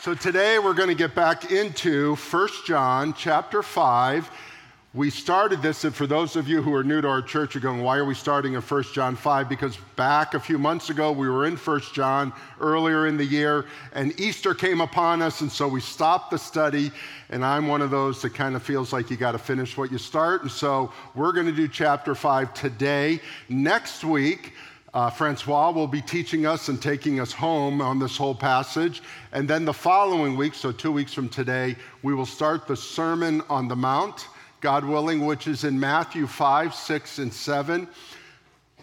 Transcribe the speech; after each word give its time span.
So 0.00 0.14
today 0.14 0.60
we're 0.60 0.74
going 0.74 0.90
to 0.90 0.94
get 0.94 1.16
back 1.16 1.50
into 1.50 2.14
1 2.14 2.48
John 2.64 3.12
chapter 3.14 3.64
5. 3.64 4.30
We 4.94 5.10
started 5.10 5.60
this, 5.60 5.82
and 5.82 5.92
for 5.92 6.06
those 6.06 6.36
of 6.36 6.46
you 6.46 6.62
who 6.62 6.72
are 6.72 6.84
new 6.84 7.00
to 7.00 7.08
our 7.08 7.20
church, 7.20 7.56
are 7.56 7.60
going, 7.60 7.82
why 7.82 7.96
are 7.96 8.04
we 8.04 8.14
starting 8.14 8.54
in 8.54 8.60
1 8.60 8.82
John 8.94 9.16
5? 9.16 9.48
Because 9.48 9.76
back 9.96 10.34
a 10.34 10.40
few 10.40 10.56
months 10.56 10.88
ago, 10.88 11.10
we 11.10 11.28
were 11.28 11.46
in 11.46 11.56
1 11.56 11.80
John 11.92 12.32
earlier 12.60 13.08
in 13.08 13.16
the 13.16 13.24
year, 13.24 13.66
and 13.92 14.18
Easter 14.20 14.54
came 14.54 14.80
upon 14.80 15.20
us, 15.20 15.40
and 15.40 15.50
so 15.50 15.66
we 15.66 15.80
stopped 15.80 16.30
the 16.30 16.38
study. 16.38 16.92
And 17.30 17.44
I'm 17.44 17.66
one 17.66 17.82
of 17.82 17.90
those 17.90 18.22
that 18.22 18.34
kind 18.34 18.54
of 18.54 18.62
feels 18.62 18.92
like 18.92 19.10
you 19.10 19.16
got 19.16 19.32
to 19.32 19.38
finish 19.38 19.76
what 19.76 19.90
you 19.90 19.98
start. 19.98 20.42
And 20.42 20.50
so 20.50 20.92
we're 21.16 21.32
going 21.32 21.46
to 21.46 21.52
do 21.52 21.66
chapter 21.66 22.14
5 22.14 22.54
today. 22.54 23.20
Next 23.48 24.04
week, 24.04 24.52
uh, 24.94 25.10
Francois 25.10 25.70
will 25.70 25.86
be 25.86 26.00
teaching 26.00 26.46
us 26.46 26.68
and 26.68 26.80
taking 26.80 27.20
us 27.20 27.32
home 27.32 27.82
on 27.82 27.98
this 27.98 28.16
whole 28.16 28.34
passage. 28.34 29.02
And 29.32 29.48
then 29.48 29.64
the 29.64 29.72
following 29.72 30.36
week, 30.36 30.54
so 30.54 30.72
two 30.72 30.92
weeks 30.92 31.12
from 31.12 31.28
today, 31.28 31.76
we 32.02 32.14
will 32.14 32.26
start 32.26 32.66
the 32.66 32.76
Sermon 32.76 33.42
on 33.50 33.68
the 33.68 33.76
Mount, 33.76 34.28
God 34.60 34.84
willing, 34.84 35.26
which 35.26 35.46
is 35.46 35.64
in 35.64 35.78
Matthew 35.78 36.26
5, 36.26 36.74
6, 36.74 37.18
and 37.18 37.32
7. 37.32 37.86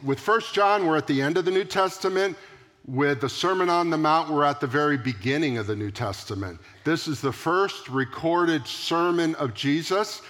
With 0.03 0.19
First 0.19 0.53
John, 0.53 0.85
we're 0.85 0.97
at 0.97 1.07
the 1.07 1.21
end 1.21 1.37
of 1.37 1.45
the 1.45 1.51
New 1.51 1.63
Testament. 1.65 2.37
With 2.87 3.19
the 3.19 3.29
Sermon 3.29 3.67
on 3.67 3.89
the 3.89 3.97
Mount, 3.97 4.29
we're 4.29 4.43
at 4.43 4.59
the 4.59 4.67
very 4.67 4.97
beginning 4.97 5.57
of 5.57 5.65
the 5.65 5.75
New 5.75 5.89
Testament. 5.89 6.59
This 6.83 7.07
is 7.07 7.19
the 7.19 7.33
first 7.33 7.89
recorded 7.89 8.67
sermon 8.67 9.33
of 9.35 9.55
Jesus, 9.55 10.21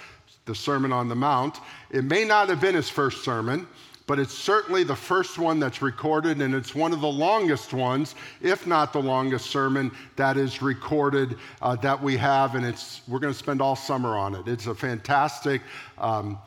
the 0.46 0.56
Sermon 0.56 0.94
on 0.94 1.10
the 1.10 1.16
Mount. 1.16 1.60
It 1.92 2.06
may 2.06 2.24
not 2.24 2.48
have 2.48 2.62
been 2.62 2.76
his 2.76 2.90
first 2.90 3.26
sermon 3.26 3.68
but 4.08 4.20
it's 4.20 4.34
certainly 4.34 4.84
the 4.84 4.96
first 4.96 5.40
one 5.40 5.60
that's 5.60 5.82
recorded, 5.82 6.42
and 6.42 6.54
it's 6.54 6.76
one 6.76 6.94
of 6.94 7.02
the 7.02 7.08
longest 7.08 7.74
ones, 7.74 8.16
if 8.42 8.68
not 8.68 8.94
the 8.94 9.02
longest 9.02 9.50
sermon 9.50 9.92
that 10.16 10.38
is 10.38 10.62
recorded 10.62 11.38
uh, 11.62 11.76
that 11.78 12.02
we 12.02 12.16
have, 12.18 12.56
and 12.56 12.66
it's 12.66 13.02
we're 13.08 13.20
going 13.20 13.34
to 13.34 13.40
spend 13.40 13.62
all 13.62 13.76
summer 13.76 14.16
on 14.18 14.36
it. 14.36 14.48
It's 14.48 14.68
a 14.68 14.76
fantastic 14.76 15.62
um, 15.98 16.38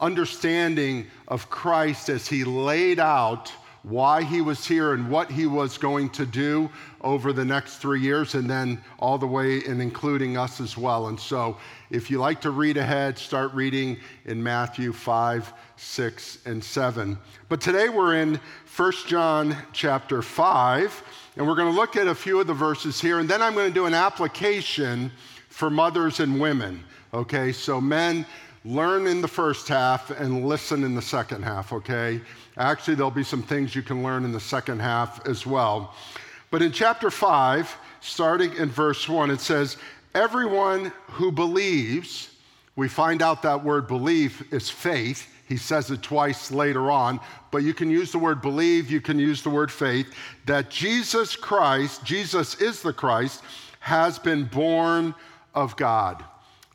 understanding 0.00 1.06
of 1.28 1.48
Christ 1.48 2.08
as 2.08 2.28
he 2.28 2.44
laid 2.44 3.00
out 3.00 3.52
why 3.82 4.22
he 4.22 4.40
was 4.40 4.66
here 4.66 4.92
and 4.94 5.10
what 5.10 5.30
he 5.30 5.46
was 5.46 5.78
going 5.78 6.10
to 6.10 6.26
do 6.26 6.68
over 7.00 7.32
the 7.32 7.44
next 7.44 7.76
three 7.76 8.00
years, 8.00 8.34
and 8.34 8.48
then 8.48 8.80
all 8.98 9.18
the 9.18 9.26
way 9.26 9.62
and 9.64 9.80
including 9.80 10.36
us 10.36 10.60
as 10.60 10.76
well. 10.76 11.08
And 11.08 11.18
so, 11.18 11.56
if 11.90 12.10
you 12.10 12.18
like 12.18 12.40
to 12.42 12.50
read 12.50 12.76
ahead, 12.76 13.18
start 13.18 13.54
reading 13.54 13.98
in 14.24 14.42
Matthew 14.42 14.92
5 14.92 15.52
6, 15.76 16.38
and 16.44 16.62
7. 16.62 17.16
But 17.48 17.60
today 17.60 17.88
we're 17.88 18.16
in 18.16 18.40
1 18.76 18.92
John 19.06 19.56
chapter 19.72 20.22
5, 20.22 21.02
and 21.36 21.46
we're 21.46 21.54
going 21.54 21.72
to 21.72 21.76
look 21.76 21.96
at 21.96 22.08
a 22.08 22.14
few 22.14 22.40
of 22.40 22.46
the 22.46 22.54
verses 22.54 23.00
here, 23.00 23.20
and 23.20 23.28
then 23.28 23.40
I'm 23.40 23.54
going 23.54 23.68
to 23.68 23.74
do 23.74 23.86
an 23.86 23.94
application 23.94 25.12
for 25.48 25.70
mothers 25.70 26.20
and 26.20 26.40
women. 26.40 26.82
Okay, 27.14 27.52
so 27.52 27.80
men, 27.80 28.26
learn 28.64 29.06
in 29.06 29.20
the 29.20 29.28
first 29.28 29.68
half 29.68 30.10
and 30.10 30.46
listen 30.46 30.84
in 30.84 30.94
the 30.94 31.02
second 31.02 31.42
half, 31.42 31.72
okay? 31.72 32.20
Actually, 32.56 32.94
there'll 32.94 33.10
be 33.10 33.24
some 33.24 33.42
things 33.42 33.74
you 33.74 33.82
can 33.82 34.02
learn 34.02 34.24
in 34.24 34.32
the 34.32 34.40
second 34.40 34.80
half 34.80 35.26
as 35.26 35.46
well. 35.46 35.94
But 36.50 36.62
in 36.62 36.72
chapter 36.72 37.10
5, 37.10 37.76
starting 38.00 38.54
in 38.56 38.68
verse 38.68 39.08
1, 39.08 39.30
it 39.30 39.40
says, 39.40 39.76
Everyone 40.14 40.92
who 41.06 41.30
believes, 41.30 42.30
we 42.76 42.88
find 42.88 43.22
out 43.22 43.42
that 43.42 43.62
word 43.62 43.86
believe 43.86 44.46
is 44.50 44.70
faith. 44.70 45.28
He 45.46 45.56
says 45.56 45.90
it 45.90 46.02
twice 46.02 46.50
later 46.50 46.90
on, 46.90 47.20
but 47.50 47.62
you 47.62 47.72
can 47.72 47.90
use 47.90 48.12
the 48.12 48.18
word 48.18 48.42
believe, 48.42 48.90
you 48.90 49.00
can 49.00 49.18
use 49.18 49.42
the 49.42 49.50
word 49.50 49.72
faith, 49.72 50.12
that 50.44 50.68
Jesus 50.68 51.36
Christ, 51.36 52.04
Jesus 52.04 52.60
is 52.60 52.82
the 52.82 52.92
Christ, 52.92 53.42
has 53.80 54.18
been 54.18 54.44
born 54.44 55.14
of 55.54 55.74
God. 55.76 56.22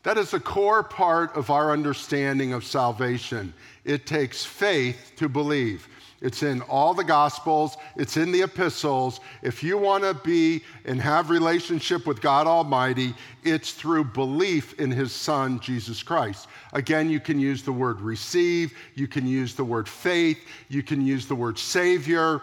That 0.03 0.17
is 0.17 0.33
a 0.33 0.39
core 0.39 0.83
part 0.83 1.35
of 1.35 1.49
our 1.49 1.71
understanding 1.71 2.53
of 2.53 2.65
salvation. 2.65 3.53
It 3.85 4.05
takes 4.05 4.45
faith 4.45 5.13
to 5.15 5.29
believe. 5.29 5.87
It's 6.23 6.41
in 6.41 6.61
all 6.63 6.93
the 6.93 7.03
gospels, 7.03 7.75
it's 7.97 8.15
in 8.15 8.31
the 8.31 8.43
epistles. 8.43 9.19
If 9.41 9.61
you 9.61 9.77
want 9.77 10.05
to 10.05 10.13
be 10.13 10.63
and 10.85 11.01
have 11.01 11.29
relationship 11.29 12.07
with 12.07 12.21
God 12.21 12.47
Almighty, 12.47 13.13
it's 13.43 13.73
through 13.73 14.05
belief 14.05 14.79
in 14.79 14.89
his 14.89 15.11
son 15.11 15.59
Jesus 15.59 16.01
Christ. 16.01 16.47
Again, 16.71 17.09
you 17.09 17.19
can 17.19 17.39
use 17.39 17.61
the 17.61 17.73
word 17.73 17.99
receive, 17.99 18.73
you 18.95 19.05
can 19.05 19.27
use 19.27 19.53
the 19.53 19.65
word 19.65 19.87
faith, 19.87 20.39
you 20.69 20.81
can 20.81 21.05
use 21.05 21.25
the 21.25 21.35
word 21.35 21.59
savior 21.59 22.41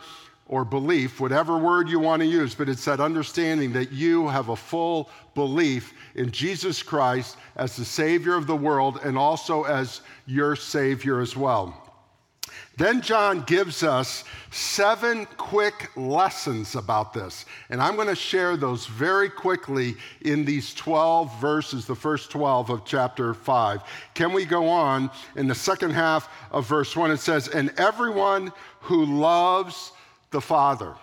or 0.50 0.64
belief, 0.64 1.20
whatever 1.20 1.56
word 1.56 1.88
you 1.88 2.00
want 2.00 2.18
to 2.18 2.26
use, 2.26 2.56
but 2.56 2.68
it's 2.68 2.84
that 2.84 2.98
understanding 2.98 3.72
that 3.72 3.92
you 3.92 4.26
have 4.26 4.48
a 4.48 4.56
full 4.56 5.08
belief 5.36 5.94
in 6.16 6.28
Jesus 6.32 6.82
Christ 6.82 7.36
as 7.54 7.76
the 7.76 7.84
Savior 7.84 8.34
of 8.34 8.48
the 8.48 8.56
world 8.56 8.98
and 9.04 9.16
also 9.16 9.62
as 9.62 10.00
your 10.26 10.56
Savior 10.56 11.20
as 11.20 11.36
well. 11.36 11.80
Then 12.76 13.00
John 13.00 13.42
gives 13.42 13.84
us 13.84 14.24
seven 14.50 15.26
quick 15.36 15.96
lessons 15.96 16.74
about 16.74 17.14
this. 17.14 17.44
And 17.68 17.80
I'm 17.80 17.94
going 17.94 18.08
to 18.08 18.16
share 18.16 18.56
those 18.56 18.86
very 18.86 19.30
quickly 19.30 19.94
in 20.22 20.44
these 20.44 20.74
12 20.74 21.40
verses, 21.40 21.86
the 21.86 21.94
first 21.94 22.28
12 22.32 22.70
of 22.70 22.84
chapter 22.84 23.34
5. 23.34 23.82
Can 24.14 24.32
we 24.32 24.44
go 24.44 24.66
on? 24.68 25.12
In 25.36 25.46
the 25.46 25.54
second 25.54 25.90
half 25.90 26.28
of 26.50 26.66
verse 26.66 26.96
1, 26.96 27.12
it 27.12 27.18
says, 27.18 27.46
And 27.46 27.72
everyone 27.76 28.52
who 28.80 29.04
loves 29.04 29.92
the 30.30 30.40
Father 30.40 30.94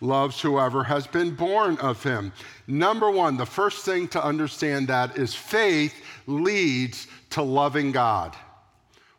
loves 0.00 0.40
whoever 0.40 0.84
has 0.84 1.06
been 1.06 1.34
born 1.34 1.78
of 1.78 2.02
him. 2.02 2.32
Number 2.66 3.10
one, 3.10 3.36
the 3.36 3.46
first 3.46 3.84
thing 3.84 4.08
to 4.08 4.22
understand 4.22 4.88
that 4.88 5.16
is 5.16 5.34
faith 5.34 5.94
leads 6.26 7.06
to 7.30 7.42
loving 7.42 7.92
God. 7.92 8.36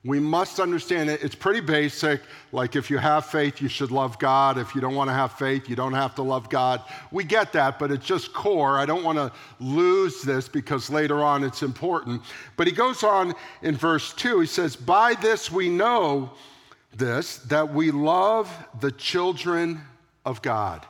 We 0.06 0.20
must 0.20 0.60
understand 0.60 1.10
it. 1.10 1.22
It's 1.22 1.36
pretty 1.36 1.60
basic. 1.60 2.22
Like, 2.54 2.78
if 2.78 2.90
you 2.90 2.98
have 2.98 3.26
faith, 3.26 3.60
you 3.60 3.68
should 3.68 3.92
love 3.92 4.18
God. 4.20 4.58
If 4.58 4.74
you 4.74 4.80
don't 4.80 4.96
want 4.96 5.10
to 5.10 5.14
have 5.14 5.34
faith, 5.34 5.68
you 5.68 5.76
don't 5.76 5.94
have 5.94 6.16
to 6.16 6.22
love 6.22 6.50
God. 6.50 6.82
We 7.12 7.26
get 7.26 7.52
that, 7.54 7.78
but 7.78 7.92
it's 7.92 8.06
just 8.06 8.32
core. 8.32 8.78
I 8.78 8.86
don't 8.86 9.04
want 9.04 9.18
to 9.18 9.32
lose 9.60 10.22
this 10.22 10.48
because 10.48 10.90
later 10.90 11.24
on 11.24 11.44
it's 11.44 11.62
important. 11.62 12.22
But 12.56 12.68
he 12.68 12.74
goes 12.74 13.04
on 13.04 13.34
in 13.64 13.76
verse 13.76 14.14
2. 14.14 14.40
He 14.40 14.48
says, 14.48 14.76
By 14.78 15.16
this 15.16 15.52
we 15.52 15.68
know 15.68 16.32
this, 16.98 17.38
that 17.40 17.74
we 17.74 17.92
love 17.92 18.52
the 18.80 18.92
children 18.92 19.82
of 20.26 20.42
God. 20.42 20.86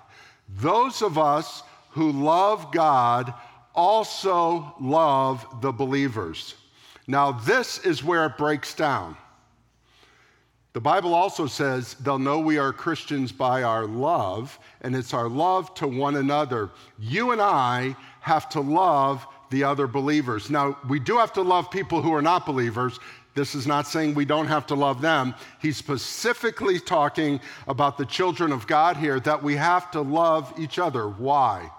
Those 0.49 1.01
of 1.01 1.17
us 1.17 1.63
who 1.91 2.11
love 2.11 2.71
God 2.71 3.33
also 3.75 4.73
love 4.79 5.61
the 5.61 5.71
believers. 5.71 6.55
Now, 7.07 7.31
this 7.31 7.79
is 7.79 8.03
where 8.03 8.25
it 8.25 8.37
breaks 8.37 8.73
down. 8.73 9.17
The 10.73 10.81
Bible 10.81 11.13
also 11.13 11.47
says 11.47 11.95
they'll 11.95 12.19
know 12.19 12.39
we 12.39 12.59
are 12.59 12.71
Christians 12.71 13.31
by 13.31 13.63
our 13.63 13.85
love, 13.85 14.59
and 14.81 14.95
it's 14.95 15.13
our 15.13 15.27
love 15.27 15.73
to 15.75 15.87
one 15.87 16.17
another. 16.17 16.69
You 16.99 17.31
and 17.31 17.41
I 17.41 17.95
have 18.19 18.47
to 18.49 18.59
love 18.59 19.25
the 19.49 19.63
other 19.63 19.87
believers. 19.87 20.49
Now, 20.49 20.77
we 20.87 20.99
do 20.99 21.17
have 21.17 21.33
to 21.33 21.41
love 21.41 21.71
people 21.71 22.01
who 22.01 22.13
are 22.13 22.21
not 22.21 22.45
believers. 22.45 22.99
This 23.37 23.53
is 23.53 23.67
not 23.67 23.85
saying 23.85 24.15
we 24.15 24.25
don't 24.25 24.47
have 24.47 24.65
to 24.65 24.73
love 24.73 24.99
them. 24.99 25.35
He's 25.61 25.77
specifically 25.77 26.79
talking 26.79 27.39
about 27.67 27.95
the 27.95 28.05
children 28.05 28.51
of 28.51 28.65
God 28.65 28.97
here 28.97 29.19
that 29.19 29.43
we 29.43 29.55
have 29.55 29.91
to 29.91 30.01
love 30.01 30.51
each 30.57 30.79
other. 30.79 31.07
Why? 31.07 31.69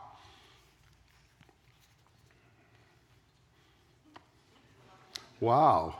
Wow. 5.40 5.96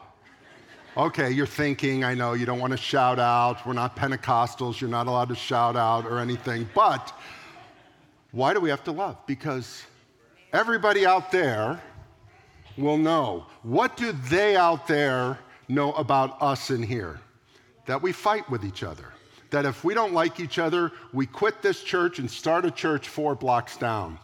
Okay, 0.96 1.32
you're 1.32 1.44
thinking, 1.44 2.04
I 2.04 2.14
know 2.14 2.34
you 2.34 2.46
don't 2.46 2.60
want 2.60 2.70
to 2.70 2.76
shout 2.76 3.18
out. 3.18 3.66
We're 3.66 3.72
not 3.72 3.96
Pentecostals. 3.96 4.80
You're 4.80 4.88
not 4.88 5.08
allowed 5.08 5.30
to 5.30 5.34
shout 5.34 5.74
out 5.74 6.06
or 6.06 6.20
anything. 6.20 6.68
But 6.72 7.12
why 8.30 8.54
do 8.54 8.60
we 8.60 8.70
have 8.70 8.84
to 8.84 8.92
love? 8.92 9.16
Because 9.26 9.82
everybody 10.52 11.04
out 11.04 11.32
there 11.32 11.82
will 12.76 12.96
know. 12.96 13.46
What 13.64 13.96
do 13.96 14.12
they 14.12 14.54
out 14.54 14.86
there 14.86 15.40
know 15.68 15.92
about 15.92 16.40
us 16.42 16.70
in 16.70 16.82
here? 16.82 17.20
That 17.86 18.02
we 18.02 18.12
fight 18.12 18.48
with 18.50 18.64
each 18.64 18.82
other. 18.82 19.12
That 19.50 19.64
if 19.64 19.84
we 19.84 19.94
don't 19.94 20.12
like 20.12 20.40
each 20.40 20.58
other, 20.58 20.92
we 21.12 21.26
quit 21.26 21.62
this 21.62 21.82
church 21.82 22.18
and 22.18 22.30
start 22.30 22.64
a 22.64 22.70
church 22.70 23.08
four 23.08 23.34
blocks 23.34 23.76
down. 23.76 24.18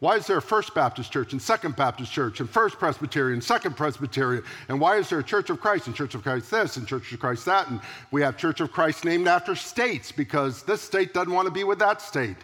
Why 0.00 0.16
is 0.16 0.28
there 0.28 0.38
a 0.38 0.42
First 0.42 0.74
Baptist 0.74 1.10
Church 1.12 1.32
and 1.32 1.42
Second 1.42 1.74
Baptist 1.74 2.12
Church 2.12 2.38
and 2.38 2.48
First 2.48 2.78
Presbyterian, 2.78 3.40
Second 3.40 3.76
Presbyterian? 3.76 4.44
And 4.68 4.80
why 4.80 4.96
is 4.96 5.10
there 5.10 5.18
a 5.18 5.24
Church 5.24 5.50
of 5.50 5.60
Christ 5.60 5.88
and 5.88 5.96
Church 5.96 6.14
of 6.14 6.22
Christ 6.22 6.50
this 6.52 6.76
and 6.76 6.86
Church 6.86 7.12
of 7.12 7.18
Christ 7.18 7.44
that? 7.46 7.68
And 7.68 7.80
we 8.12 8.22
have 8.22 8.36
Church 8.36 8.60
of 8.60 8.70
Christ 8.70 9.04
named 9.04 9.26
after 9.26 9.56
states 9.56 10.12
because 10.12 10.62
this 10.62 10.80
state 10.80 11.12
doesn't 11.12 11.32
want 11.32 11.46
to 11.46 11.52
be 11.52 11.64
with 11.64 11.80
that 11.80 12.00
state. 12.00 12.36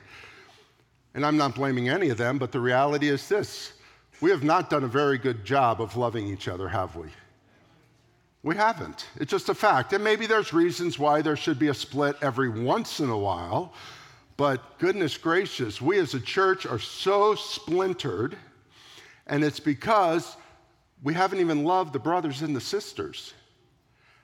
And 1.15 1.25
I'm 1.25 1.37
not 1.37 1.55
blaming 1.55 1.89
any 1.89 2.09
of 2.09 2.19
them, 2.19 2.39
but 2.39 2.51
the 2.51 2.59
reality 2.59 3.09
is 3.09 3.29
this 3.29 3.75
we 4.21 4.31
have 4.31 4.43
not 4.43 4.69
done 4.69 4.83
a 4.83 4.89
very 4.89 5.19
good 5.19 5.45
job 5.45 5.81
of 5.81 5.97
loving 5.97 6.27
each 6.27 6.49
other, 6.49 6.69
have 6.69 6.97
we? 6.97 7.09
We 8.45 8.57
haven't. 8.57 9.07
It's 9.17 9.31
just 9.31 9.49
a 9.49 9.55
fact. 9.55 9.95
And 9.95 10.05
maybe 10.05 10.27
there's 10.27 10.53
reasons 10.53 10.99
why 10.99 11.23
there 11.23 11.35
should 11.35 11.59
be 11.59 11.69
a 11.69 11.75
split 11.75 12.17
every 12.21 12.51
once 12.51 13.01
in 13.01 13.09
a 13.09 13.17
while. 13.17 13.73
But 14.37 14.79
goodness 14.79 15.17
gracious, 15.17 15.81
we 15.81 15.99
as 15.99 16.13
a 16.13 16.21
church 16.21 16.67
are 16.67 16.79
so 16.79 17.35
splintered, 17.37 18.37
and 19.27 19.43
it's 19.43 19.61
because 19.61 20.37
we 21.03 21.15
haven't 21.15 21.41
even 21.41 21.65
loved 21.65 21.95
the 21.95 21.99
brothers 21.99 22.43
and 22.43 22.55
the 22.55 22.61
sisters. 22.61 23.33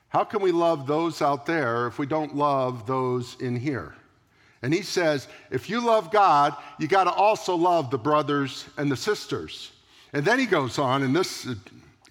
How 0.09 0.23
can 0.23 0.41
we 0.41 0.51
love 0.51 0.85
those 0.85 1.23
out 1.23 1.47
there 1.47 1.87
if 1.87 1.97
we 1.97 2.05
don't 2.05 2.35
love 2.35 2.85
those 2.85 3.37
in 3.39 3.55
here? 3.55 3.95
And 4.61 4.71
he 4.71 4.83
says, 4.83 5.27
if 5.49 5.67
you 5.67 5.83
love 5.83 6.11
God, 6.11 6.55
you 6.77 6.87
got 6.87 7.05
to 7.05 7.11
also 7.11 7.55
love 7.55 7.89
the 7.89 7.97
brothers 7.97 8.65
and 8.77 8.91
the 8.91 8.97
sisters. 8.97 9.71
And 10.13 10.23
then 10.23 10.37
he 10.37 10.45
goes 10.45 10.77
on, 10.77 11.01
and 11.01 11.15
this 11.15 11.47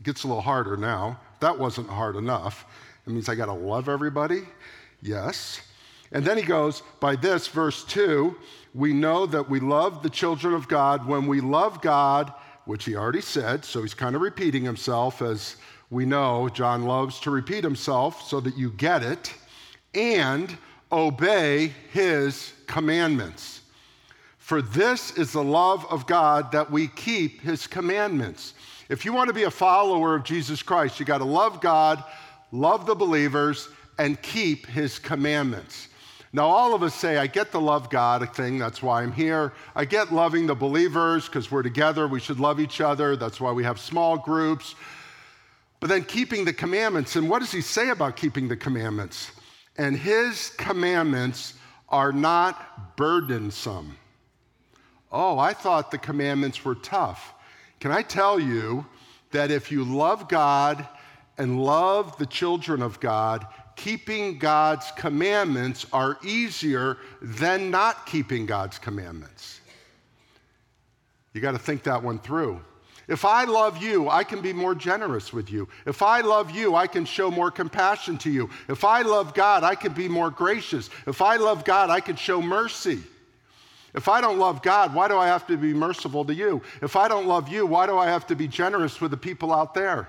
gets 0.03 0.25
a 0.25 0.27
little 0.27 0.43
harder 0.43 0.77
now. 0.77 1.21
That 1.41 1.59
wasn't 1.59 1.89
hard 1.89 2.17
enough. 2.17 2.65
It 3.07 3.11
means 3.11 3.29
I 3.29 3.35
got 3.35 3.47
to 3.47 3.53
love 3.53 3.89
everybody? 3.89 4.43
Yes. 5.03 5.61
And 6.13 6.25
then 6.25 6.37
he 6.37 6.43
goes, 6.43 6.83
by 7.01 7.17
this, 7.17 7.49
verse 7.49 7.85
2, 7.85 8.37
we 8.75 8.93
know 8.93 9.27
that 9.27 9.49
we 9.49 9.61
love 9.61 10.03
the 10.03 10.11
children 10.11 10.55
of 10.55 10.69
God 10.69 11.07
when 11.07 11.27
we 11.27 11.41
love 11.41 11.81
God, 11.81 12.33
which 12.67 12.85
he 12.85 12.95
already 12.95 13.21
said, 13.21 13.65
so 13.65 13.83
he's 13.83 13.95
kind 13.95 14.15
of 14.15 14.21
repeating 14.21 14.65
himself 14.65 15.23
as 15.23 15.57
we 15.91 16.05
know 16.05 16.49
John 16.49 16.85
loves 16.85 17.19
to 17.21 17.31
repeat 17.31 17.65
himself 17.65 18.23
so 18.29 18.41
that 18.41 18.57
you 18.57 18.71
get 18.73 19.03
it, 19.03 19.33
and 19.95 20.57
obey 20.93 21.73
his 21.93 22.53
commandments. 22.67 23.63
For 24.39 24.63
this 24.63 25.17
is 25.17 25.33
the 25.33 25.43
love 25.43 25.87
of 25.91 26.07
God 26.07 26.53
that 26.53 26.71
we 26.71 26.89
keep 26.89 27.41
his 27.41 27.67
commandments. 27.67 28.55
If 28.91 29.05
you 29.05 29.13
want 29.13 29.29
to 29.29 29.35
be 29.35 29.45
a 29.45 29.53
follower 29.53 30.17
of 30.17 30.25
Jesus 30.25 30.65
Christ, 30.65 30.99
you 30.99 31.07
got 31.07 31.19
to 31.19 31.25
love 31.25 31.61
God, 31.61 32.03
love 32.51 32.87
the 32.87 32.95
believers, 32.97 33.69
and 33.99 34.21
keep 34.21 34.67
his 34.67 34.99
commandments. 34.99 35.87
Now, 36.33 36.49
all 36.49 36.75
of 36.75 36.83
us 36.83 36.93
say, 36.93 37.17
I 37.17 37.29
get 37.29 37.53
the 37.53 37.61
love 37.61 37.89
God 37.89 38.35
thing, 38.35 38.59
that's 38.59 38.83
why 38.83 39.05
I'm 39.05 39.13
here. 39.13 39.53
I 39.77 39.85
get 39.85 40.13
loving 40.13 40.49
the 40.49 40.57
believers 40.57 41.27
because 41.27 41.53
we're 41.53 41.63
together, 41.63 42.09
we 42.09 42.19
should 42.19 42.41
love 42.41 42.59
each 42.59 42.81
other, 42.81 43.15
that's 43.15 43.41
why 43.41 43.53
we 43.53 43.63
have 43.63 43.79
small 43.79 44.19
groups. 44.19 44.75
But 45.79 45.89
then 45.89 46.03
keeping 46.03 46.45
the 46.45 46.53
commandments, 46.53 47.15
and 47.15 47.31
what 47.31 47.39
does 47.39 47.53
he 47.53 47.61
say 47.61 47.91
about 47.91 48.17
keeping 48.17 48.49
the 48.49 48.57
commandments? 48.57 49.31
And 49.79 49.97
his 49.97 50.51
commandments 50.51 51.55
are 51.91 52.11
not 52.11 52.97
burdensome. 52.97 53.97
Oh, 55.13 55.39
I 55.39 55.53
thought 55.53 55.93
the 55.93 55.99
commandments 55.99 56.65
were 56.65 56.75
tough. 56.75 57.35
Can 57.81 57.91
I 57.91 58.03
tell 58.03 58.39
you 58.39 58.87
that 59.33 59.51
if 59.51 59.73
you 59.73 59.85
love 59.85 60.29
God 60.29 60.87
and 61.39 61.63
love 61.63 62.17
the 62.19 62.27
children 62.27 62.83
of 62.83 63.01
God, 63.01 63.47
keeping 63.75 64.39
God's 64.39 64.93
commandments 64.97 65.87
are 65.93 66.19
easier 66.23 66.99
than 67.23 67.71
not 67.71 68.05
keeping 68.05 68.45
God's 68.45 68.79
commandments? 68.79 69.61
You 71.33 71.41
got 71.41 71.53
to 71.53 71.59
think 71.59 71.85
that 71.85 72.03
one 72.03 72.19
through. 72.19 72.61
If 73.09 73.25
I 73.25 73.45
love 73.45 73.83
you, 73.83 74.09
I 74.09 74.25
can 74.25 74.41
be 74.41 74.53
more 74.53 74.75
generous 74.75 75.33
with 75.33 75.51
you. 75.51 75.69
If 75.87 76.03
I 76.03 76.21
love 76.21 76.51
you, 76.51 76.77
I 76.77 76.87
can 76.87 77.05
show 77.05 77.31
more 77.31 77.51
compassion 77.51 78.19
to 78.19 78.31
you. 78.31 78.51
If 78.69 78.85
I 78.85 79.03
love 79.03 79.35
God, 79.35 79.65
I 79.65 79.75
can 79.75 79.93
be 79.93 80.07
more 80.07 80.31
gracious. 80.31 80.91
If 81.07 81.23
I 81.23 81.37
love 81.37 81.65
God, 81.65 81.91
I 81.91 82.01
can 82.01 82.15
show 82.15 82.41
mercy. 82.43 83.01
If 83.95 84.09
I 84.09 84.21
don't 84.21 84.39
love 84.39 84.63
God, 84.63 84.95
why 84.95 85.09
do 85.09 85.19
I 85.19 85.27
have 85.27 85.47
to 85.49 85.57
be 85.57 85.75
merciful 85.75 86.25
to 86.25 86.35
you? 86.35 86.63
If 86.81 86.95
I 86.97 87.09
don't 87.09 87.27
love 87.27 87.49
you, 87.49 87.67
why 87.67 87.87
do 87.87 87.99
I 87.99 88.07
have 88.07 88.27
to 88.29 88.37
be 88.37 88.47
generous 88.47 89.01
with 89.01 89.11
the 89.11 89.17
people 89.17 89.53
out 89.53 89.75
there? 89.75 90.09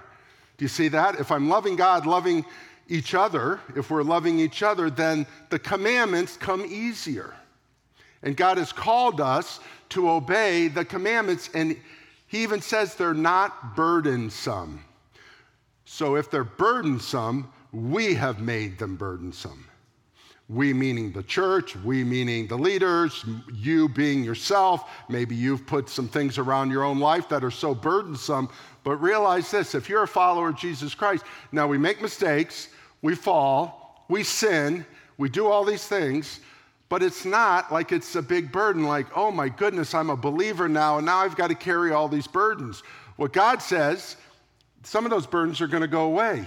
Do 0.58 0.66
you 0.66 0.70
see 0.70 0.88
that? 0.90 1.20
If 1.20 1.32
I'm 1.32 1.50
loving 1.50 1.76
God, 1.76 2.06
loving 2.06 2.46
each 2.88 3.16
other, 3.16 3.60
if 3.76 3.90
we're 3.90 4.04
loving 4.04 4.40
each 4.40 4.62
other, 4.62 4.90
then 4.90 5.26
the 5.50 5.58
commandments 5.58 6.38
come 6.38 6.66
easier. 6.66 7.34
And 8.22 8.38
God 8.38 8.58
has 8.58 8.72
called 8.72 9.20
us 9.20 9.60
to 9.90 10.10
obey 10.10 10.68
the 10.68 10.86
commandments, 10.86 11.50
and 11.54 11.76
he 12.28 12.44
even 12.44 12.62
says 12.62 12.96
they're 12.96 13.14
not 13.14 13.76
burdensome. 13.76 14.86
So 15.86 16.16
if 16.16 16.30
they're 16.30 16.44
burdensome, 16.44 17.52
we 17.72 18.14
have 18.14 18.40
made 18.40 18.78
them 18.78 18.96
burdensome. 18.96 19.66
We 20.52 20.74
meaning 20.74 21.14
the 21.14 21.24
church, 21.24 21.78
we 21.78 22.04
meaning 22.04 22.46
the 22.46 22.58
leaders, 22.58 23.24
you 23.54 23.88
being 23.88 24.22
yourself. 24.22 24.90
Maybe 25.08 25.34
you've 25.34 25.66
put 25.66 25.88
some 25.88 26.10
things 26.10 26.38
around 26.38 26.72
your 26.72 26.84
own 26.84 27.00
life 27.00 27.30
that 27.30 27.42
are 27.46 27.52
so 27.52 27.74
burdensome. 27.74 28.50
But 28.84 28.98
realize 28.98 29.50
this 29.50 29.76
if 29.76 29.88
you're 29.88 30.04
a 30.04 30.08
follower 30.08 30.50
of 30.50 30.58
Jesus 30.58 30.94
Christ, 30.94 31.24
now 31.54 31.68
we 31.68 31.78
make 31.78 32.02
mistakes, 32.02 32.68
we 33.02 33.16
fall, 33.16 34.06
we 34.10 34.24
sin, 34.24 34.86
we 35.18 35.30
do 35.30 35.48
all 35.48 35.64
these 35.64 35.88
things, 35.88 36.42
but 36.90 37.02
it's 37.02 37.24
not 37.24 37.72
like 37.72 37.94
it's 37.94 38.14
a 38.18 38.22
big 38.22 38.52
burden, 38.52 38.84
like, 38.84 39.08
oh 39.16 39.32
my 39.32 39.48
goodness, 39.48 39.94
I'm 39.94 40.10
a 40.10 40.18
believer 40.18 40.68
now, 40.68 40.98
and 40.98 41.06
now 41.06 41.20
I've 41.20 41.38
got 41.38 41.48
to 41.48 41.56
carry 41.56 41.94
all 41.94 42.10
these 42.10 42.28
burdens. 42.28 42.84
What 43.16 43.32
God 43.32 43.62
says, 43.62 44.18
some 44.84 45.06
of 45.06 45.12
those 45.12 45.26
burdens 45.26 45.62
are 45.62 45.68
going 45.68 45.82
to 45.82 45.88
go 45.88 46.02
away. 46.02 46.46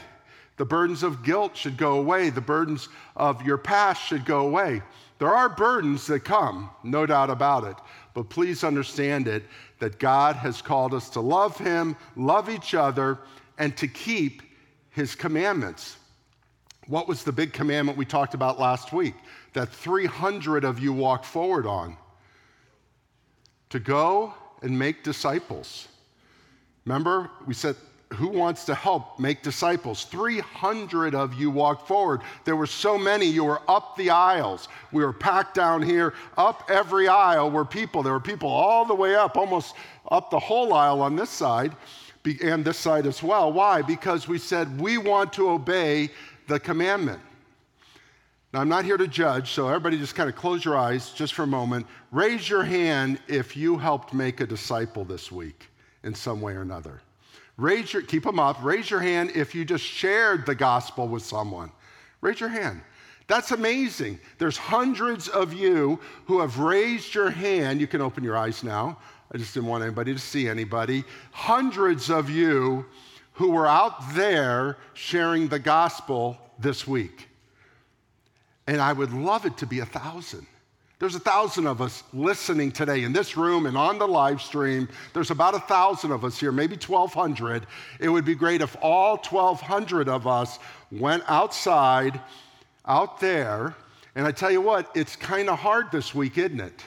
The 0.57 0.65
burdens 0.65 1.03
of 1.03 1.25
guilt 1.25 1.57
should 1.57 1.77
go 1.77 1.99
away. 1.99 2.31
The 2.31 2.41
burdens 2.41 2.89
of 3.17 3.43
your 3.43 3.59
past 3.59 4.03
should 4.03 4.25
go 4.25 4.47
away. 4.47 4.83
There 5.19 5.35
are 5.35 5.49
burdens 5.49 6.07
that 6.07 6.21
come, 6.21 6.71
no 6.83 7.07
doubt 7.07 7.31
about 7.31 7.65
it. 7.65 7.77
But 8.15 8.29
please 8.29 8.63
understand 8.63 9.27
it 9.27 9.45
that 9.81 9.99
God 9.99 10.37
has 10.37 10.63
called 10.63 10.95
us 10.95 11.11
to 11.11 11.21
love 11.21 11.59
Him, 11.59 11.97
love 12.17 12.49
each 12.49 12.75
other, 12.75 13.19
and 13.59 13.77
to 13.77 13.89
keep 13.89 14.43
His 14.91 15.15
commandments. 15.15 15.97
What 16.87 17.09
was 17.09 17.25
the 17.25 17.33
big 17.33 17.53
commandment 17.53 17.99
we 17.99 18.05
talked 18.05 18.35
about 18.35 18.61
last 18.61 18.93
week? 18.93 19.15
that 19.55 19.69
300 19.69 20.65
of 20.65 20.79
you 20.79 20.93
walked 20.93 21.25
forward 21.25 21.67
on 21.67 21.97
to 23.71 23.79
go 23.79 24.35
and 24.63 24.79
make 24.79 25.03
disciples. 25.03 25.89
Remember, 26.85 27.31
we 27.47 27.55
said, 27.55 27.77
who 28.15 28.29
wants 28.29 28.65
to 28.65 28.75
help 28.75 29.19
make 29.19 29.43
disciples? 29.43 30.05
300 30.05 31.15
of 31.15 31.35
you 31.35 31.51
walked 31.51 31.87
forward. 31.87 32.23
There 32.45 32.57
were 32.57 32.67
so 32.67 32.97
many, 32.97 33.27
you 33.27 33.45
were 33.45 33.61
up 33.69 33.97
the 33.97 34.11
aisles. 34.11 34.69
We 34.93 35.05
were 35.05 35.13
packed 35.13 35.55
down 35.55 35.83
here. 35.83 36.15
Up 36.39 36.65
every 36.69 37.09
aisle 37.09 37.51
were 37.51 37.65
people. 37.65 38.03
There 38.03 38.13
were 38.13 38.21
people 38.21 38.49
all 38.49 38.85
the 38.85 38.95
way 38.95 39.15
up, 39.15 39.37
almost 39.37 39.75
up 40.11 40.31
the 40.31 40.39
whole 40.39 40.73
aisle 40.73 41.03
on 41.03 41.17
this 41.17 41.31
side 41.31 41.73
and 42.43 42.65
this 42.65 42.79
side 42.79 43.07
as 43.07 43.23
well. 43.23 43.53
Why? 43.53 43.83
Because 43.83 44.27
we 44.27 44.39
said 44.39 44.81
we 44.81 44.97
want 44.99 45.33
to 45.35 45.51
obey 45.51 46.11
the 46.49 46.59
commandment. 46.59 47.21
Now, 48.53 48.61
I'm 48.61 48.69
not 48.69 48.85
here 48.85 48.97
to 48.97 49.09
judge, 49.09 49.51
so 49.51 49.67
everybody 49.67 49.99
just 49.99 50.15
kind 50.15 50.29
of 50.29 50.37
close 50.37 50.65
your 50.65 50.77
eyes 50.77 51.11
just 51.11 51.35
for 51.35 51.43
a 51.43 51.47
moment. 51.47 51.87
Raise 52.13 52.49
your 52.49 52.63
hand 52.63 53.19
if 53.27 53.57
you 53.57 53.77
helped 53.77 54.15
make 54.15 54.41
a 54.41 54.47
disciple 54.47 55.05
this 55.05 55.33
week 55.33 55.69
in 56.05 56.15
some 56.15 56.41
way 56.41 56.53
or 56.53 56.63
another. 56.63 57.01
Raise 57.57 57.93
your, 57.93 58.03
keep 58.03 58.25
them 58.25 58.39
up. 58.39 58.63
Raise 58.63 58.91
your 58.91 59.01
hand 59.01 59.33
if 59.35 59.55
you 59.55 59.65
just 59.65 59.85
shared 59.85 60.45
the 60.45 60.55
gospel 60.55 61.07
with 61.07 61.25
someone. 61.25 61.71
Raise 62.21 62.41
your 62.41 62.49
hand. 62.49 62.81
That's 63.27 63.53
amazing. 63.53 64.19
There's 64.39 64.57
hundreds 64.57 65.29
of 65.29 65.53
you 65.55 65.99
who 66.27 66.41
have 66.41 66.59
raised 66.59 67.15
your 67.15 67.31
hand. 67.31 67.81
You 67.81 67.87
can 67.87 68.01
open 68.01 68.25
your 68.25 68.37
eyes 68.37 68.63
now. 68.63 68.99
I 69.33 69.39
just 69.39 69.55
didn't 69.55 69.69
want 69.69 69.83
anybody 69.83 70.13
to 70.13 70.19
see 70.19 70.49
anybody. 70.49 71.05
Hundreds 71.31 72.11
of 72.11 72.29
you 72.29 72.85
who 73.33 73.51
were 73.51 73.67
out 73.67 74.15
there 74.15 74.77
sharing 74.93 75.49
the 75.49 75.59
gospel 75.59 76.37
this 76.59 76.87
week. 76.87 77.29
And 78.67 78.81
I 78.81 78.93
would 78.93 79.13
love 79.13 79.45
it 79.47 79.57
to 79.59 79.67
be 79.67 79.81
a 79.81 79.87
thousand. 79.87 80.47
There's 81.05 81.17
a 81.17 81.21
thousand 81.21 81.67
of 81.67 81.83
us 81.83 82.03
listening 82.15 82.73
today 82.73 83.05
in 83.05 83.13
this 83.13 83.37
room 83.37 83.67
and 83.67 83.77
on 83.77 83.99
the 83.99 84.09
live 84.09 84.41
stream. 84.41 84.89
There's 85.13 85.31
about 85.31 85.55
a 85.55 85.59
thousand 85.59 86.13
of 86.13 86.25
us 86.25 86.41
here, 86.41 86.51
maybe 86.51 86.77
1,200. 86.77 87.67
It 88.01 88.09
would 88.09 88.25
be 88.25 88.35
great 88.35 88.63
if 88.63 88.75
all 88.81 89.19
1,200 89.19 90.09
of 90.09 90.27
us 90.27 90.59
went 90.91 91.23
outside, 91.29 92.23
out 92.87 93.21
there. 93.21 93.77
And 94.15 94.27
I 94.27 94.33
tell 94.33 94.51
you 94.51 94.63
what, 94.63 94.91
it's 94.95 95.15
kind 95.15 95.51
of 95.51 95.59
hard 95.59 95.93
this 95.93 96.15
week, 96.15 96.39
isn't 96.39 96.59
it? 96.59 96.83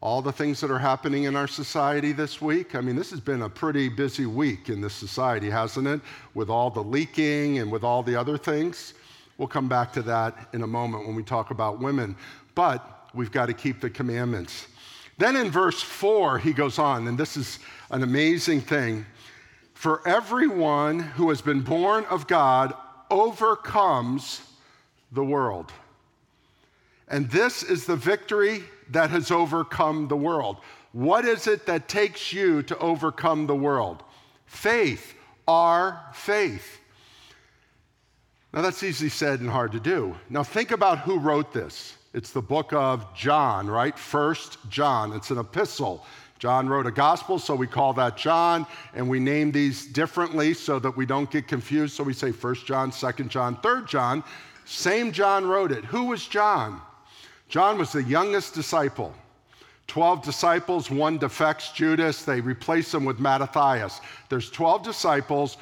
All 0.00 0.22
the 0.22 0.30
things 0.30 0.60
that 0.60 0.70
are 0.70 0.78
happening 0.78 1.24
in 1.24 1.34
our 1.34 1.48
society 1.48 2.12
this 2.12 2.40
week. 2.40 2.76
I 2.76 2.80
mean, 2.80 2.94
this 2.94 3.10
has 3.10 3.18
been 3.18 3.42
a 3.42 3.48
pretty 3.48 3.88
busy 3.88 4.26
week 4.26 4.68
in 4.68 4.80
this 4.80 4.94
society, 4.94 5.50
hasn't 5.50 5.88
it? 5.88 6.00
With 6.34 6.50
all 6.50 6.70
the 6.70 6.84
leaking 6.84 7.58
and 7.58 7.72
with 7.72 7.82
all 7.82 8.04
the 8.04 8.14
other 8.14 8.38
things. 8.38 8.94
We'll 9.38 9.48
come 9.48 9.68
back 9.68 9.92
to 9.94 10.02
that 10.02 10.50
in 10.52 10.62
a 10.62 10.66
moment 10.66 11.08
when 11.08 11.16
we 11.16 11.24
talk 11.24 11.50
about 11.50 11.80
women. 11.80 12.14
But 12.54 13.08
we've 13.14 13.32
got 13.32 13.46
to 13.46 13.54
keep 13.54 13.80
the 13.80 13.90
commandments. 13.90 14.66
Then 15.18 15.36
in 15.36 15.50
verse 15.50 15.80
4, 15.80 16.38
he 16.38 16.52
goes 16.52 16.78
on, 16.78 17.06
and 17.06 17.16
this 17.16 17.36
is 17.36 17.58
an 17.90 18.02
amazing 18.02 18.60
thing. 18.60 19.06
For 19.74 20.06
everyone 20.06 20.98
who 20.98 21.28
has 21.28 21.40
been 21.40 21.60
born 21.60 22.04
of 22.06 22.26
God 22.26 22.74
overcomes 23.10 24.40
the 25.12 25.24
world. 25.24 25.72
And 27.08 27.30
this 27.30 27.62
is 27.62 27.86
the 27.86 27.96
victory 27.96 28.64
that 28.90 29.10
has 29.10 29.30
overcome 29.30 30.08
the 30.08 30.16
world. 30.16 30.58
What 30.92 31.24
is 31.24 31.46
it 31.46 31.66
that 31.66 31.88
takes 31.88 32.32
you 32.32 32.62
to 32.64 32.78
overcome 32.78 33.46
the 33.46 33.54
world? 33.54 34.02
Faith, 34.46 35.14
our 35.46 36.00
faith. 36.12 36.80
Now, 38.52 38.62
that's 38.62 38.82
easily 38.82 39.10
said 39.10 39.40
and 39.40 39.50
hard 39.50 39.72
to 39.72 39.80
do. 39.80 40.14
Now, 40.30 40.44
think 40.44 40.70
about 40.70 41.00
who 41.00 41.18
wrote 41.18 41.52
this. 41.52 41.96
It's 42.14 42.30
the 42.30 42.40
book 42.40 42.72
of 42.72 43.12
John, 43.12 43.66
right? 43.66 43.98
First 43.98 44.58
John. 44.70 45.12
It's 45.12 45.32
an 45.32 45.38
epistle. 45.38 46.06
John 46.38 46.68
wrote 46.68 46.86
a 46.86 46.92
gospel, 46.92 47.40
so 47.40 47.56
we 47.56 47.66
call 47.66 47.92
that 47.94 48.16
John, 48.16 48.66
and 48.94 49.08
we 49.08 49.18
name 49.18 49.50
these 49.50 49.86
differently 49.86 50.54
so 50.54 50.78
that 50.78 50.96
we 50.96 51.06
don't 51.06 51.28
get 51.28 51.48
confused. 51.48 51.96
So 51.96 52.04
we 52.04 52.12
say 52.12 52.30
First 52.30 52.66
John, 52.66 52.92
Second 52.92 53.30
John, 53.30 53.56
Third 53.56 53.88
John. 53.88 54.22
Same 54.64 55.10
John 55.10 55.44
wrote 55.44 55.72
it. 55.72 55.84
Who 55.86 56.04
was 56.04 56.24
John? 56.24 56.80
John 57.48 57.78
was 57.78 57.90
the 57.90 58.02
youngest 58.04 58.54
disciple. 58.54 59.12
12 59.88 60.22
disciples, 60.22 60.90
one 60.90 61.18
defects, 61.18 61.72
Judas. 61.72 62.24
They 62.24 62.40
replace 62.40 62.94
him 62.94 63.04
with 63.04 63.18
Mattathias. 63.18 64.00
There's 64.28 64.50
12 64.50 64.84
disciples 64.84 65.56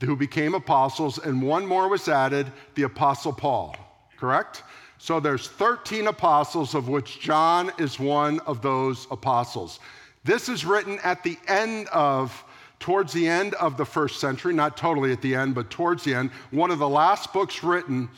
who 0.00 0.16
became 0.16 0.54
apostles, 0.54 1.18
and 1.18 1.42
one 1.42 1.66
more 1.66 1.88
was 1.88 2.08
added, 2.08 2.50
the 2.76 2.84
apostle 2.84 3.32
Paul, 3.32 3.76
correct? 4.16 4.62
So 5.06 5.20
there's 5.20 5.46
13 5.46 6.08
apostles, 6.08 6.74
of 6.74 6.88
which 6.88 7.20
John 7.20 7.70
is 7.78 8.00
one 8.00 8.40
of 8.40 8.60
those 8.60 9.06
apostles. 9.12 9.78
This 10.24 10.48
is 10.48 10.64
written 10.64 10.98
at 11.04 11.22
the 11.22 11.38
end 11.46 11.86
of, 11.92 12.44
towards 12.80 13.12
the 13.12 13.28
end 13.28 13.54
of 13.54 13.76
the 13.76 13.84
first 13.84 14.18
century, 14.18 14.52
not 14.52 14.76
totally 14.76 15.12
at 15.12 15.22
the 15.22 15.36
end, 15.36 15.54
but 15.54 15.70
towards 15.70 16.02
the 16.02 16.12
end, 16.12 16.32
one 16.50 16.72
of 16.72 16.80
the 16.80 16.88
last 16.88 17.32
books 17.32 17.62
written. 17.62 18.10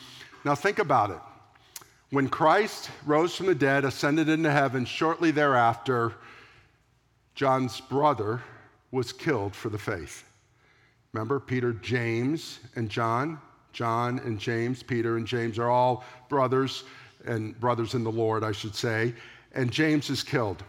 Now 0.46 0.54
think 0.54 0.78
about 0.78 1.10
it. 1.10 1.18
When 2.08 2.26
Christ 2.26 2.88
rose 3.04 3.36
from 3.36 3.48
the 3.48 3.54
dead, 3.54 3.84
ascended 3.84 4.30
into 4.30 4.50
heaven, 4.50 4.86
shortly 4.86 5.30
thereafter, 5.30 6.14
John's 7.34 7.82
brother 7.82 8.42
was 8.92 9.12
killed 9.12 9.54
for 9.54 9.68
the 9.68 9.76
faith. 9.76 10.24
Remember, 11.12 11.38
Peter, 11.38 11.74
James, 11.74 12.60
and 12.76 12.88
John? 12.88 13.38
John 13.78 14.18
and 14.24 14.40
James, 14.40 14.82
Peter 14.82 15.18
and 15.18 15.24
James 15.24 15.56
are 15.56 15.70
all 15.70 16.02
brothers 16.28 16.82
and 17.24 17.58
brothers 17.60 17.94
in 17.94 18.02
the 18.02 18.10
Lord, 18.10 18.42
I 18.42 18.50
should 18.50 18.74
say. 18.74 19.14
And 19.52 19.70
James 19.70 20.10
is 20.10 20.24
killed. 20.24 20.64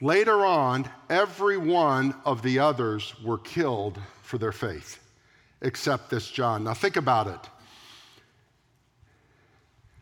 Later 0.00 0.44
on, 0.44 0.90
every 1.08 1.56
one 1.56 2.16
of 2.24 2.42
the 2.42 2.58
others 2.58 3.14
were 3.22 3.38
killed 3.38 3.96
for 4.22 4.38
their 4.38 4.50
faith, 4.50 4.98
except 5.62 6.10
this 6.10 6.28
John. 6.28 6.64
Now, 6.64 6.74
think 6.74 6.96
about 6.96 7.28
it. 7.28 7.48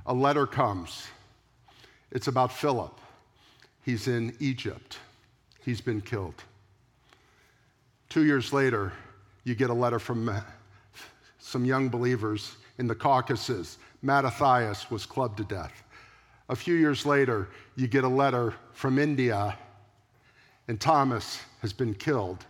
A 0.06 0.14
letter 0.14 0.46
comes. 0.46 1.06
It's 2.10 2.28
about 2.28 2.54
Philip. 2.54 2.98
He's 3.84 4.08
in 4.08 4.34
Egypt. 4.40 4.96
He's 5.62 5.82
been 5.82 6.00
killed. 6.00 6.42
Two 8.08 8.24
years 8.24 8.54
later, 8.54 8.94
you 9.44 9.54
get 9.54 9.68
a 9.68 9.74
letter 9.74 9.98
from 9.98 10.24
some 11.46 11.64
young 11.64 11.88
believers 11.88 12.56
in 12.78 12.88
the 12.88 12.94
Caucasus. 12.94 13.78
Mattathias 14.02 14.90
was 14.90 15.06
clubbed 15.06 15.36
to 15.36 15.44
death. 15.44 15.84
A 16.48 16.56
few 16.56 16.74
years 16.74 17.06
later, 17.06 17.48
you 17.76 17.86
get 17.86 18.02
a 18.02 18.08
letter 18.08 18.52
from 18.72 18.98
India, 18.98 19.56
and 20.66 20.80
Thomas 20.80 21.40
has 21.62 21.72
been 21.72 21.94
killed 21.94 22.44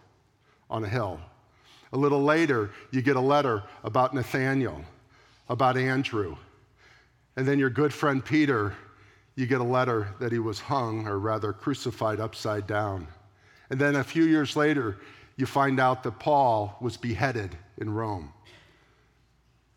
on 0.70 0.82
a 0.82 0.88
hill. 0.88 1.20
A 1.92 1.96
little 1.96 2.22
later, 2.22 2.70
you 2.90 3.02
get 3.02 3.16
a 3.16 3.20
letter 3.20 3.62
about 3.84 4.14
Nathaniel, 4.14 4.80
about 5.50 5.76
Andrew. 5.76 6.34
And 7.36 7.46
then 7.46 7.58
your 7.58 7.70
good 7.70 7.92
friend 7.92 8.24
Peter, 8.24 8.74
you 9.34 9.46
get 9.46 9.60
a 9.60 9.64
letter 9.64 10.14
that 10.20 10.32
he 10.32 10.38
was 10.38 10.58
hung, 10.58 11.06
or 11.06 11.18
rather 11.18 11.52
crucified 11.52 12.18
upside 12.18 12.66
down. 12.66 13.06
And 13.68 13.78
then 13.78 13.96
a 13.96 14.04
few 14.04 14.24
years 14.24 14.56
later, 14.56 14.96
you 15.36 15.44
find 15.44 15.78
out 15.78 16.02
that 16.04 16.18
Paul 16.18 16.78
was 16.80 16.96
beheaded 16.96 17.58
in 17.76 17.90
Rome. 17.90 18.32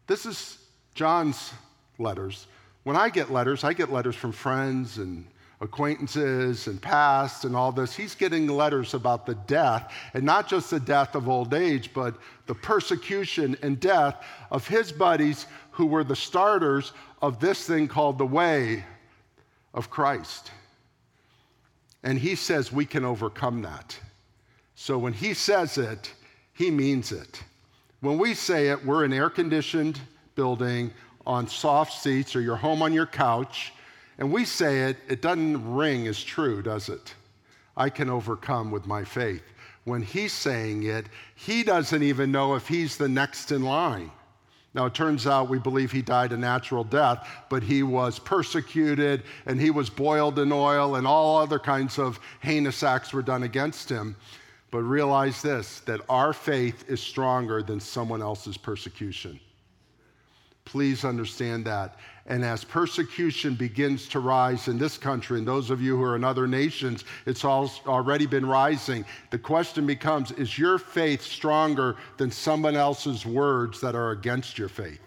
This 0.10 0.26
is 0.26 0.58
John's 0.96 1.54
letters. 2.00 2.48
When 2.84 2.96
I 2.96 3.10
get 3.10 3.32
letters, 3.32 3.64
I 3.64 3.74
get 3.74 3.92
letters 3.92 4.16
from 4.16 4.32
friends 4.32 4.98
and 4.98 5.24
acquaintances 5.62 6.66
and 6.66 6.82
past 6.82 7.46
and 7.46 7.56
all 7.56 7.72
this. 7.72 7.96
He's 7.96 8.16
getting 8.16 8.48
letters 8.48 8.96
about 8.96 9.28
the 9.28 9.36
death, 9.36 9.94
and 10.16 10.24
not 10.24 10.48
just 10.50 10.72
the 10.72 10.80
death 10.80 11.14
of 11.14 11.30
old 11.30 11.54
age, 11.54 11.92
but 11.94 12.16
the 12.48 12.56
persecution 12.56 13.56
and 13.62 13.80
death 13.80 14.26
of 14.50 14.68
his 14.68 14.92
buddies 14.92 15.46
who 15.70 15.86
were 15.86 16.04
the 16.04 16.16
starters 16.16 16.92
of 17.22 17.40
this 17.40 17.68
thing 17.68 17.88
called 17.88 18.18
the 18.18 18.26
way 18.26 18.84
of 19.76 19.92
Christ. 19.92 20.50
And 22.02 22.18
he 22.18 22.34
says 22.34 22.72
we 22.72 22.88
can 22.88 23.06
overcome 23.06 23.62
that. 23.62 24.00
So 24.74 24.98
when 24.98 25.14
he 25.14 25.36
says 25.36 25.78
it, 25.78 26.12
he 26.54 26.72
means 26.72 27.12
it. 27.12 27.44
When 28.02 28.18
we 28.18 28.34
say 28.34 28.70
it, 28.70 28.86
we're 28.86 29.04
an 29.04 29.12
air 29.12 29.30
conditioned 29.30 30.00
building 30.36 30.92
on 31.28 31.48
soft 31.48 32.02
seats 32.02 32.34
or 32.36 32.42
you're 32.42 32.56
home 32.56 32.82
on 32.82 32.94
your 32.94 33.06
couch, 33.06 33.74
and 34.18 34.32
we 34.32 34.46
say 34.46 34.90
it, 34.90 34.98
it 35.10 35.22
doesn't 35.22 35.74
ring 35.74 36.08
as 36.08 36.24
true, 36.24 36.62
does 36.62 36.88
it? 36.88 37.14
I 37.76 37.90
can 37.90 38.10
overcome 38.10 38.72
with 38.72 38.86
my 38.86 39.04
faith. 39.04 39.44
When 39.84 40.02
he's 40.02 40.34
saying 40.34 40.84
it, 40.84 41.08
he 41.36 41.64
doesn't 41.64 42.04
even 42.04 42.32
know 42.32 42.56
if 42.56 42.68
he's 42.68 42.96
the 42.96 43.10
next 43.10 43.52
in 43.52 43.64
line. 43.64 44.12
Now, 44.74 44.86
it 44.86 44.94
turns 44.94 45.26
out 45.26 45.50
we 45.50 45.60
believe 45.60 45.92
he 45.92 46.02
died 46.02 46.32
a 46.32 46.38
natural 46.38 46.84
death, 46.84 47.28
but 47.50 47.64
he 47.64 47.82
was 47.84 48.20
persecuted 48.20 49.24
and 49.46 49.60
he 49.60 49.72
was 49.72 49.90
boiled 49.90 50.40
in 50.40 50.52
oil, 50.52 50.96
and 50.96 51.08
all 51.08 51.38
other 51.38 51.60
kinds 51.60 51.98
of 51.98 52.20
heinous 52.42 52.84
acts 52.84 53.12
were 53.12 53.24
done 53.24 53.44
against 53.44 53.90
him. 53.90 54.16
But 54.72 54.84
realize 54.84 55.42
this 55.42 55.80
that 55.82 56.02
our 56.10 56.34
faith 56.34 56.90
is 56.90 57.02
stronger 57.02 57.64
than 57.64 57.80
someone 57.80 58.22
else's 58.22 58.58
persecution. 58.58 59.40
Please 60.66 61.04
understand 61.04 61.66
that. 61.66 61.96
And 62.28 62.46
as 62.46 62.64
persecution 62.64 63.56
begins 63.56 64.08
to 64.10 64.20
rise 64.20 64.68
in 64.68 64.78
this 64.78 65.00
country, 65.00 65.40
and 65.40 65.48
those 65.48 65.72
of 65.72 65.82
you 65.82 65.98
who 65.98 66.04
are 66.04 66.16
in 66.16 66.24
other 66.24 66.48
nations, 66.48 67.06
it's 67.26 67.44
already 67.44 68.28
been 68.28 68.46
rising. 68.46 69.04
The 69.32 69.40
question 69.40 69.88
becomes 69.88 70.32
is 70.34 70.60
your 70.60 70.78
faith 70.78 71.24
stronger 71.24 71.96
than 72.18 72.30
someone 72.30 72.76
else's 72.76 73.26
words 73.26 73.82
that 73.82 73.96
are 73.96 74.12
against 74.12 74.60
your 74.60 74.70
faith? 74.70 75.02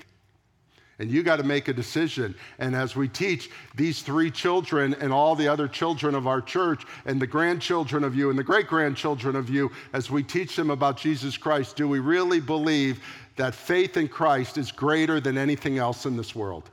And 0.99 1.11
you 1.11 1.22
got 1.22 1.37
to 1.37 1.42
make 1.42 1.68
a 1.68 1.72
decision. 1.72 2.34
And 2.58 2.76
as 2.76 2.94
we 2.94 3.08
teach 3.08 3.50
these 3.75 4.02
three 4.02 4.30
children 4.30 4.94
and 5.00 5.12
all 5.12 5.34
the 5.34 5.49
other 5.49 5.66
children 5.66 6.14
of 6.14 6.26
our 6.26 6.40
church 6.40 6.84
and 7.06 7.20
the 7.20 7.26
grandchildren 7.26 8.04
of 8.04 8.14
you 8.14 8.30
and 8.30 8.38
the 8.38 8.44
great 8.44 8.66
grandchildren 8.66 9.34
of 9.34 9.49
you, 9.49 9.70
as 9.92 10.11
we 10.11 10.22
teach 10.22 10.54
them 10.54 10.70
about 10.70 10.96
Jesus 10.96 11.37
Christ, 11.37 11.76
do 11.76 11.88
we 11.88 11.99
really 11.99 12.40
believe 12.40 13.00
that 13.37 13.54
faith 13.54 13.96
in 13.96 14.06
Christ 14.06 14.58
is 14.58 14.70
greater 14.70 15.18
than 15.18 15.38
anything 15.38 15.78
else 15.78 16.06
in 16.06 16.16
this 16.16 16.34
world? 16.34 16.70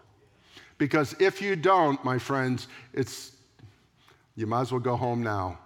Because 0.77 1.15
if 1.19 1.41
you 1.41 1.55
don't, 1.55 2.03
my 2.03 2.17
friends, 2.17 2.67
it's 2.93 3.33
you 4.35 4.47
might 4.47 4.61
as 4.61 4.71
well 4.71 4.79
go 4.79 4.95
home 4.95 5.21
now 5.21 5.59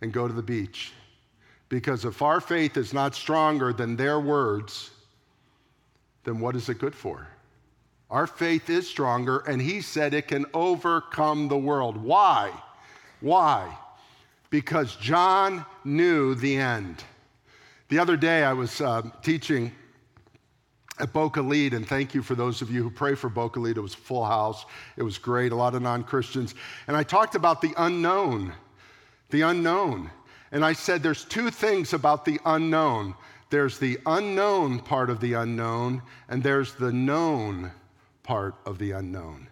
and 0.00 0.12
go 0.12 0.26
to 0.26 0.32
the 0.32 0.42
beach. 0.42 0.92
Because 1.68 2.04
if 2.04 2.22
our 2.22 2.40
faith 2.40 2.76
is 2.76 2.94
not 2.94 3.14
stronger 3.14 3.72
than 3.72 3.96
their 3.96 4.18
words, 4.18 4.90
then 6.24 6.40
what 6.40 6.56
is 6.56 6.68
it 6.68 6.78
good 6.78 6.94
for? 6.94 7.26
Our 8.12 8.26
faith 8.26 8.68
is 8.68 8.86
stronger, 8.86 9.38
and 9.38 9.60
he 9.60 9.80
said 9.80 10.12
it 10.12 10.28
can 10.28 10.44
overcome 10.52 11.48
the 11.48 11.56
world. 11.56 11.96
Why? 11.96 12.52
Why? 13.20 13.74
Because 14.50 14.96
John 14.96 15.64
knew 15.82 16.34
the 16.34 16.56
end. 16.56 17.02
The 17.88 17.98
other 17.98 18.18
day, 18.18 18.44
I 18.44 18.52
was 18.52 18.82
uh, 18.82 19.00
teaching 19.22 19.72
at 21.00 21.14
Boca 21.14 21.40
Lead, 21.40 21.72
and 21.72 21.88
thank 21.88 22.14
you 22.14 22.22
for 22.22 22.34
those 22.34 22.60
of 22.60 22.70
you 22.70 22.82
who 22.82 22.90
pray 22.90 23.14
for 23.14 23.30
Boca 23.30 23.58
Lead. 23.58 23.78
It 23.78 23.80
was 23.80 23.94
a 23.94 23.98
full 23.98 24.26
house, 24.26 24.66
it 24.98 25.02
was 25.02 25.16
great, 25.16 25.50
a 25.50 25.56
lot 25.56 25.74
of 25.74 25.80
non 25.80 26.04
Christians. 26.04 26.54
And 26.88 26.94
I 26.94 27.02
talked 27.02 27.34
about 27.34 27.62
the 27.62 27.72
unknown. 27.78 28.52
The 29.30 29.40
unknown. 29.40 30.10
And 30.50 30.66
I 30.66 30.74
said 30.74 31.02
there's 31.02 31.24
two 31.24 31.50
things 31.50 31.94
about 31.94 32.26
the 32.26 32.38
unknown 32.44 33.14
there's 33.52 33.78
the 33.78 33.98
unknown 34.06 34.78
part 34.78 35.10
of 35.10 35.20
the 35.20 35.34
unknown, 35.34 36.00
and 36.30 36.42
there's 36.42 36.72
the 36.72 36.90
known 36.90 37.70
part 38.22 38.54
of 38.66 38.78
the 38.78 38.92
unknown. 38.92 39.48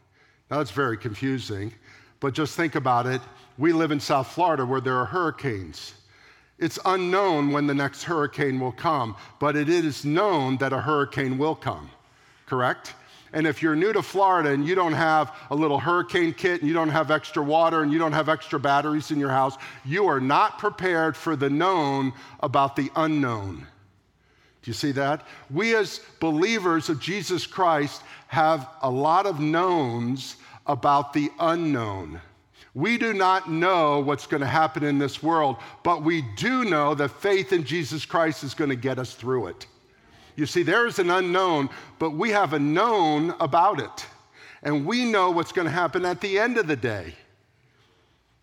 Now, 0.51 0.59
that's 0.59 0.71
very 0.71 0.97
confusing, 0.97 1.73
but 2.19 2.35
just 2.35 2.57
think 2.57 2.75
about 2.75 3.07
it. 3.07 3.21
We 3.59 3.73
live 3.73 3.91
in 3.91 4.01
South 4.01 4.29
Florida 4.29 4.65
where 4.67 4.81
there 4.81 4.97
are 4.97 5.05
hurricanes. 5.05 5.95
It's 6.59 6.79
unknown 6.85 7.53
when 7.53 7.67
the 7.67 7.75
next 7.75 8.03
hurricane 8.03 8.61
will 8.61 8.73
come, 8.73 9.17
but 9.39 9.57
it 9.57 9.69
is 9.69 10.05
known 10.05 10.59
that 10.59 10.73
a 10.73 10.81
hurricane 10.81 11.39
will 11.39 11.55
come, 11.55 11.91
correct? 12.47 12.95
And 13.33 13.47
if 13.47 13.63
you're 13.63 13.77
new 13.77 13.93
to 13.93 14.03
Florida 14.03 14.51
and 14.51 14.67
you 14.67 14.75
don't 14.75 14.93
have 14.93 15.35
a 15.51 15.55
little 15.55 15.79
hurricane 15.79 16.35
kit 16.35 16.61
and 16.61 16.69
you 16.69 16.75
don't 16.75 16.89
have 16.89 17.11
extra 17.11 17.43
water 17.43 17.83
and 17.83 17.93
you 17.93 17.99
don't 17.99 18.13
have 18.13 18.29
extra 18.29 18.59
batteries 18.59 19.11
in 19.11 19.19
your 19.21 19.31
house, 19.31 19.57
you 19.85 20.07
are 20.07 20.21
not 20.21 20.59
prepared 20.59 21.17
for 21.17 21.37
the 21.37 21.49
known 21.49 22.13
about 22.41 22.77
the 22.77 22.91
unknown. 22.97 23.67
Do 24.63 24.71
you 24.71 24.75
see 24.75 24.93
that? 24.93 25.27
We, 25.51 25.75
as 25.75 26.01
believers 26.21 26.89
of 26.89 27.01
Jesus 27.01 27.47
Christ, 27.47 28.03
have 28.29 28.69
a 28.83 28.91
lot 28.91 29.27
of 29.27 29.41
knowns 29.41 30.37
about 30.67 31.13
the 31.13 31.31
unknown. 31.41 32.21
We 32.75 32.99
do 32.99 33.13
not 33.13 33.51
know 33.51 34.01
what's 34.01 34.27
going 34.27 34.43
to 34.43 34.47
happen 34.47 34.85
in 34.85 34.99
this 34.99 35.23
world, 35.23 35.57
but 35.83 36.05
we 36.05 36.23
do 36.37 36.65
know 36.65 36.95
that 36.95 37.09
faith 37.09 37.53
in 37.53 37.65
Jesus 37.65 38.05
Christ 38.05 38.45
is 38.45 38.55
going 38.55 38.71
to 38.71 38.77
get 38.77 38.99
us 38.99 39.15
through 39.15 39.49
it. 39.49 39.67
You 40.37 40.47
see, 40.47 40.63
there 40.63 40.87
is 40.87 40.99
an 40.99 41.11
unknown, 41.11 41.69
but 41.99 42.13
we 42.13 42.31
have 42.31 42.53
a 42.53 42.59
known 42.59 43.35
about 43.41 43.81
it. 43.81 44.07
And 44.63 44.87
we 44.87 45.05
know 45.05 45.31
what's 45.31 45.53
going 45.53 45.67
to 45.67 45.73
happen 45.73 46.05
at 46.05 46.21
the 46.21 46.39
end 46.39 46.59
of 46.59 46.67
the 46.67 46.77
day. 46.77 47.15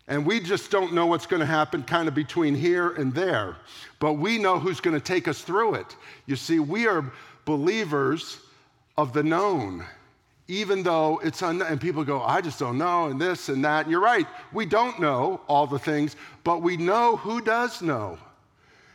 And 0.08 0.24
we 0.24 0.40
just 0.40 0.70
don't 0.70 0.94
know 0.94 1.06
what's 1.06 1.26
going 1.26 1.40
to 1.40 1.46
happen 1.46 1.82
kind 1.82 2.08
of 2.08 2.14
between 2.14 2.54
here 2.54 2.90
and 2.92 3.14
there. 3.14 3.56
But 4.00 4.14
we 4.14 4.38
know 4.38 4.58
who's 4.58 4.80
going 4.80 4.98
to 4.98 5.04
take 5.04 5.28
us 5.28 5.42
through 5.42 5.74
it. 5.74 5.96
You 6.24 6.34
see, 6.34 6.58
we 6.58 6.88
are 6.88 7.12
believers 7.44 8.40
of 8.96 9.12
the 9.12 9.22
known, 9.22 9.84
even 10.48 10.82
though 10.82 11.20
it's 11.22 11.42
unknown. 11.42 11.68
And 11.68 11.80
people 11.80 12.04
go, 12.04 12.22
I 12.22 12.40
just 12.40 12.58
don't 12.58 12.78
know, 12.78 13.08
and 13.08 13.20
this 13.20 13.50
and 13.50 13.62
that. 13.66 13.82
And 13.82 13.90
you're 13.90 14.00
right, 14.00 14.26
we 14.52 14.64
don't 14.64 14.98
know 14.98 15.42
all 15.46 15.66
the 15.66 15.78
things, 15.78 16.16
but 16.42 16.62
we 16.62 16.78
know 16.78 17.16
who 17.16 17.42
does 17.42 17.82
know. 17.82 18.18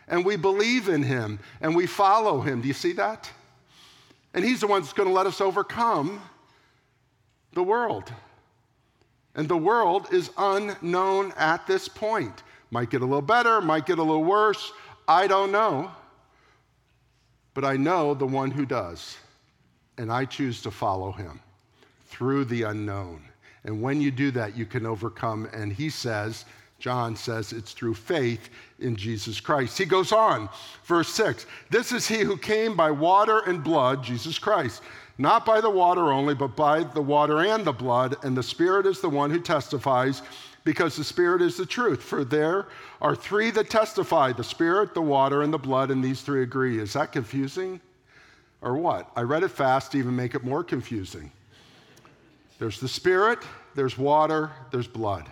And 0.08 0.26
we 0.26 0.36
believe 0.36 0.90
in 0.90 1.04
him 1.04 1.40
and 1.62 1.76
we 1.76 1.86
follow 1.86 2.42
him. 2.42 2.62
Do 2.62 2.68
you 2.68 2.74
see 2.74 2.94
that? 2.94 3.32
And 4.34 4.44
he's 4.44 4.62
the 4.62 4.68
one 4.68 4.82
that's 4.82 4.94
going 4.94 5.08
to 5.08 5.14
let 5.14 5.28
us 5.28 5.40
overcome 5.40 6.22
the 7.54 7.64
world. 7.64 8.12
And 9.36 9.48
the 9.48 9.58
world 9.58 10.08
is 10.12 10.30
unknown 10.38 11.34
at 11.38 11.66
this 11.66 11.88
point. 11.88 12.44
Might 12.72 12.90
get 12.90 13.02
a 13.02 13.06
little 13.06 13.22
better, 13.22 13.62
might 13.62 13.86
get 13.86 14.00
a 14.00 14.04
little 14.04 14.24
worse. 14.24 14.72
I 15.08 15.28
don't 15.28 15.52
know. 15.52 15.92
But 17.54 17.66
I 17.66 17.78
know 17.78 18.14
the 18.14 18.26
one 18.26 18.52
who 18.52 18.66
does. 18.66 19.18
And 19.98 20.12
I 20.12 20.26
choose 20.26 20.62
to 20.64 20.72
follow 20.72 21.12
him 21.12 21.40
through 22.08 22.46
the 22.46 22.64
unknown. 22.64 23.22
And 23.64 23.82
when 23.82 24.02
you 24.02 24.12
do 24.12 24.32
that, 24.32 24.58
you 24.58 24.66
can 24.66 24.86
overcome. 24.86 25.48
And 25.54 25.72
he 25.72 25.90
says, 25.90 26.46
John 26.80 27.16
says, 27.16 27.54
it's 27.54 27.72
through 27.72 27.94
faith 27.94 28.50
in 28.80 28.96
Jesus 28.96 29.40
Christ. 29.40 29.78
He 29.78 29.86
goes 29.86 30.12
on, 30.12 30.50
verse 30.84 31.10
6 31.10 31.46
This 31.70 31.92
is 31.92 32.08
he 32.08 32.20
who 32.20 32.38
came 32.38 32.76
by 32.76 32.92
water 32.92 33.40
and 33.46 33.64
blood, 33.64 34.04
Jesus 34.04 34.38
Christ 34.38 34.82
not 35.18 35.46
by 35.46 35.62
the 35.62 35.70
water 35.70 36.12
only, 36.12 36.34
but 36.34 36.56
by 36.56 36.84
the 36.84 37.02
water 37.02 37.40
and 37.42 37.64
the 37.66 37.72
blood. 37.72 38.16
And 38.24 38.36
the 38.36 38.44
Spirit 38.44 38.86
is 38.86 39.00
the 39.00 39.10
one 39.10 39.30
who 39.30 39.40
testifies, 39.40 40.22
because 40.64 40.96
the 40.96 41.04
Spirit 41.04 41.42
is 41.42 41.58
the 41.58 41.66
truth. 41.66 42.02
For 42.02 42.24
there 42.24 42.68
are 43.02 43.16
three 43.16 43.52
that 43.52 43.70
testify 43.70 44.32
the 44.32 44.44
Spirit, 44.44 44.94
the 44.94 45.02
water, 45.02 45.42
and 45.44 45.54
the 45.54 45.58
blood, 45.58 45.92
and 45.92 46.04
these 46.04 46.22
three 46.22 46.44
agree. 46.44 46.80
Is 46.80 46.94
that 46.94 47.12
confusing? 47.12 47.80
Or 48.62 48.78
what? 48.78 49.12
I 49.16 49.22
read 49.22 49.44
it 49.44 49.50
fast 49.50 49.92
to 49.92 49.98
even 49.98 50.16
make 50.16 50.36
it 50.36 50.44
more 50.44 50.64
confusing. 50.64 51.32
There's 52.60 52.80
the 52.80 52.88
Spirit, 52.88 53.40
there's 53.76 53.98
water, 53.98 54.52
there's 54.72 54.88
blood. 54.88 55.26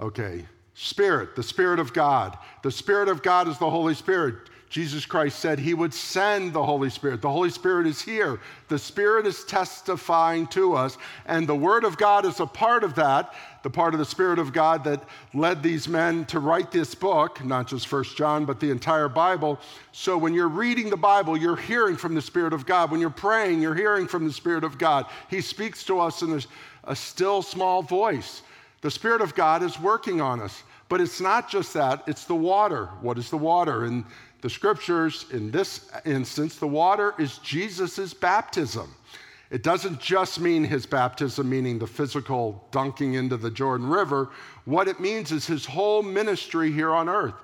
Okay, 0.00 0.46
Spirit, 0.74 1.36
the 1.36 1.42
Spirit 1.42 1.78
of 1.78 1.92
God. 1.92 2.38
The 2.62 2.70
Spirit 2.70 3.08
of 3.08 3.22
God 3.22 3.46
is 3.48 3.58
the 3.58 3.68
Holy 3.68 3.94
Spirit. 3.94 4.36
Jesus 4.68 5.06
Christ 5.06 5.38
said 5.38 5.58
he 5.58 5.74
would 5.74 5.94
send 5.94 6.52
the 6.52 6.64
Holy 6.64 6.90
Spirit. 6.90 7.22
The 7.22 7.30
Holy 7.30 7.50
Spirit 7.50 7.86
is 7.86 8.02
here. 8.02 8.40
The 8.68 8.78
Spirit 8.78 9.24
is 9.24 9.44
testifying 9.44 10.48
to 10.48 10.74
us, 10.74 10.98
and 11.26 11.46
the 11.46 11.54
Word 11.54 11.84
of 11.84 11.96
God 11.96 12.24
is 12.24 12.40
a 12.40 12.46
part 12.46 12.82
of 12.82 12.96
that, 12.96 13.32
the 13.62 13.70
part 13.70 13.94
of 13.94 14.00
the 14.00 14.04
Spirit 14.04 14.40
of 14.40 14.52
God 14.52 14.82
that 14.84 15.04
led 15.32 15.62
these 15.62 15.86
men 15.86 16.24
to 16.26 16.40
write 16.40 16.72
this 16.72 16.96
book, 16.96 17.44
not 17.44 17.68
just 17.68 17.86
First 17.86 18.16
John, 18.16 18.44
but 18.44 18.58
the 18.58 18.70
entire 18.70 19.08
Bible. 19.08 19.60
So 19.92 20.18
when 20.18 20.34
you're 20.34 20.48
reading 20.48 20.90
the 20.90 20.96
Bible, 20.96 21.36
you're 21.36 21.56
hearing 21.56 21.96
from 21.96 22.14
the 22.14 22.22
Spirit 22.22 22.52
of 22.52 22.66
God. 22.66 22.90
When 22.90 23.00
you're 23.00 23.10
praying, 23.10 23.62
you're 23.62 23.74
hearing 23.74 24.08
from 24.08 24.26
the 24.26 24.32
Spirit 24.32 24.64
of 24.64 24.78
God. 24.78 25.06
He 25.30 25.40
speaks 25.40 25.84
to 25.84 26.00
us 26.00 26.22
in 26.22 26.42
a 26.84 26.96
still 26.96 27.40
small 27.40 27.82
voice. 27.82 28.42
The 28.80 28.90
Spirit 28.90 29.20
of 29.20 29.34
God 29.36 29.62
is 29.62 29.78
working 29.78 30.20
on 30.20 30.40
us. 30.40 30.62
But 30.88 31.00
it's 31.00 31.20
not 31.20 31.50
just 31.50 31.74
that, 31.74 32.04
it's 32.06 32.26
the 32.26 32.36
water. 32.36 32.86
What 33.00 33.18
is 33.18 33.28
the 33.28 33.36
water? 33.36 33.86
And 33.86 34.04
the 34.46 34.50
scriptures, 34.50 35.26
in 35.32 35.50
this 35.50 35.90
instance, 36.04 36.54
the 36.54 36.68
water 36.68 37.14
is 37.18 37.38
Jesus' 37.38 38.14
baptism. 38.14 38.94
It 39.50 39.64
doesn't 39.64 40.00
just 40.00 40.38
mean 40.38 40.62
his 40.62 40.86
baptism, 40.86 41.50
meaning 41.50 41.80
the 41.80 41.86
physical 41.88 42.64
dunking 42.70 43.14
into 43.14 43.36
the 43.38 43.50
Jordan 43.50 43.88
River. 43.88 44.28
What 44.64 44.86
it 44.86 45.00
means 45.00 45.32
is 45.32 45.48
his 45.48 45.66
whole 45.66 46.00
ministry 46.00 46.70
here 46.70 46.92
on 46.92 47.08
earth. 47.08 47.34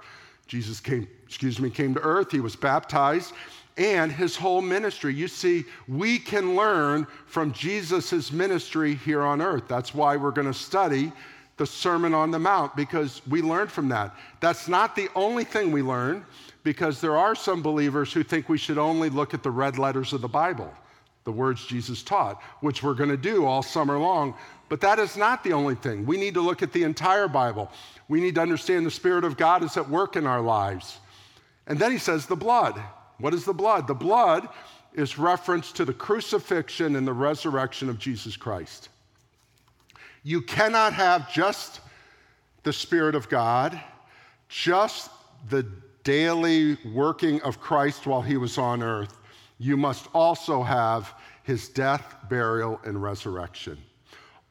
Jesus 0.46 0.78
came, 0.78 1.08
excuse 1.26 1.58
me, 1.58 1.70
came 1.70 1.92
to 1.94 2.00
earth, 2.02 2.30
he 2.30 2.38
was 2.38 2.54
baptized, 2.54 3.32
and 3.76 4.12
his 4.12 4.36
whole 4.36 4.62
ministry. 4.62 5.12
You 5.12 5.26
see, 5.26 5.64
we 5.88 6.20
can 6.20 6.54
learn 6.54 7.08
from 7.26 7.52
Jesus' 7.52 8.30
ministry 8.30 8.94
here 8.94 9.22
on 9.22 9.42
earth. 9.42 9.64
That's 9.66 9.92
why 9.92 10.16
we're 10.16 10.30
going 10.30 10.46
to 10.46 10.54
study 10.54 11.10
the 11.56 11.66
Sermon 11.66 12.14
on 12.14 12.30
the 12.30 12.38
Mount, 12.38 12.76
because 12.76 13.22
we 13.26 13.42
learn 13.42 13.66
from 13.66 13.88
that. 13.88 14.14
That's 14.38 14.68
not 14.68 14.94
the 14.94 15.08
only 15.16 15.42
thing 15.42 15.72
we 15.72 15.82
learn 15.82 16.24
because 16.62 17.00
there 17.00 17.16
are 17.16 17.34
some 17.34 17.62
believers 17.62 18.12
who 18.12 18.22
think 18.22 18.48
we 18.48 18.58
should 18.58 18.78
only 18.78 19.10
look 19.10 19.34
at 19.34 19.42
the 19.42 19.50
red 19.50 19.78
letters 19.78 20.12
of 20.12 20.20
the 20.20 20.28
Bible, 20.28 20.72
the 21.24 21.32
words 21.32 21.66
Jesus 21.66 22.02
taught, 22.02 22.40
which 22.60 22.82
we're 22.82 22.94
going 22.94 23.10
to 23.10 23.16
do 23.16 23.44
all 23.44 23.62
summer 23.62 23.98
long. 23.98 24.34
But 24.68 24.80
that 24.80 24.98
is 24.98 25.16
not 25.16 25.44
the 25.44 25.52
only 25.52 25.74
thing. 25.74 26.06
We 26.06 26.16
need 26.16 26.34
to 26.34 26.40
look 26.40 26.62
at 26.62 26.72
the 26.72 26.84
entire 26.84 27.28
Bible. 27.28 27.70
We 28.08 28.20
need 28.20 28.36
to 28.36 28.42
understand 28.42 28.86
the 28.86 28.90
Spirit 28.90 29.24
of 29.24 29.36
God 29.36 29.62
is 29.62 29.76
at 29.76 29.88
work 29.88 30.16
in 30.16 30.26
our 30.26 30.40
lives. 30.40 30.98
And 31.66 31.78
then 31.78 31.92
he 31.92 31.98
says, 31.98 32.26
the 32.26 32.36
blood. 32.36 32.80
What 33.18 33.34
is 33.34 33.44
the 33.44 33.52
blood? 33.52 33.86
The 33.86 33.94
blood 33.94 34.48
is 34.94 35.18
reference 35.18 35.72
to 35.72 35.84
the 35.84 35.92
crucifixion 35.92 36.96
and 36.96 37.06
the 37.06 37.12
resurrection 37.12 37.88
of 37.88 37.98
Jesus 37.98 38.36
Christ. 38.36 38.88
You 40.22 40.42
cannot 40.42 40.92
have 40.92 41.32
just 41.32 41.80
the 42.62 42.72
Spirit 42.72 43.14
of 43.14 43.28
God, 43.28 43.80
just 44.48 45.10
the 45.48 45.66
daily 46.04 46.76
working 46.92 47.40
of 47.42 47.60
Christ 47.60 48.06
while 48.06 48.22
he 48.22 48.36
was 48.36 48.58
on 48.58 48.82
earth, 48.82 49.18
you 49.58 49.76
must 49.76 50.08
also 50.12 50.62
have 50.62 51.14
his 51.42 51.68
death, 51.68 52.16
burial, 52.28 52.80
and 52.84 53.02
resurrection. 53.02 53.78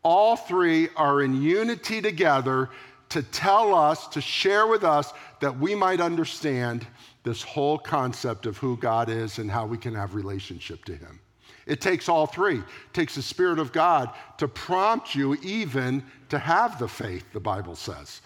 All 0.04 0.36
three 0.36 0.90
are 0.96 1.22
in 1.22 1.42
unity 1.42 2.02
together 2.02 2.70
to 3.10 3.22
tell 3.22 3.76
us, 3.76 4.08
to 4.08 4.22
share 4.22 4.68
with 4.68 4.84
us, 4.84 5.14
that 5.42 5.58
we 5.58 5.76
might 5.76 6.00
understand 6.00 6.88
this 7.24 7.44
whole 7.44 7.78
concept 7.78 8.46
of 8.46 8.58
who 8.58 8.78
God 8.78 9.10
is 9.10 9.38
and 9.38 9.52
how 9.52 9.66
we 9.66 9.78
can 9.78 9.94
have 9.94 10.16
relationship 10.16 10.86
to 10.86 10.96
him. 10.96 11.20
It 11.68 11.82
takes 11.82 12.10
all 12.10 12.26
three. 12.26 12.58
It 12.58 12.94
takes 12.94 13.16
the 13.16 13.22
Spirit 13.22 13.60
of 13.60 13.72
God 13.72 14.10
to 14.38 14.48
prompt 14.48 15.14
you 15.14 15.36
even 15.44 16.04
to 16.30 16.40
have 16.40 16.80
the 16.80 16.88
faith, 16.88 17.26
the 17.34 17.40
Bible 17.40 17.76
says. 17.76 18.22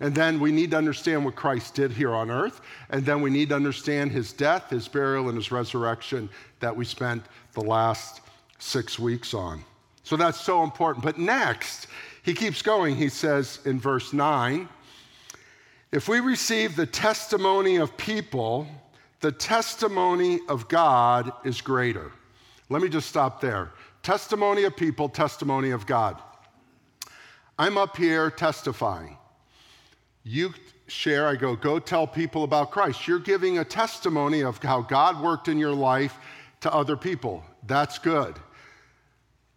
And 0.00 0.14
then 0.14 0.40
we 0.40 0.50
need 0.50 0.70
to 0.70 0.78
understand 0.78 1.24
what 1.24 1.36
Christ 1.36 1.74
did 1.74 1.92
here 1.92 2.14
on 2.14 2.30
earth. 2.30 2.62
And 2.88 3.04
then 3.04 3.20
we 3.20 3.30
need 3.30 3.50
to 3.50 3.56
understand 3.56 4.10
his 4.10 4.32
death, 4.32 4.70
his 4.70 4.88
burial, 4.88 5.28
and 5.28 5.36
his 5.36 5.52
resurrection 5.52 6.30
that 6.60 6.74
we 6.74 6.84
spent 6.86 7.22
the 7.52 7.60
last 7.60 8.22
six 8.58 8.98
weeks 8.98 9.34
on. 9.34 9.62
So 10.02 10.16
that's 10.16 10.40
so 10.40 10.64
important. 10.64 11.04
But 11.04 11.18
next, 11.18 11.86
he 12.22 12.32
keeps 12.32 12.62
going. 12.62 12.96
He 12.96 13.08
says 13.08 13.60
in 13.64 13.78
verse 13.78 14.12
9 14.12 14.68
if 15.92 16.08
we 16.08 16.20
receive 16.20 16.76
the 16.76 16.86
testimony 16.86 17.76
of 17.76 17.96
people, 17.96 18.68
the 19.20 19.32
testimony 19.32 20.38
of 20.48 20.68
God 20.68 21.32
is 21.44 21.60
greater. 21.60 22.12
Let 22.68 22.80
me 22.80 22.88
just 22.88 23.08
stop 23.08 23.40
there. 23.40 23.72
Testimony 24.04 24.62
of 24.64 24.76
people, 24.76 25.08
testimony 25.08 25.70
of 25.70 25.86
God. 25.86 26.22
I'm 27.58 27.76
up 27.76 27.96
here 27.96 28.30
testifying. 28.30 29.18
You 30.22 30.52
share, 30.86 31.26
I 31.26 31.36
go, 31.36 31.56
go 31.56 31.78
tell 31.78 32.06
people 32.06 32.44
about 32.44 32.70
Christ. 32.70 33.06
You're 33.06 33.18
giving 33.18 33.58
a 33.58 33.64
testimony 33.64 34.42
of 34.42 34.58
how 34.58 34.82
God 34.82 35.22
worked 35.22 35.48
in 35.48 35.58
your 35.58 35.72
life 35.72 36.18
to 36.60 36.72
other 36.72 36.96
people. 36.96 37.42
That's 37.66 37.98
good. 37.98 38.36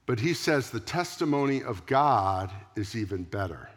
But 0.05 0.19
he 0.19 0.33
says 0.33 0.69
the 0.69 0.79
testimony 0.79 1.63
of 1.63 1.85
God 1.85 2.51
is 2.75 2.95
even 2.95 3.23
better. 3.23 3.69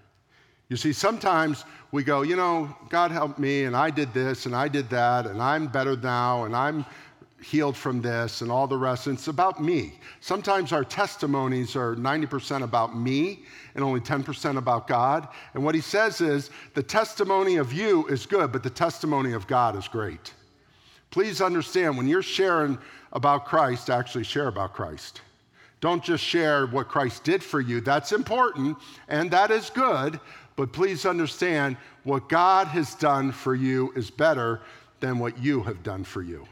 You 0.69 0.77
see, 0.77 0.93
sometimes 0.93 1.65
we 1.93 2.03
go, 2.03 2.23
you 2.23 2.35
know, 2.35 2.75
God 2.89 3.13
helped 3.13 3.39
me, 3.39 3.65
and 3.65 3.77
I 3.77 3.91
did 3.91 4.13
this, 4.13 4.47
and 4.47 4.55
I 4.55 4.67
did 4.67 4.91
that, 4.91 5.27
and 5.27 5.41
I'm 5.41 5.69
better 5.69 5.97
now, 5.97 6.45
and 6.45 6.57
I'm 6.57 6.85
healed 7.43 7.77
from 7.77 8.01
this 8.01 8.41
and 8.41 8.51
all 8.51 8.67
the 8.67 8.77
rest. 8.77 9.07
And 9.07 9.17
it's 9.17 9.29
about 9.29 9.63
me. 9.63 9.95
Sometimes 10.21 10.73
our 10.73 10.85
testimonies 10.85 11.77
are 11.77 11.95
90% 11.95 12.63
about 12.63 12.97
me 12.97 13.45
and 13.75 13.85
only 13.85 14.01
10% 14.01 14.57
about 14.57 14.87
God. 14.87 15.29
And 15.55 15.65
what 15.65 15.75
he 15.75 15.81
says 15.81 16.21
is 16.21 16.51
the 16.75 16.83
testimony 16.83 17.57
of 17.57 17.73
you 17.73 18.07
is 18.07 18.27
good, 18.27 18.53
but 18.53 18.63
the 18.63 18.71
testimony 18.71 19.33
of 19.33 19.47
God 19.47 19.77
is 19.77 19.87
great. 19.87 20.33
Please 21.11 21.41
understand 21.41 21.97
when 21.97 22.09
you're 22.09 22.23
sharing 22.23 22.79
about 23.13 23.45
Christ, 23.45 23.91
actually 23.91 24.25
share 24.25 24.49
about 24.49 24.73
Christ. 24.73 25.21
Don't 25.81 26.03
just 26.03 26.25
share 26.25 26.67
what 26.67 26.89
Christ 26.89 27.23
did 27.23 27.43
for 27.43 27.61
you. 27.61 27.81
That's 27.81 28.13
important 28.13 28.79
and 29.09 29.31
that 29.31 29.51
is 29.51 29.71
good, 29.71 30.19
but 30.57 30.73
please 30.73 31.05
understand 31.05 31.77
what 32.03 32.29
God 32.29 32.67
has 32.69 32.95
done 32.95 33.31
for 33.31 33.55
you 33.55 33.93
is 33.95 34.11
better 34.11 34.63
than 35.01 35.19
what 35.19 35.39
you 35.39 35.63
have 35.63 35.83
done 35.83 36.03
for 36.03 36.23
you 36.23 36.47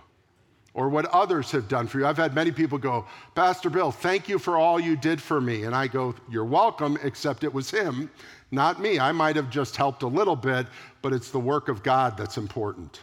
or 0.74 0.88
what 0.88 1.06
others 1.06 1.52
have 1.52 1.68
done 1.68 1.86
for 1.86 2.00
you. 2.00 2.06
I've 2.06 2.16
had 2.16 2.34
many 2.34 2.50
people 2.50 2.78
go, 2.78 3.06
Pastor 3.34 3.70
Bill, 3.70 3.92
thank 3.92 4.28
you 4.28 4.38
for 4.38 4.58
all 4.58 4.78
you 4.78 4.96
did 4.96 5.22
for 5.22 5.40
me. 5.40 5.62
And 5.62 5.74
I 5.74 5.86
go, 5.86 6.14
You're 6.28 6.44
welcome, 6.44 6.98
except 7.02 7.44
it 7.44 7.54
was 7.54 7.70
him, 7.70 8.10
not 8.50 8.80
me. 8.80 8.98
I 8.98 9.12
might 9.12 9.36
have 9.36 9.50
just 9.50 9.76
helped 9.76 10.02
a 10.02 10.08
little 10.08 10.36
bit, 10.36 10.66
but 11.00 11.12
it's 11.12 11.30
the 11.30 11.40
work 11.40 11.68
of 11.68 11.82
God 11.82 12.16
that's 12.16 12.36
important. 12.36 13.02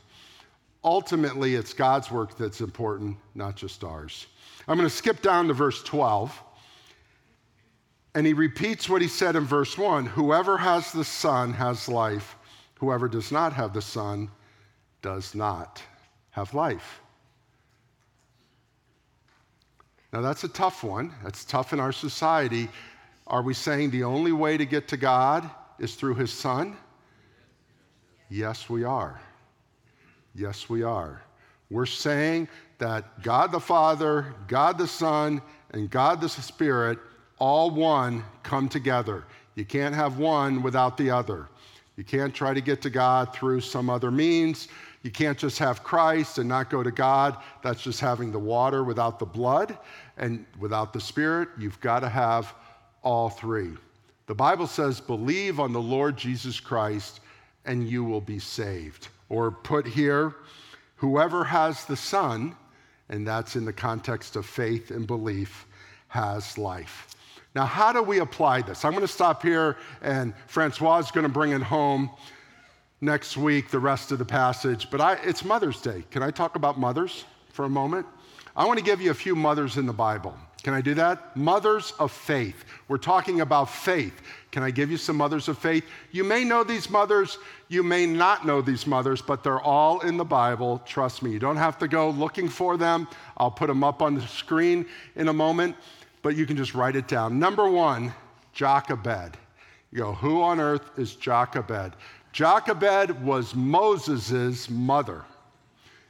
Ultimately, 0.84 1.56
it's 1.56 1.74
God's 1.74 2.12
work 2.12 2.38
that's 2.38 2.62
important, 2.62 3.16
not 3.36 3.56
just 3.56 3.84
ours. 3.84 4.28
I'm 4.68 4.78
going 4.78 4.90
to 4.90 4.96
skip 4.96 5.22
down 5.22 5.48
to 5.48 5.54
verse 5.54 5.82
12. 5.84 6.44
And 8.14 8.28
he 8.28 8.34
repeats 8.34 8.90
what 8.90 9.02
he 9.02 9.08
said 9.08 9.36
in 9.36 9.46
verse 9.46 9.78
1 9.78 10.06
Whoever 10.06 10.58
has 10.58 10.92
the 10.92 11.06
Son 11.06 11.54
has 11.54 11.88
life. 11.88 12.36
Whoever 12.80 13.08
does 13.08 13.32
not 13.32 13.54
have 13.54 13.74
the 13.74 13.82
Son 13.82 14.30
does 15.02 15.36
not 15.36 15.82
have 16.32 16.54
life. 16.54 17.01
Now, 20.14 20.22
that's 20.22 20.44
a 20.44 20.50
tough 20.50 20.84
one. 20.84 21.14
That's 21.24 21.46
tough 21.46 21.72
in 21.74 21.80
our 21.80 21.92
society. 21.94 22.68
Are 23.28 23.42
we 23.42 23.54
saying 23.54 23.92
the 23.92 24.04
only 24.04 24.34
way 24.34 24.58
to 24.58 24.66
get 24.66 24.88
to 24.90 24.98
God 24.98 25.50
is 25.80 25.96
through 25.96 26.16
his 26.16 26.32
Son? 26.32 26.76
Yes, 28.30 28.70
we 28.70 28.84
are. 28.84 29.22
Yes, 30.36 30.70
we 30.70 30.84
are. 30.84 31.22
We're 31.70 31.86
saying 31.86 32.50
that 32.78 33.24
God 33.24 33.52
the 33.52 33.60
Father, 33.60 34.34
God 34.48 34.78
the 34.78 34.88
Son, 34.88 35.42
and 35.72 35.90
God 35.90 36.20
the 36.20 36.28
Spirit, 36.30 37.00
all 37.40 37.72
one, 37.72 38.24
come 38.44 38.68
together. 38.68 39.24
You 39.56 39.66
can't 39.66 39.96
have 39.96 40.18
one 40.18 40.62
without 40.62 40.98
the 40.98 41.10
other. 41.10 41.48
You 41.96 42.04
can't 42.04 42.34
try 42.34 42.54
to 42.54 42.62
get 42.62 42.82
to 42.82 42.90
God 42.90 43.34
through 43.34 43.62
some 43.62 43.90
other 43.90 44.12
means. 44.12 44.68
You 45.04 45.12
can't 45.12 45.38
just 45.38 45.58
have 45.60 45.84
Christ 45.84 46.38
and 46.38 46.48
not 46.48 46.70
go 46.70 46.84
to 46.84 46.92
God. 46.92 47.38
That's 47.64 47.82
just 47.82 48.00
having 48.00 48.32
the 48.32 48.40
water 48.40 48.84
without 48.84 49.18
the 49.18 49.26
blood 49.26 49.78
and 50.18 50.46
without 50.60 50.94
the 50.94 51.02
Spirit. 51.02 51.50
You've 51.58 51.80
got 51.82 52.02
to 52.02 52.10
have 52.10 52.54
all 53.02 53.30
three. 53.30 53.72
The 54.28 54.36
Bible 54.36 54.68
says, 54.68 55.02
believe 55.02 55.60
on 55.60 55.74
the 55.74 55.82
Lord 55.82 56.18
Jesus 56.18 56.60
Christ 56.60 57.20
and 57.66 57.88
you 57.88 58.04
will 58.04 58.22
be 58.22 58.40
saved. 58.40 59.08
Or 59.30 59.52
put 59.52 59.88
here, 59.88 60.36
whoever 60.96 61.44
has 61.44 61.86
the 61.86 61.98
Son, 61.98 62.56
and 63.10 63.28
that's 63.28 63.56
in 63.56 63.66
the 63.66 63.74
context 63.74 64.36
of 64.36 64.46
faith 64.46 64.92
and 64.92 65.08
belief, 65.08 65.66
has 66.08 66.58
life. 66.58 67.08
Now, 67.56 67.66
how 67.66 67.92
do 67.92 68.02
we 68.02 68.20
apply 68.20 68.62
this? 68.62 68.86
I'm 68.86 68.92
going 68.92 69.02
to 69.02 69.08
stop 69.08 69.44
here, 69.44 69.78
and 70.02 70.34
Francois 70.48 71.00
is 71.00 71.12
going 71.12 71.24
to 71.24 71.30
bring 71.30 71.52
it 71.52 71.62
home 71.62 72.10
next 73.02 73.36
week, 73.36 73.70
the 73.70 73.80
rest 73.80 74.12
of 74.12 74.20
the 74.20 74.26
passage. 74.26 74.90
But 74.90 75.02
I, 75.02 75.14
it's 75.24 75.44
Mother's 75.44 75.82
Day. 75.82 76.04
Can 76.12 76.22
I 76.24 76.32
talk 76.32 76.56
about 76.56 76.80
mothers 76.80 77.26
for 77.52 77.66
a 77.66 77.70
moment? 77.70 78.06
I 78.56 78.66
want 78.66 78.78
to 78.78 78.86
give 78.86 79.02
you 79.02 79.12
a 79.12 79.16
few 79.16 79.36
mothers 79.36 79.78
in 79.78 79.86
the 79.86 79.94
Bible. 79.94 80.38
Can 80.64 80.76
I 80.76 80.82
do 80.82 80.94
that? 80.94 81.36
Mothers 81.36 81.94
of 81.98 82.12
faith. 82.12 82.66
We're 82.88 82.98
talking 82.98 83.42
about 83.42 83.70
faith. 83.70 84.22
Can 84.52 84.62
I 84.62 84.70
give 84.70 84.92
you 84.92 84.98
some 84.98 85.16
mothers 85.16 85.48
of 85.48 85.58
faith? 85.58 85.84
You 86.12 86.24
may 86.24 86.44
know 86.44 86.64
these 86.64 86.88
mothers, 86.88 87.40
you 87.68 87.82
may 87.82 88.06
not 88.06 88.46
know 88.46 88.62
these 88.62 88.86
mothers, 88.86 89.24
but 89.24 89.44
they're 89.44 89.62
all 89.62 90.02
in 90.02 90.18
the 90.18 90.26
Bible. 90.26 90.80
Trust 90.86 91.24
me, 91.24 91.32
you 91.32 91.40
don't 91.40 91.58
have 91.58 91.80
to 91.80 91.88
go 91.88 92.12
looking 92.12 92.48
for 92.48 92.78
them. 92.78 93.08
I'll 93.38 93.50
put 93.50 93.68
them 93.68 93.84
up 93.84 94.04
on 94.04 94.14
the 94.14 94.22
screen 94.22 94.86
in 95.16 95.30
a 95.30 95.34
moment, 95.34 95.76
but 96.22 96.36
you 96.36 96.46
can 96.46 96.58
just 96.58 96.76
write 96.76 96.96
it 96.96 97.08
down. 97.08 97.40
Number 97.40 97.68
one, 97.68 98.14
Jochebed. 98.54 99.38
You 99.92 99.98
go, 99.98 100.14
who 100.14 100.42
on 100.44 100.60
earth 100.60 100.92
is 100.98 101.16
Jochebed? 101.16 101.96
Jochebed 102.32 103.22
was 103.24 103.54
Moses' 103.56 104.70
mother. 104.70 105.24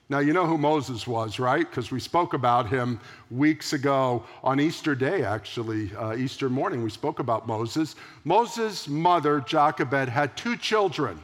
Now, 0.10 0.20
you 0.20 0.34
know 0.34 0.46
who 0.46 0.58
Moses 0.58 1.08
was, 1.08 1.40
right? 1.40 1.68
Because 1.68 1.90
we 1.90 2.00
spoke 2.00 2.34
about 2.34 2.70
him 2.70 3.00
weeks 3.30 3.72
ago 3.72 4.24
on 4.44 4.60
Easter 4.60 4.94
Day, 4.94 5.24
actually, 5.24 5.96
uh, 5.96 6.16
Easter 6.16 6.50
morning, 6.50 6.84
we 6.84 6.90
spoke 6.90 7.20
about 7.20 7.48
Moses. 7.48 7.96
Moses' 8.26 8.90
mother, 8.90 9.40
Jochebed, 9.40 10.10
had 10.10 10.36
two 10.36 10.58
children. 10.58 11.18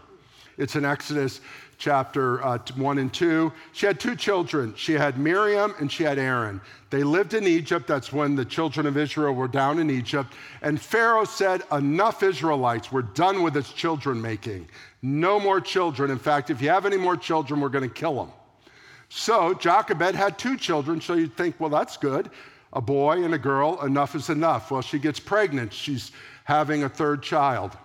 It's 0.57 0.75
in 0.75 0.85
Exodus 0.85 1.41
chapter 1.77 2.43
uh, 2.43 2.57
1 2.75 2.97
and 2.97 3.13
2. 3.13 3.51
She 3.73 3.85
had 3.85 3.99
two 3.99 4.15
children. 4.15 4.73
She 4.75 4.93
had 4.93 5.17
Miriam 5.17 5.75
and 5.79 5.91
she 5.91 6.03
had 6.03 6.17
Aaron. 6.17 6.59
They 6.89 7.03
lived 7.03 7.33
in 7.33 7.45
Egypt. 7.45 7.87
That's 7.87 8.11
when 8.11 8.35
the 8.35 8.45
children 8.45 8.85
of 8.85 8.97
Israel 8.97 9.33
were 9.33 9.47
down 9.47 9.79
in 9.79 9.89
Egypt. 9.89 10.33
And 10.61 10.79
Pharaoh 10.79 11.25
said, 11.25 11.63
Enough 11.71 12.23
Israelites. 12.23 12.91
We're 12.91 13.01
done 13.01 13.43
with 13.43 13.53
this 13.53 13.71
children 13.71 14.21
making. 14.21 14.67
No 15.01 15.39
more 15.39 15.61
children. 15.61 16.11
In 16.11 16.19
fact, 16.19 16.49
if 16.49 16.61
you 16.61 16.69
have 16.69 16.85
any 16.85 16.97
more 16.97 17.15
children, 17.15 17.61
we're 17.61 17.69
going 17.69 17.87
to 17.87 17.93
kill 17.93 18.15
them. 18.15 18.31
So 19.09 19.53
Jochebed 19.53 20.15
had 20.15 20.37
two 20.37 20.57
children, 20.57 20.99
so 20.99 21.13
you'd 21.13 21.37
think, 21.37 21.59
well, 21.59 21.69
that's 21.69 21.97
good. 21.97 22.29
A 22.73 22.81
boy 22.81 23.23
and 23.23 23.33
a 23.33 23.37
girl, 23.37 23.81
enough 23.83 24.15
is 24.15 24.29
enough. 24.29 24.71
Well, 24.71 24.81
she 24.81 24.99
gets 24.99 25.19
pregnant. 25.19 25.71
She's 25.71 26.11
having 26.43 26.83
a 26.83 26.89
third 26.89 27.23
child. 27.23 27.77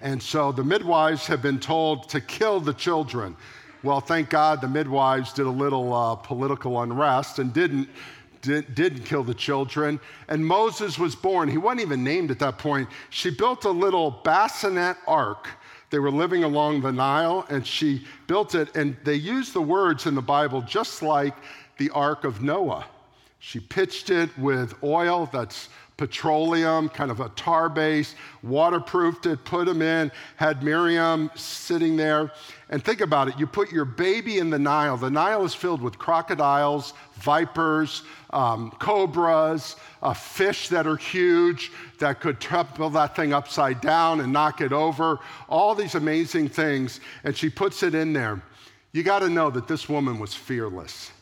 And 0.00 0.22
so 0.22 0.52
the 0.52 0.64
midwives 0.64 1.26
have 1.28 1.40
been 1.40 1.60
told 1.60 2.08
to 2.10 2.20
kill 2.20 2.60
the 2.60 2.74
children. 2.74 3.36
Well, 3.82 4.00
thank 4.00 4.30
God 4.30 4.60
the 4.60 4.68
midwives 4.68 5.32
did 5.32 5.46
a 5.46 5.50
little 5.50 5.94
uh, 5.94 6.16
political 6.16 6.82
unrest 6.82 7.38
and 7.38 7.52
didn't, 7.52 7.88
did, 8.42 8.74
didn't 8.74 9.04
kill 9.04 9.24
the 9.24 9.34
children. 9.34 9.98
And 10.28 10.44
Moses 10.44 10.98
was 10.98 11.14
born. 11.14 11.48
He 11.48 11.56
wasn't 11.56 11.82
even 11.82 12.04
named 12.04 12.30
at 12.30 12.38
that 12.40 12.58
point. 12.58 12.88
She 13.10 13.30
built 13.30 13.64
a 13.64 13.70
little 13.70 14.10
bassinet 14.10 14.96
ark 15.06 15.48
they 15.92 15.98
were 15.98 16.10
living 16.10 16.42
along 16.42 16.80
the 16.80 16.90
Nile, 16.90 17.44
and 17.50 17.64
she 17.64 18.06
built 18.26 18.54
it. 18.54 18.74
And 18.74 18.96
they 19.04 19.14
use 19.14 19.52
the 19.52 19.60
words 19.60 20.06
in 20.06 20.14
the 20.14 20.22
Bible 20.22 20.62
just 20.62 21.02
like 21.02 21.36
the 21.76 21.90
Ark 21.90 22.24
of 22.24 22.42
Noah. 22.42 22.86
She 23.40 23.60
pitched 23.60 24.08
it 24.08 24.30
with 24.38 24.74
oil 24.82 25.28
that's 25.30 25.68
petroleum, 26.02 26.88
kind 26.88 27.12
of 27.12 27.20
a 27.20 27.28
tar 27.36 27.68
base, 27.68 28.16
waterproofed 28.42 29.24
it, 29.26 29.44
put 29.44 29.66
them 29.66 29.80
in, 29.80 30.10
had 30.34 30.60
Miriam 30.60 31.30
sitting 31.36 31.96
there. 31.96 32.32
And 32.70 32.84
think 32.84 33.00
about 33.00 33.28
it 33.28 33.38
you 33.38 33.46
put 33.46 33.70
your 33.70 33.84
baby 33.84 34.38
in 34.38 34.50
the 34.50 34.58
Nile. 34.58 34.96
The 34.96 35.12
Nile 35.12 35.44
is 35.44 35.54
filled 35.54 35.80
with 35.80 36.00
crocodiles, 36.00 36.92
vipers, 37.20 38.02
um, 38.30 38.72
cobras, 38.80 39.76
uh, 40.02 40.12
fish 40.12 40.66
that 40.70 40.88
are 40.88 40.96
huge 40.96 41.70
that 42.00 42.18
could 42.18 42.40
topple 42.40 42.90
that 42.90 43.14
thing 43.14 43.32
upside 43.32 43.80
down 43.80 44.18
and 44.22 44.32
knock 44.32 44.60
it 44.60 44.72
over, 44.72 45.20
all 45.48 45.72
these 45.72 45.94
amazing 45.94 46.48
things. 46.48 46.98
And 47.22 47.36
she 47.36 47.48
puts 47.48 47.84
it 47.84 47.94
in 47.94 48.12
there. 48.12 48.42
You 48.90 49.04
got 49.04 49.20
to 49.20 49.28
know 49.28 49.50
that 49.50 49.68
this 49.68 49.88
woman 49.88 50.18
was 50.18 50.34
fearless. 50.34 51.12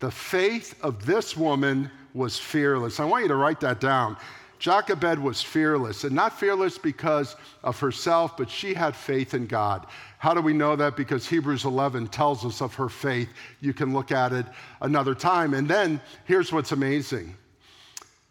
The 0.00 0.10
faith 0.10 0.74
of 0.84 1.06
this 1.06 1.34
woman 1.34 1.90
was 2.18 2.36
fearless. 2.36 2.98
I 2.98 3.04
want 3.04 3.22
you 3.22 3.28
to 3.28 3.36
write 3.36 3.60
that 3.60 3.80
down. 3.80 4.16
Jochebed 4.58 5.20
was 5.20 5.40
fearless, 5.40 6.02
and 6.02 6.12
not 6.12 6.36
fearless 6.36 6.76
because 6.76 7.36
of 7.62 7.78
herself, 7.78 8.36
but 8.36 8.50
she 8.50 8.74
had 8.74 8.96
faith 8.96 9.32
in 9.32 9.46
God. 9.46 9.86
How 10.18 10.34
do 10.34 10.40
we 10.40 10.52
know 10.52 10.74
that? 10.74 10.96
Because 10.96 11.28
Hebrews 11.28 11.64
11 11.64 12.08
tells 12.08 12.44
us 12.44 12.60
of 12.60 12.74
her 12.74 12.88
faith. 12.88 13.28
You 13.60 13.72
can 13.72 13.92
look 13.92 14.10
at 14.10 14.32
it 14.32 14.46
another 14.82 15.14
time. 15.14 15.54
And 15.54 15.68
then 15.68 16.00
here's 16.24 16.52
what's 16.52 16.72
amazing 16.72 17.36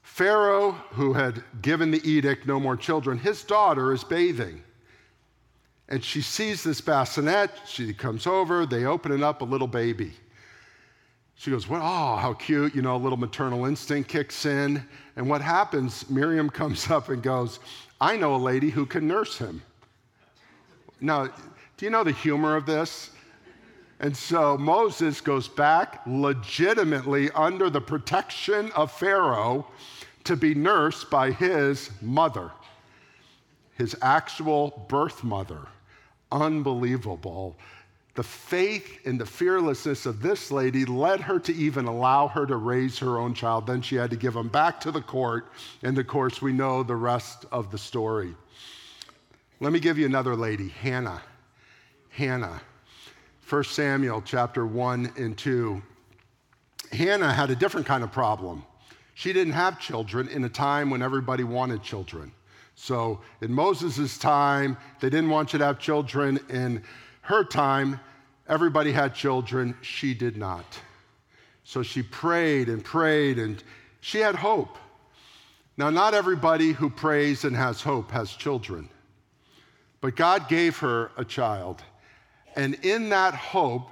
Pharaoh, 0.04 0.72
who 0.92 1.14
had 1.14 1.44
given 1.62 1.92
the 1.92 2.06
edict, 2.10 2.46
no 2.46 2.60
more 2.60 2.76
children, 2.76 3.18
his 3.18 3.44
daughter 3.44 3.94
is 3.94 4.04
bathing. 4.04 4.62
And 5.88 6.04
she 6.04 6.22
sees 6.22 6.62
this 6.62 6.82
bassinet. 6.82 7.52
She 7.66 7.94
comes 7.94 8.28
over, 8.28 8.66
they 8.66 8.84
open 8.84 9.14
it 9.14 9.24
up, 9.24 9.42
a 9.42 9.46
little 9.46 9.68
baby. 9.68 10.12
She 11.38 11.52
goes, 11.52 11.70
well, 11.70 11.82
Oh, 11.84 12.18
how 12.18 12.34
cute. 12.34 12.76
You 12.76 12.82
know, 12.82 12.96
a 12.96 12.98
little 12.98 13.18
maternal 13.18 13.66
instinct 13.66 14.10
kicks 14.10 14.46
in. 14.46 14.84
And 15.16 15.30
what 15.30 15.42
happens? 15.42 16.10
Miriam 16.10 16.50
comes 16.62 16.90
up 16.90 17.10
and 17.10 17.22
goes, 17.22 17.60
I 18.02 18.18
know 18.18 18.36
a 18.36 18.38
lady 18.38 18.70
who 18.70 18.86
can 18.86 19.08
nurse 19.08 19.38
him. 19.38 19.62
Now, 21.00 21.28
do 21.78 21.86
you 21.86 21.92
know 21.92 22.04
the 22.04 22.12
humor 22.12 22.56
of 22.56 22.66
this? 22.66 23.12
And 24.00 24.16
so 24.16 24.58
Moses 24.58 25.22
goes 25.22 25.48
back 25.48 26.02
legitimately 26.06 27.32
under 27.32 27.70
the 27.70 27.82
protection 27.82 28.72
of 28.74 28.92
Pharaoh 28.92 29.68
to 30.24 30.36
be 30.36 30.54
nursed 30.54 31.10
by 31.10 31.32
his 31.32 31.90
mother, 32.02 32.52
his 33.76 33.96
actual 34.02 34.86
birth 34.88 35.24
mother. 35.24 35.68
Unbelievable. 36.32 37.58
The 38.18 38.24
faith 38.24 39.06
and 39.06 39.22
the 39.22 39.28
fearlessness 39.28 40.08
of 40.08 40.24
this 40.24 40.50
lady 40.50 40.86
led 40.86 41.22
her 41.22 41.38
to 41.42 41.54
even 41.54 41.86
allow 41.86 42.28
her 42.28 42.48
to 42.48 42.56
raise 42.56 42.98
her 42.98 43.20
own 43.20 43.36
child. 43.36 43.68
Then 43.68 43.80
she 43.84 43.96
had 43.96 44.10
to 44.10 44.16
give 44.16 44.36
him 44.36 44.48
back 44.48 44.80
to 44.82 44.92
the 44.92 45.02
court. 45.02 45.52
And 45.84 45.96
of 46.00 46.08
course, 46.08 46.42
we 46.42 46.52
know 46.52 46.82
the 46.82 46.96
rest 46.96 47.46
of 47.52 47.70
the 47.70 47.78
story. 47.78 48.34
Let 49.60 49.72
me 49.72 49.80
give 49.80 50.00
you 50.00 50.08
another 50.08 50.36
lady, 50.36 50.68
Hannah. 50.68 51.22
Hannah. 52.10 52.60
1 53.48 53.64
Samuel 53.66 54.24
chapter 54.26 54.66
1 54.66 55.14
and 55.16 55.38
2. 55.38 55.80
Hannah 56.94 57.32
had 57.32 57.52
a 57.52 57.56
different 57.56 57.86
kind 57.86 58.04
of 58.04 58.12
problem. 58.12 58.64
She 59.14 59.32
didn't 59.32 59.54
have 59.54 59.80
children 59.80 60.28
in 60.30 60.44
a 60.44 60.50
time 60.50 60.90
when 60.90 61.04
everybody 61.04 61.44
wanted 61.44 61.84
children. 61.84 62.32
So 62.74 63.22
in 63.42 63.54
Moses' 63.54 64.18
time, 64.18 64.76
they 65.02 65.12
didn't 65.12 65.30
want 65.30 65.54
you 65.54 65.60
to 65.60 65.66
have 65.66 65.78
children. 65.78 66.40
In 66.50 66.82
her 67.22 67.44
time, 67.44 68.00
everybody 68.48 68.92
had 68.92 69.14
children. 69.14 69.76
She 69.82 70.14
did 70.14 70.38
not. 70.38 70.80
So 71.64 71.84
she 71.84 72.02
prayed 72.02 72.70
and 72.70 72.84
prayed, 72.84 73.40
and 73.40 73.62
she 74.00 74.20
had 74.20 74.36
hope. 74.36 74.78
Now, 75.76 75.90
not 75.90 76.14
everybody 76.14 76.72
who 76.72 76.90
prays 76.90 77.44
and 77.44 77.56
has 77.56 77.82
hope 77.82 78.10
has 78.12 78.32
children, 78.32 78.90
but 80.02 80.16
God 80.16 80.48
gave 80.48 80.78
her 80.78 81.12
a 81.18 81.26
child. 81.26 81.84
And 82.56 82.74
in 82.84 83.10
that 83.10 83.36
hope 83.36 83.90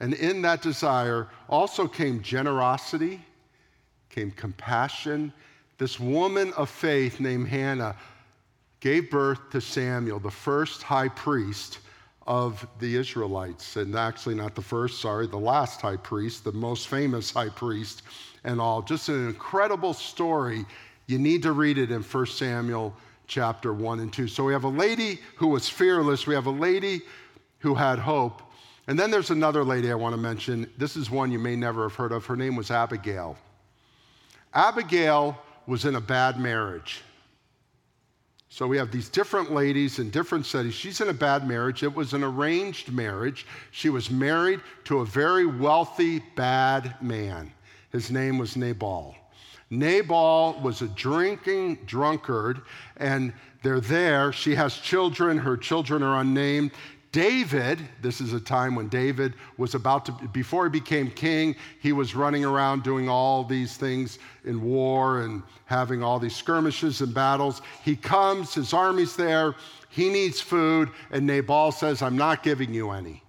and 0.00 0.14
in 0.14 0.40
that 0.42 0.62
desire 0.62 1.28
also 1.48 1.86
came 1.86 2.22
generosity, 2.22 3.20
came 4.08 4.30
compassion, 4.30 5.32
this 5.76 6.00
woman 6.00 6.52
of 6.54 6.70
faith 6.70 7.20
named 7.20 7.48
Hannah 7.48 7.96
gave 8.80 9.10
birth 9.10 9.50
to 9.50 9.60
Samuel, 9.60 10.20
the 10.20 10.30
first 10.30 10.82
high 10.82 11.08
priest 11.08 11.80
of 12.26 12.66
the 12.78 12.96
Israelites. 12.96 13.76
And 13.76 13.94
actually, 13.96 14.34
not 14.34 14.54
the 14.54 14.62
first, 14.62 15.00
sorry, 15.00 15.26
the 15.26 15.36
last 15.36 15.80
high 15.80 15.96
priest, 15.96 16.44
the 16.44 16.52
most 16.52 16.88
famous 16.88 17.30
high 17.30 17.48
priest, 17.48 18.02
and 18.44 18.60
all. 18.60 18.82
Just 18.82 19.08
an 19.08 19.26
incredible 19.26 19.94
story. 19.94 20.64
You 21.06 21.18
need 21.18 21.42
to 21.42 21.52
read 21.52 21.78
it 21.78 21.90
in 21.90 22.02
1 22.02 22.26
Samuel 22.26 22.94
chapter 23.26 23.72
1 23.72 24.00
and 24.00 24.12
2. 24.12 24.28
So 24.28 24.44
we 24.44 24.52
have 24.52 24.64
a 24.64 24.68
lady 24.68 25.20
who 25.36 25.48
was 25.48 25.68
fearless, 25.68 26.26
we 26.26 26.34
have 26.34 26.46
a 26.46 26.50
lady 26.50 27.02
who 27.58 27.74
had 27.74 27.98
hope. 27.98 28.42
And 28.86 28.98
then 28.98 29.10
there's 29.10 29.30
another 29.30 29.62
lady 29.62 29.92
I 29.92 29.94
want 29.94 30.14
to 30.14 30.20
mention. 30.20 30.68
This 30.76 30.96
is 30.96 31.10
one 31.10 31.30
you 31.30 31.38
may 31.38 31.54
never 31.54 31.84
have 31.84 31.94
heard 31.94 32.12
of. 32.12 32.26
Her 32.26 32.36
name 32.36 32.56
was 32.56 32.70
Abigail. 32.70 33.36
Abigail 34.52 35.38
was 35.66 35.84
in 35.84 35.94
a 35.94 36.00
bad 36.00 36.40
marriage. 36.40 37.02
So 38.52 38.66
we 38.66 38.76
have 38.78 38.90
these 38.90 39.08
different 39.08 39.52
ladies 39.52 40.00
in 40.00 40.10
different 40.10 40.44
cities. 40.44 40.74
She's 40.74 41.00
in 41.00 41.08
a 41.08 41.14
bad 41.14 41.46
marriage. 41.46 41.84
It 41.84 41.94
was 41.94 42.14
an 42.14 42.24
arranged 42.24 42.92
marriage. 42.92 43.46
She 43.70 43.90
was 43.90 44.10
married 44.10 44.60
to 44.84 44.98
a 44.98 45.06
very 45.06 45.46
wealthy, 45.46 46.18
bad 46.34 47.00
man. 47.00 47.52
His 47.92 48.10
name 48.10 48.38
was 48.38 48.56
Nabal. 48.56 49.14
Nabal 49.70 50.60
was 50.62 50.82
a 50.82 50.88
drinking 50.88 51.78
drunkard, 51.86 52.62
and 52.96 53.32
they're 53.62 53.80
there. 53.80 54.32
She 54.32 54.56
has 54.56 54.76
children. 54.78 55.38
Her 55.38 55.56
children 55.56 56.02
are 56.02 56.20
unnamed. 56.20 56.72
David, 57.12 57.80
this 58.02 58.20
is 58.20 58.32
a 58.32 58.40
time 58.40 58.76
when 58.76 58.88
David 58.88 59.34
was 59.56 59.74
about 59.74 60.06
to, 60.06 60.12
before 60.28 60.64
he 60.64 60.70
became 60.70 61.10
king, 61.10 61.56
he 61.80 61.92
was 61.92 62.14
running 62.14 62.44
around 62.44 62.84
doing 62.84 63.08
all 63.08 63.42
these 63.42 63.76
things 63.76 64.20
in 64.44 64.62
war 64.62 65.22
and 65.22 65.42
having 65.64 66.04
all 66.04 66.20
these 66.20 66.36
skirmishes 66.36 67.00
and 67.00 67.12
battles. 67.12 67.62
He 67.84 67.96
comes, 67.96 68.54
his 68.54 68.72
army's 68.72 69.16
there, 69.16 69.56
he 69.88 70.08
needs 70.08 70.40
food, 70.40 70.90
and 71.10 71.26
Nabal 71.26 71.72
says, 71.72 72.00
I'm 72.00 72.16
not 72.16 72.44
giving 72.44 72.72
you 72.72 72.90
any. 72.90 73.24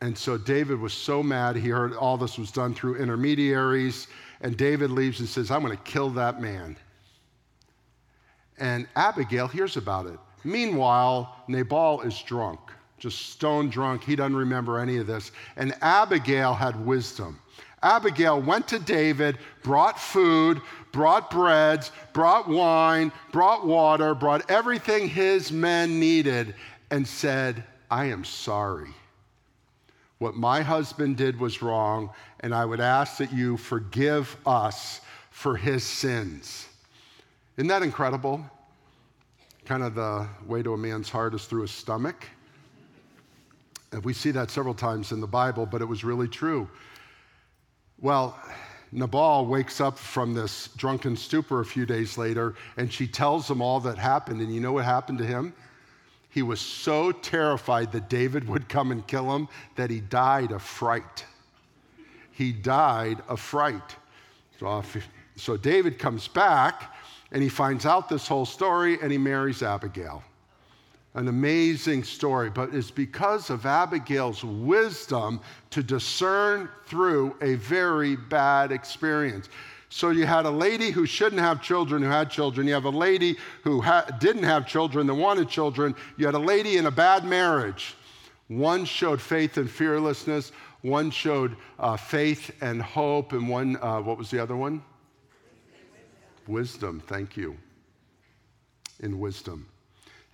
And 0.00 0.18
so 0.18 0.36
David 0.36 0.80
was 0.80 0.92
so 0.92 1.22
mad. 1.22 1.54
He 1.54 1.68
heard 1.68 1.94
all 1.94 2.16
this 2.16 2.38
was 2.38 2.50
done 2.50 2.74
through 2.74 2.96
intermediaries, 2.96 4.08
and 4.40 4.56
David 4.56 4.90
leaves 4.90 5.20
and 5.20 5.28
says, 5.28 5.52
I'm 5.52 5.62
going 5.62 5.76
to 5.76 5.82
kill 5.84 6.10
that 6.10 6.40
man. 6.40 6.76
And 8.58 8.88
Abigail 8.96 9.46
hears 9.46 9.76
about 9.76 10.06
it. 10.06 10.18
Meanwhile, 10.46 11.34
Nabal 11.48 12.02
is 12.02 12.22
drunk, 12.22 12.60
just 12.98 13.30
stone 13.30 13.68
drunk. 13.68 14.04
He 14.04 14.14
doesn't 14.14 14.36
remember 14.36 14.78
any 14.78 14.98
of 14.98 15.08
this. 15.08 15.32
And 15.56 15.74
Abigail 15.82 16.54
had 16.54 16.86
wisdom. 16.86 17.40
Abigail 17.82 18.40
went 18.40 18.68
to 18.68 18.78
David, 18.78 19.38
brought 19.64 19.98
food, 19.98 20.60
brought 20.92 21.32
breads, 21.32 21.90
brought 22.12 22.48
wine, 22.48 23.10
brought 23.32 23.66
water, 23.66 24.14
brought 24.14 24.48
everything 24.48 25.08
his 25.08 25.50
men 25.50 25.98
needed, 25.98 26.54
and 26.92 27.06
said, 27.06 27.64
I 27.90 28.04
am 28.06 28.24
sorry. 28.24 28.90
What 30.18 30.36
my 30.36 30.62
husband 30.62 31.16
did 31.16 31.40
was 31.40 31.60
wrong, 31.60 32.10
and 32.40 32.54
I 32.54 32.64
would 32.64 32.80
ask 32.80 33.18
that 33.18 33.32
you 33.32 33.56
forgive 33.56 34.36
us 34.46 35.00
for 35.30 35.56
his 35.56 35.82
sins. 35.82 36.68
Isn't 37.56 37.68
that 37.68 37.82
incredible? 37.82 38.48
Kind 39.66 39.82
of 39.82 39.96
the 39.96 40.28
way 40.46 40.62
to 40.62 40.74
a 40.74 40.78
man's 40.78 41.10
heart 41.10 41.34
is 41.34 41.44
through 41.44 41.62
his 41.62 41.72
stomach. 41.72 42.24
And 43.90 44.04
we 44.04 44.12
see 44.12 44.30
that 44.30 44.50
several 44.50 44.74
times 44.74 45.10
in 45.10 45.20
the 45.20 45.26
Bible, 45.26 45.66
but 45.66 45.82
it 45.82 45.84
was 45.84 46.04
really 46.04 46.28
true. 46.28 46.68
Well, 48.00 48.38
Nabal 48.92 49.46
wakes 49.46 49.80
up 49.80 49.98
from 49.98 50.34
this 50.34 50.68
drunken 50.76 51.16
stupor 51.16 51.60
a 51.60 51.64
few 51.64 51.84
days 51.84 52.16
later, 52.16 52.54
and 52.76 52.92
she 52.92 53.08
tells 53.08 53.50
him 53.50 53.60
all 53.60 53.80
that 53.80 53.98
happened. 53.98 54.40
And 54.40 54.54
you 54.54 54.60
know 54.60 54.72
what 54.72 54.84
happened 54.84 55.18
to 55.18 55.26
him? 55.26 55.52
He 56.30 56.42
was 56.42 56.60
so 56.60 57.10
terrified 57.10 57.90
that 57.92 58.08
David 58.08 58.48
would 58.48 58.68
come 58.68 58.92
and 58.92 59.04
kill 59.06 59.34
him 59.34 59.48
that 59.74 59.90
he 59.90 60.00
died 60.00 60.52
of 60.52 60.62
fright. 60.62 61.24
He 62.30 62.52
died 62.52 63.20
of 63.28 63.40
fright. 63.40 63.96
So, 64.60 64.84
so 65.34 65.56
David 65.56 65.98
comes 65.98 66.28
back 66.28 66.95
and 67.32 67.42
he 67.42 67.48
finds 67.48 67.86
out 67.86 68.08
this 68.08 68.26
whole 68.26 68.46
story 68.46 68.98
and 69.02 69.10
he 69.10 69.18
marries 69.18 69.62
Abigail. 69.62 70.22
An 71.14 71.28
amazing 71.28 72.04
story, 72.04 72.50
but 72.50 72.74
it's 72.74 72.90
because 72.90 73.48
of 73.48 73.64
Abigail's 73.64 74.44
wisdom 74.44 75.40
to 75.70 75.82
discern 75.82 76.68
through 76.86 77.34
a 77.40 77.54
very 77.54 78.16
bad 78.16 78.70
experience. 78.70 79.48
So 79.88 80.10
you 80.10 80.26
had 80.26 80.44
a 80.44 80.50
lady 80.50 80.90
who 80.90 81.06
shouldn't 81.06 81.40
have 81.40 81.62
children 81.62 82.02
who 82.02 82.08
had 82.08 82.30
children. 82.30 82.66
You 82.66 82.74
have 82.74 82.84
a 82.84 82.90
lady 82.90 83.36
who 83.62 83.80
ha- 83.80 84.04
didn't 84.20 84.42
have 84.42 84.66
children 84.66 85.06
that 85.06 85.14
wanted 85.14 85.48
children. 85.48 85.94
You 86.18 86.26
had 86.26 86.34
a 86.34 86.38
lady 86.38 86.76
in 86.76 86.86
a 86.86 86.90
bad 86.90 87.24
marriage. 87.24 87.94
One 88.48 88.84
showed 88.84 89.20
faith 89.20 89.56
and 89.56 89.70
fearlessness. 89.70 90.52
One 90.82 91.10
showed 91.10 91.56
uh, 91.78 91.96
faith 91.96 92.50
and 92.60 92.82
hope. 92.82 93.32
And 93.32 93.48
one, 93.48 93.76
uh, 93.80 94.00
what 94.00 94.18
was 94.18 94.30
the 94.30 94.38
other 94.38 94.56
one? 94.56 94.82
Wisdom, 96.46 97.02
thank 97.06 97.36
you. 97.36 97.56
In 99.00 99.18
wisdom. 99.18 99.66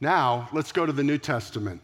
Now, 0.01 0.49
let's 0.53 0.73
go 0.73 0.87
to 0.87 0.93
the 0.93 1.03
New 1.03 1.19
Testament. 1.19 1.81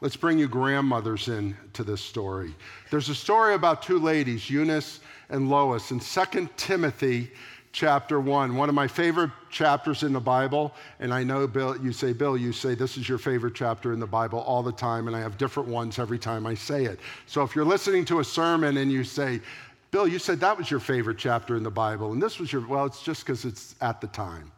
Let's 0.00 0.16
bring 0.16 0.38
you 0.38 0.46
grandmothers 0.48 1.28
in 1.28 1.56
to 1.72 1.82
this 1.82 2.00
story. 2.00 2.54
There's 2.90 3.08
a 3.08 3.14
story 3.14 3.54
about 3.54 3.82
two 3.82 3.98
ladies, 3.98 4.48
Eunice 4.48 5.00
and 5.28 5.50
Lois, 5.50 5.90
in 5.90 6.00
2 6.00 6.48
Timothy 6.56 7.30
chapter 7.72 8.20
1, 8.20 8.54
one 8.54 8.68
of 8.68 8.74
my 8.74 8.88
favorite 8.88 9.30
chapters 9.50 10.02
in 10.02 10.12
the 10.12 10.20
Bible. 10.20 10.72
And 11.00 11.12
I 11.12 11.22
know, 11.22 11.46
Bill, 11.46 11.76
you 11.76 11.92
say, 11.92 12.12
Bill, 12.12 12.36
you 12.36 12.52
say 12.52 12.74
this 12.74 12.96
is 12.96 13.08
your 13.08 13.18
favorite 13.18 13.54
chapter 13.54 13.92
in 13.92 14.00
the 14.00 14.06
Bible 14.06 14.40
all 14.40 14.62
the 14.62 14.72
time, 14.72 15.06
and 15.06 15.16
I 15.16 15.20
have 15.20 15.36
different 15.36 15.68
ones 15.68 15.98
every 15.98 16.18
time 16.18 16.46
I 16.46 16.54
say 16.54 16.84
it. 16.84 17.00
So 17.26 17.42
if 17.42 17.54
you're 17.54 17.64
listening 17.64 18.04
to 18.06 18.20
a 18.20 18.24
sermon 18.24 18.78
and 18.78 18.90
you 18.90 19.04
say, 19.04 19.40
Bill, 19.90 20.06
you 20.06 20.18
said 20.18 20.40
that 20.40 20.56
was 20.58 20.70
your 20.70 20.80
favorite 20.80 21.18
chapter 21.18 21.56
in 21.56 21.62
the 21.62 21.70
Bible, 21.70 22.12
and 22.12 22.22
this 22.22 22.38
was 22.38 22.52
your, 22.52 22.66
well, 22.66 22.84
it's 22.84 23.02
just 23.02 23.24
because 23.24 23.44
it's 23.44 23.74
at 23.80 24.00
the 24.00 24.06
time. 24.08 24.52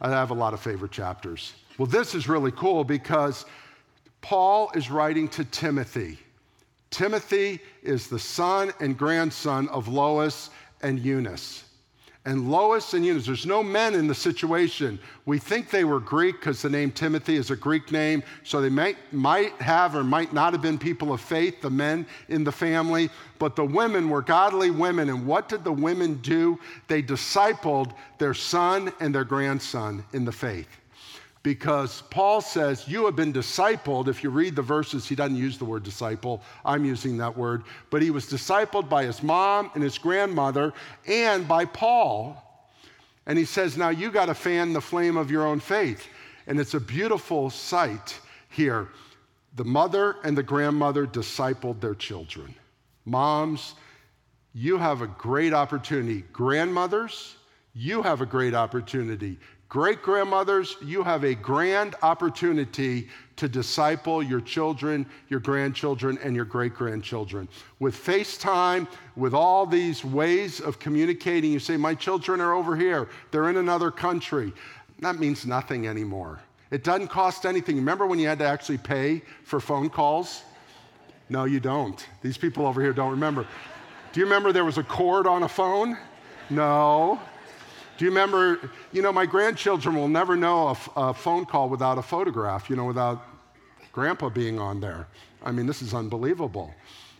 I 0.00 0.10
have 0.10 0.30
a 0.30 0.34
lot 0.34 0.54
of 0.54 0.60
favorite 0.60 0.90
chapters. 0.90 1.52
Well, 1.78 1.86
this 1.86 2.14
is 2.14 2.28
really 2.28 2.52
cool 2.52 2.84
because 2.84 3.44
Paul 4.20 4.70
is 4.74 4.90
writing 4.90 5.28
to 5.30 5.44
Timothy. 5.44 6.18
Timothy 6.90 7.60
is 7.82 8.08
the 8.08 8.18
son 8.18 8.72
and 8.80 8.96
grandson 8.96 9.68
of 9.68 9.88
Lois 9.88 10.50
and 10.82 10.98
Eunice 10.98 11.64
and 12.24 12.50
Lois 12.50 12.94
and 12.94 13.04
Eunice. 13.04 13.26
There's 13.26 13.46
no 13.46 13.62
men 13.62 13.94
in 13.94 14.06
the 14.06 14.14
situation. 14.14 14.98
We 15.26 15.38
think 15.38 15.70
they 15.70 15.84
were 15.84 15.98
Greek 15.98 16.38
because 16.38 16.62
the 16.62 16.70
name 16.70 16.92
Timothy 16.92 17.34
is 17.34 17.50
a 17.50 17.56
Greek 17.56 17.90
name, 17.90 18.22
so 18.44 18.60
they 18.60 18.68
might, 18.68 18.96
might 19.12 19.52
have 19.60 19.96
or 19.96 20.04
might 20.04 20.32
not 20.32 20.52
have 20.52 20.62
been 20.62 20.78
people 20.78 21.12
of 21.12 21.20
faith, 21.20 21.60
the 21.60 21.70
men 21.70 22.06
in 22.28 22.44
the 22.44 22.52
family, 22.52 23.10
but 23.38 23.56
the 23.56 23.64
women 23.64 24.08
were 24.08 24.22
godly 24.22 24.70
women. 24.70 25.08
And 25.08 25.26
what 25.26 25.48
did 25.48 25.64
the 25.64 25.72
women 25.72 26.14
do? 26.22 26.60
They 26.86 27.02
discipled 27.02 27.92
their 28.18 28.34
son 28.34 28.92
and 29.00 29.12
their 29.12 29.24
grandson 29.24 30.04
in 30.12 30.24
the 30.24 30.32
faith 30.32 30.68
because 31.42 32.02
Paul 32.10 32.40
says, 32.40 32.86
You 32.86 33.04
have 33.06 33.16
been 33.16 33.32
discipled. 33.32 34.08
If 34.08 34.22
you 34.22 34.30
read 34.30 34.54
the 34.54 34.62
verses, 34.62 35.08
he 35.08 35.14
doesn't 35.14 35.36
use 35.36 35.58
the 35.58 35.64
word 35.64 35.82
disciple. 35.82 36.42
I'm 36.64 36.84
using 36.84 37.16
that 37.18 37.36
word. 37.36 37.64
But 37.90 38.02
he 38.02 38.10
was 38.10 38.26
discipled 38.26 38.88
by 38.88 39.04
his 39.04 39.22
mom 39.22 39.70
and 39.74 39.82
his 39.82 39.98
grandmother 39.98 40.72
and 41.06 41.46
by 41.48 41.64
Paul. 41.64 42.36
And 43.26 43.38
he 43.38 43.44
says, 43.44 43.76
Now 43.76 43.88
you 43.88 44.10
got 44.10 44.26
to 44.26 44.34
fan 44.34 44.72
the 44.72 44.80
flame 44.80 45.16
of 45.16 45.30
your 45.30 45.46
own 45.46 45.60
faith. 45.60 46.06
And 46.46 46.60
it's 46.60 46.74
a 46.74 46.80
beautiful 46.80 47.50
sight 47.50 48.18
here. 48.48 48.88
The 49.54 49.64
mother 49.64 50.16
and 50.24 50.36
the 50.36 50.42
grandmother 50.42 51.06
discipled 51.06 51.80
their 51.80 51.94
children. 51.94 52.54
Moms, 53.04 53.74
you 54.54 54.78
have 54.78 55.02
a 55.02 55.06
great 55.06 55.52
opportunity. 55.52 56.22
Grandmothers, 56.32 57.36
you 57.74 58.02
have 58.02 58.20
a 58.20 58.26
great 58.26 58.54
opportunity. 58.54 59.38
Great 59.72 60.02
grandmothers, 60.02 60.76
you 60.82 61.02
have 61.02 61.24
a 61.24 61.34
grand 61.34 61.94
opportunity 62.02 63.08
to 63.36 63.48
disciple 63.48 64.22
your 64.22 64.42
children, 64.42 65.06
your 65.30 65.40
grandchildren, 65.40 66.18
and 66.22 66.36
your 66.36 66.44
great 66.44 66.74
grandchildren. 66.74 67.48
With 67.78 67.96
FaceTime, 67.96 68.86
with 69.16 69.32
all 69.32 69.64
these 69.64 70.04
ways 70.04 70.60
of 70.60 70.78
communicating, 70.78 71.50
you 71.50 71.58
say, 71.58 71.78
My 71.78 71.94
children 71.94 72.38
are 72.42 72.52
over 72.52 72.76
here, 72.76 73.08
they're 73.30 73.48
in 73.48 73.56
another 73.56 73.90
country. 73.90 74.52
That 74.98 75.18
means 75.18 75.46
nothing 75.46 75.88
anymore. 75.88 76.40
It 76.70 76.84
doesn't 76.84 77.08
cost 77.08 77.46
anything. 77.46 77.76
Remember 77.76 78.06
when 78.06 78.18
you 78.18 78.28
had 78.28 78.40
to 78.40 78.46
actually 78.46 78.76
pay 78.76 79.22
for 79.42 79.58
phone 79.58 79.88
calls? 79.88 80.42
No, 81.30 81.44
you 81.44 81.60
don't. 81.60 82.06
These 82.20 82.36
people 82.36 82.66
over 82.66 82.82
here 82.82 82.92
don't 82.92 83.12
remember. 83.12 83.46
Do 84.12 84.20
you 84.20 84.26
remember 84.26 84.52
there 84.52 84.66
was 84.66 84.76
a 84.76 84.84
cord 84.84 85.26
on 85.26 85.44
a 85.44 85.48
phone? 85.48 85.96
No. 86.50 87.18
Do 88.02 88.06
you 88.06 88.10
remember, 88.10 88.58
you 88.90 89.00
know, 89.00 89.12
my 89.12 89.26
grandchildren 89.26 89.94
will 89.94 90.08
never 90.08 90.34
know 90.34 90.76
a, 90.96 91.14
phone 91.14 91.44
call 91.44 91.68
without 91.68 91.98
a 91.98 92.02
photograph, 92.02 92.68
you 92.68 92.74
know, 92.74 92.84
without 92.84 93.22
grandpa 93.92 94.28
being 94.28 94.58
on 94.58 94.80
there. 94.80 95.06
I 95.44 95.52
mean, 95.52 95.66
this 95.66 95.82
is 95.82 95.94
unbelievable. 95.94 96.74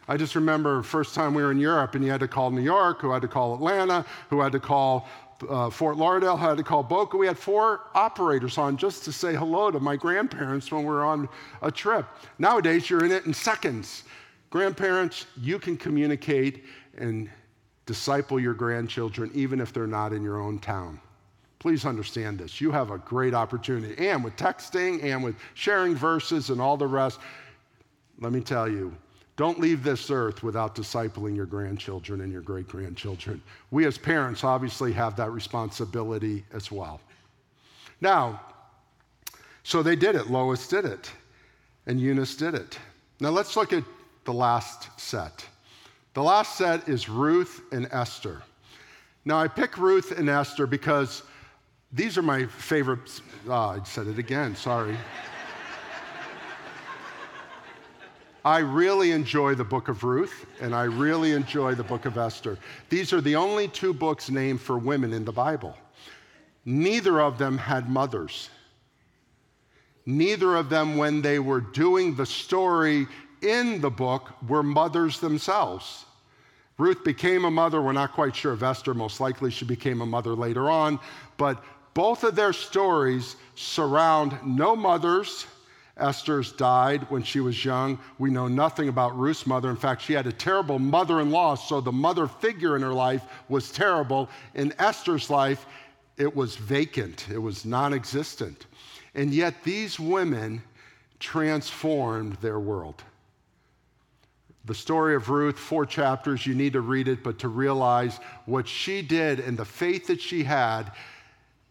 I 0.09 0.16
just 0.16 0.35
remember 0.35 0.83
first 0.83 1.14
time 1.14 1.35
we 1.35 1.45
were 1.45 1.53
in 1.53 1.61
Europe 1.61 1.95
and 1.95 2.05
you 2.05 2.11
had 2.11 2.18
to 2.18 2.27
call 2.27 2.51
New 2.51 2.62
York, 2.62 3.01
who 3.01 3.12
had 3.12 3.23
to 3.23 3.29
call 3.29 3.55
Atlanta, 3.55 4.05
who 4.29 4.40
had 4.40 4.51
to 4.51 4.59
call 4.59 5.07
uh, 5.49 5.71
Fort 5.71 5.99
Lauderdale, 5.99 6.37
who 6.37 6.49
had 6.49 6.57
to 6.57 6.64
call 6.64 6.83
Boca. 6.83 7.16
We 7.16 7.29
had 7.29 7.38
four 7.38 7.83
operators 7.95 8.59
on 8.59 8.77
just 8.77 9.05
to 9.05 9.12
say 9.12 9.37
hello 9.37 9.71
to 9.71 9.79
my 9.79 9.95
grandparents 9.95 10.73
when 10.73 10.83
we 10.83 10.88
were 10.88 11.05
on 11.05 11.29
a 11.62 11.71
trip. 11.71 12.07
Nowadays, 12.40 12.90
you're 12.90 13.05
in 13.05 13.12
it 13.12 13.25
in 13.25 13.33
seconds. 13.33 14.03
Grandparents, 14.51 15.27
you 15.40 15.61
can 15.61 15.77
communicate 15.77 16.64
and 16.99 17.31
disciple 17.87 18.38
your 18.38 18.55
grandchildren 18.55 19.31
even 19.35 19.61
if 19.61 19.73
they're 19.73 19.87
not 19.87 20.12
in 20.12 20.23
your 20.23 20.40
own 20.40 20.59
town. 20.59 21.01
Please 21.59 21.85
understand 21.85 22.38
this. 22.38 22.61
You 22.61 22.73
have 22.73 22.90
a 22.90 22.99
great 22.99 23.35
opportunity. 23.35 24.09
And 24.09 24.25
with 24.25 24.37
texting 24.37 25.03
and 25.05 25.23
with 25.23 25.37
sharing 25.55 25.95
verses 25.95 26.51
and 26.51 26.61
all 26.61 26.77
the 26.77 26.87
rest, 26.87 27.21
let 28.18 28.33
me 28.33 28.40
tell 28.40 28.68
you, 28.68 28.97
don't 29.37 29.61
leave 29.61 29.83
this 29.83 30.11
earth 30.11 30.42
without 30.42 30.75
discipling 30.75 31.35
your 31.35 31.47
grandchildren 31.47 32.21
and 32.21 32.33
your 32.33 32.42
great 32.42 32.68
grandchildren. 32.68 33.40
We 33.71 33.87
as 33.87 33.97
parents 33.97 34.45
obviously 34.45 34.92
have 34.92 35.16
that 35.16 35.31
responsibility 35.31 36.45
as 36.53 36.71
well. 36.71 37.01
Now, 38.01 38.40
so 39.62 39.83
they 39.83 39.97
did 39.97 40.16
it. 40.16 40.29
Lois 40.29 40.66
did 40.68 40.85
it, 40.85 41.11
and 41.87 42.01
Eunice 42.01 42.37
did 42.37 42.55
it. 42.55 42.79
Now 43.21 43.31
let's 43.31 43.57
look 43.57 43.73
at 43.73 43.85
the 44.25 44.33
last 44.33 44.88
set. 45.01 45.47
The 46.14 46.22
last 46.22 46.59
set 46.59 46.88
is 46.88 47.09
Ruth 47.09 47.62
and 47.72 47.88
Esther. 47.90 48.42
Now 49.25 49.38
I 49.38 49.48
pick 49.48 49.79
Ruth 49.79 50.16
and 50.18 50.29
Esther 50.29 50.66
because 50.66 51.22
these 51.90 52.18
are 52.18 52.22
my 52.22 52.46
favorite. 52.46 53.20
Oh, 53.48 53.53
I 53.53 53.81
said 53.85 54.07
it 54.09 54.18
again, 54.18 54.55
sorry. 54.55 54.96
I 58.44 58.59
really 58.59 59.12
enjoy 59.12 59.55
the 59.55 59.64
book 59.64 59.88
of 59.88 60.03
Ruth 60.03 60.46
and 60.61 60.75
I 60.75 60.83
really 60.83 61.33
enjoy 61.33 61.75
the 61.75 61.85
book 61.85 62.05
of 62.05 62.18
Esther. 62.18 62.59
These 62.90 63.12
are 63.12 63.20
the 63.20 63.37
only 63.37 63.68
two 63.68 63.94
books 63.94 64.29
named 64.31 64.61
for 64.61 64.77
women 64.77 65.12
in 65.12 65.25
the 65.25 65.33
Bible. 65.33 65.77
Neither 66.64 67.20
of 67.20 67.38
them 67.38 67.57
had 67.57 67.88
mothers. 67.88 68.51
Neither 70.05 70.57
of 70.57 70.68
them, 70.68 70.96
when 70.96 71.22
they 71.22 71.38
were 71.38 71.61
doing 71.61 72.16
the 72.16 72.27
story 72.27 73.07
in 73.42 73.81
the 73.81 73.90
book, 73.90 74.31
were 74.48 74.62
mothers 74.62 75.20
themselves. 75.20 76.05
Ruth 76.78 77.05
became 77.05 77.44
a 77.44 77.50
mother. 77.50 77.81
We're 77.83 77.92
not 77.92 78.12
quite 78.12 78.35
sure 78.35 78.52
of 78.52 78.62
Esther. 78.62 78.94
Most 78.94 79.20
likely 79.20 79.50
she 79.50 79.64
became 79.64 80.00
a 80.00 80.07
mother 80.07 80.35
later 80.35 80.70
on. 80.70 80.98
But 81.37 81.62
both 81.94 82.24
of 82.24 82.35
their 82.35 82.52
stories 82.52 83.37
surround 83.55 84.38
no 84.44 84.74
mothers 84.74 85.46
Esther's 85.96 86.52
died 86.52 87.02
when 87.11 87.22
she 87.22 87.40
was 87.40 87.64
young. 87.64 87.98
We 88.18 88.31
know 88.31 88.48
nothing 88.48 88.88
about 88.88 89.18
Ruth's 89.18 89.46
mother. 89.46 89.68
In 89.68 89.76
fact, 89.76 90.02
she 90.02 90.14
had 90.14 90.26
a 90.26 90.33
terrible 90.33 90.78
mother 90.78 91.20
in 91.20 91.31
law, 91.31 91.55
so 91.55 91.81
the 91.81 91.92
mother 91.92 92.26
figure 92.26 92.76
in 92.76 92.83
her 92.83 92.94
life 92.94 93.22
was 93.48 93.70
terrible. 93.70 94.28
In 94.55 94.72
Esther's 94.78 95.28
life, 95.28 95.66
it 96.16 96.35
was 96.35 96.57
vacant, 96.57 97.28
it 97.31 97.38
was 97.38 97.64
non 97.64 97.92
existent. 97.92 98.66
And 99.14 99.33
yet, 99.33 99.62
these 99.64 100.00
women 100.00 100.62
transformed 101.20 102.35
their 102.35 102.59
world. 102.59 103.02
The 104.64 104.75
story 104.75 105.16
of 105.16 105.29
Ruth, 105.29 105.59
four 105.59 105.85
chapters, 105.85 106.46
you 106.46 106.55
need 106.55 106.72
to 106.75 106.81
read 106.81 107.09
it, 107.09 107.25
but 107.25 107.38
to 107.40 107.48
realize 107.48 108.18
what 108.46 108.68
she 108.68 109.03
did 109.03 109.40
and 109.40 109.59
the 109.59 109.64
faith 109.64 110.07
that 110.07 110.20
she 110.20 110.44
had. 110.44 110.92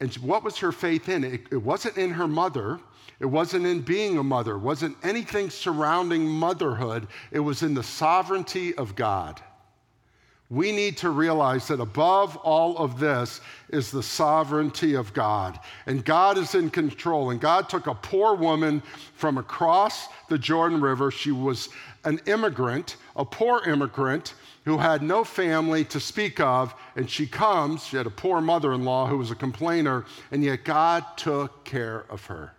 And 0.02 0.14
what 0.16 0.44
was 0.44 0.58
her 0.58 0.72
faith 0.72 1.08
in? 1.08 1.24
It, 1.24 1.42
it 1.52 1.62
wasn't 1.62 1.98
in 1.98 2.12
her 2.12 2.28
mother, 2.28 2.80
it 3.20 3.28
wasn't 3.28 3.66
in 3.66 3.82
being 3.82 4.18
a 4.18 4.24
mother, 4.24 4.56
it 4.56 4.60
wasn't 4.60 4.98
anything 5.04 5.50
surrounding 5.50 6.28
motherhood. 6.28 7.08
It 7.32 7.40
was 7.40 7.64
in 7.64 7.74
the 7.74 7.84
sovereignty 7.84 8.76
of 8.76 8.96
God. 8.96 9.42
We 10.52 10.74
need 10.74 10.98
to 10.98 11.12
realize 11.12 11.70
that 11.70 11.80
above 11.80 12.36
all 12.36 12.78
of 12.78 13.00
this 13.00 13.40
is 13.70 13.90
the 13.90 14.04
sovereignty 14.04 14.96
of 14.96 15.14
God. 15.14 15.58
And 15.86 16.04
God 16.04 16.38
is 16.38 16.56
in 16.56 16.70
control. 16.70 17.30
And 17.30 17.40
God 17.40 17.70
took 17.70 17.88
a 17.88 17.96
poor 17.96 18.36
woman 18.36 18.84
from 19.16 19.38
across 19.38 20.10
the 20.28 20.38
Jordan 20.38 20.82
River. 20.82 21.10
She 21.10 21.32
was 21.32 21.70
an 22.04 22.20
immigrant, 22.26 22.98
a 23.16 23.26
poor 23.26 23.62
immigrant 23.64 24.34
who 24.66 24.78
had 24.78 25.02
no 25.02 25.24
family 25.24 25.84
to 25.86 26.00
speak 26.00 26.40
of. 26.40 26.74
And 26.96 27.10
she 27.10 27.28
comes, 27.28 27.86
she 27.86 27.98
had 27.98 28.08
a 28.08 28.12
poor 28.12 28.42
mother 28.42 28.74
in 28.74 28.84
law 28.84 29.08
who 29.08 29.18
was 29.18 29.32
a 29.32 29.36
complainer, 29.36 30.06
and 30.32 30.44
yet 30.44 30.64
God 30.64 31.06
took 31.18 31.64
care 31.64 32.06
of 32.10 32.26
her. 32.26 32.54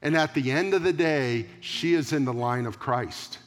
And 0.00 0.16
at 0.16 0.34
the 0.34 0.50
end 0.50 0.74
of 0.74 0.82
the 0.82 0.92
day, 0.92 1.46
she 1.60 1.94
is 1.94 2.12
in 2.12 2.24
the 2.24 2.32
line 2.32 2.66
of 2.66 2.78
Christ. 2.78 3.38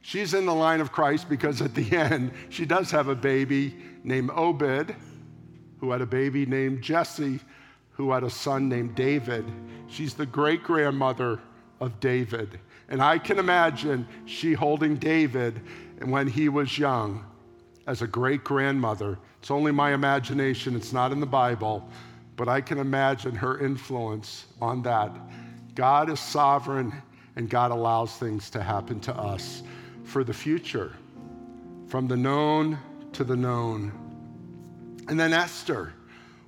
She's 0.00 0.34
in 0.34 0.46
the 0.46 0.54
line 0.54 0.80
of 0.80 0.92
Christ 0.92 1.28
because 1.28 1.62
at 1.62 1.74
the 1.74 1.96
end, 1.96 2.32
she 2.50 2.64
does 2.64 2.90
have 2.90 3.08
a 3.08 3.14
baby 3.14 3.74
named 4.02 4.30
Obed, 4.34 4.94
who 5.78 5.90
had 5.90 6.00
a 6.00 6.06
baby 6.06 6.44
named 6.44 6.82
Jesse, 6.82 7.40
who 7.92 8.10
had 8.10 8.24
a 8.24 8.30
son 8.30 8.68
named 8.68 8.94
David. 8.94 9.44
She's 9.86 10.14
the 10.14 10.26
great 10.26 10.62
grandmother 10.62 11.40
of 11.80 12.00
David. 12.00 12.58
And 12.88 13.02
I 13.02 13.18
can 13.18 13.38
imagine 13.38 14.06
she 14.26 14.52
holding 14.52 14.96
David 14.96 15.60
when 16.04 16.26
he 16.26 16.48
was 16.48 16.78
young 16.78 17.24
as 17.86 18.02
a 18.02 18.06
great 18.06 18.44
grandmother. 18.44 19.18
It's 19.40 19.50
only 19.50 19.72
my 19.72 19.92
imagination, 19.92 20.76
it's 20.76 20.92
not 20.92 21.12
in 21.12 21.20
the 21.20 21.26
Bible, 21.26 21.88
but 22.36 22.48
I 22.48 22.60
can 22.60 22.78
imagine 22.78 23.34
her 23.34 23.58
influence 23.58 24.46
on 24.60 24.82
that. 24.82 25.12
God 25.74 26.10
is 26.10 26.20
sovereign 26.20 26.92
and 27.36 27.50
God 27.50 27.70
allows 27.70 28.16
things 28.16 28.50
to 28.50 28.62
happen 28.62 29.00
to 29.00 29.14
us 29.14 29.62
for 30.04 30.24
the 30.24 30.32
future, 30.32 30.92
from 31.88 32.06
the 32.06 32.16
known 32.16 32.78
to 33.12 33.24
the 33.24 33.36
known. 33.36 33.92
And 35.08 35.18
then 35.18 35.32
Esther. 35.32 35.92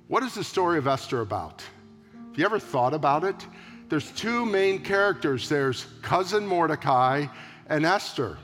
What 0.07 0.23
is 0.23 0.33
the 0.33 0.43
story 0.43 0.77
of 0.77 0.87
Esther 0.87 1.21
about? 1.21 1.61
Have 2.29 2.37
you 2.37 2.45
ever 2.45 2.59
thought 2.59 2.93
about 2.93 3.23
it? 3.23 3.35
There's 3.89 4.11
two 4.11 4.45
main 4.45 4.83
characters 4.83 5.47
there's 5.47 5.85
cousin 6.01 6.45
Mordecai 6.45 7.27
and 7.69 7.85
Esther. 7.85 8.37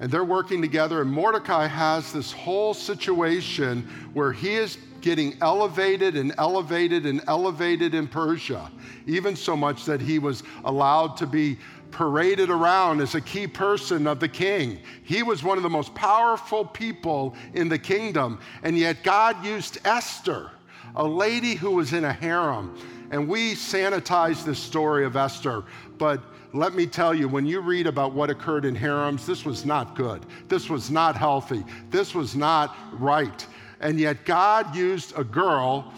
And 0.00 0.10
they're 0.10 0.24
working 0.24 0.62
together, 0.62 1.02
and 1.02 1.10
Mordecai 1.10 1.66
has 1.66 2.12
this 2.12 2.30
whole 2.30 2.72
situation 2.72 3.82
where 4.12 4.32
he 4.32 4.54
is 4.54 4.78
getting 5.00 5.36
elevated 5.40 6.16
and 6.16 6.32
elevated 6.38 7.06
and 7.06 7.20
elevated 7.26 7.94
in 7.94 8.06
Persia, 8.06 8.70
even 9.06 9.34
so 9.34 9.56
much 9.56 9.84
that 9.84 10.00
he 10.00 10.18
was 10.18 10.42
allowed 10.64 11.16
to 11.16 11.26
be 11.26 11.58
paraded 11.90 12.50
around 12.50 13.00
as 13.00 13.14
a 13.14 13.20
key 13.20 13.46
person 13.46 14.06
of 14.06 14.20
the 14.20 14.28
king. 14.28 14.78
He 15.02 15.22
was 15.22 15.42
one 15.42 15.56
of 15.56 15.62
the 15.62 15.70
most 15.70 15.94
powerful 15.94 16.64
people 16.64 17.34
in 17.54 17.68
the 17.68 17.78
kingdom, 17.78 18.40
and 18.62 18.76
yet 18.78 19.02
God 19.02 19.44
used 19.44 19.78
Esther, 19.84 20.50
a 20.94 21.04
lady 21.04 21.54
who 21.54 21.72
was 21.72 21.92
in 21.92 22.04
a 22.04 22.12
harem. 22.12 22.76
And 23.10 23.28
we 23.28 23.54
sanitize 23.54 24.44
this 24.44 24.58
story 24.58 25.04
of 25.04 25.16
Esther, 25.16 25.64
but 25.96 26.22
let 26.52 26.74
me 26.74 26.86
tell 26.86 27.14
you, 27.14 27.28
when 27.28 27.44
you 27.44 27.60
read 27.60 27.86
about 27.86 28.14
what 28.14 28.30
occurred 28.30 28.64
in 28.64 28.74
harems, 28.74 29.26
this 29.26 29.44
was 29.44 29.66
not 29.66 29.94
good. 29.94 30.24
This 30.48 30.70
was 30.70 30.90
not 30.90 31.16
healthy. 31.16 31.62
This 31.90 32.14
was 32.14 32.34
not 32.34 32.74
right. 32.92 33.46
And 33.80 34.00
yet, 34.00 34.24
God 34.24 34.74
used 34.74 35.16
a 35.16 35.24
girl 35.24 35.92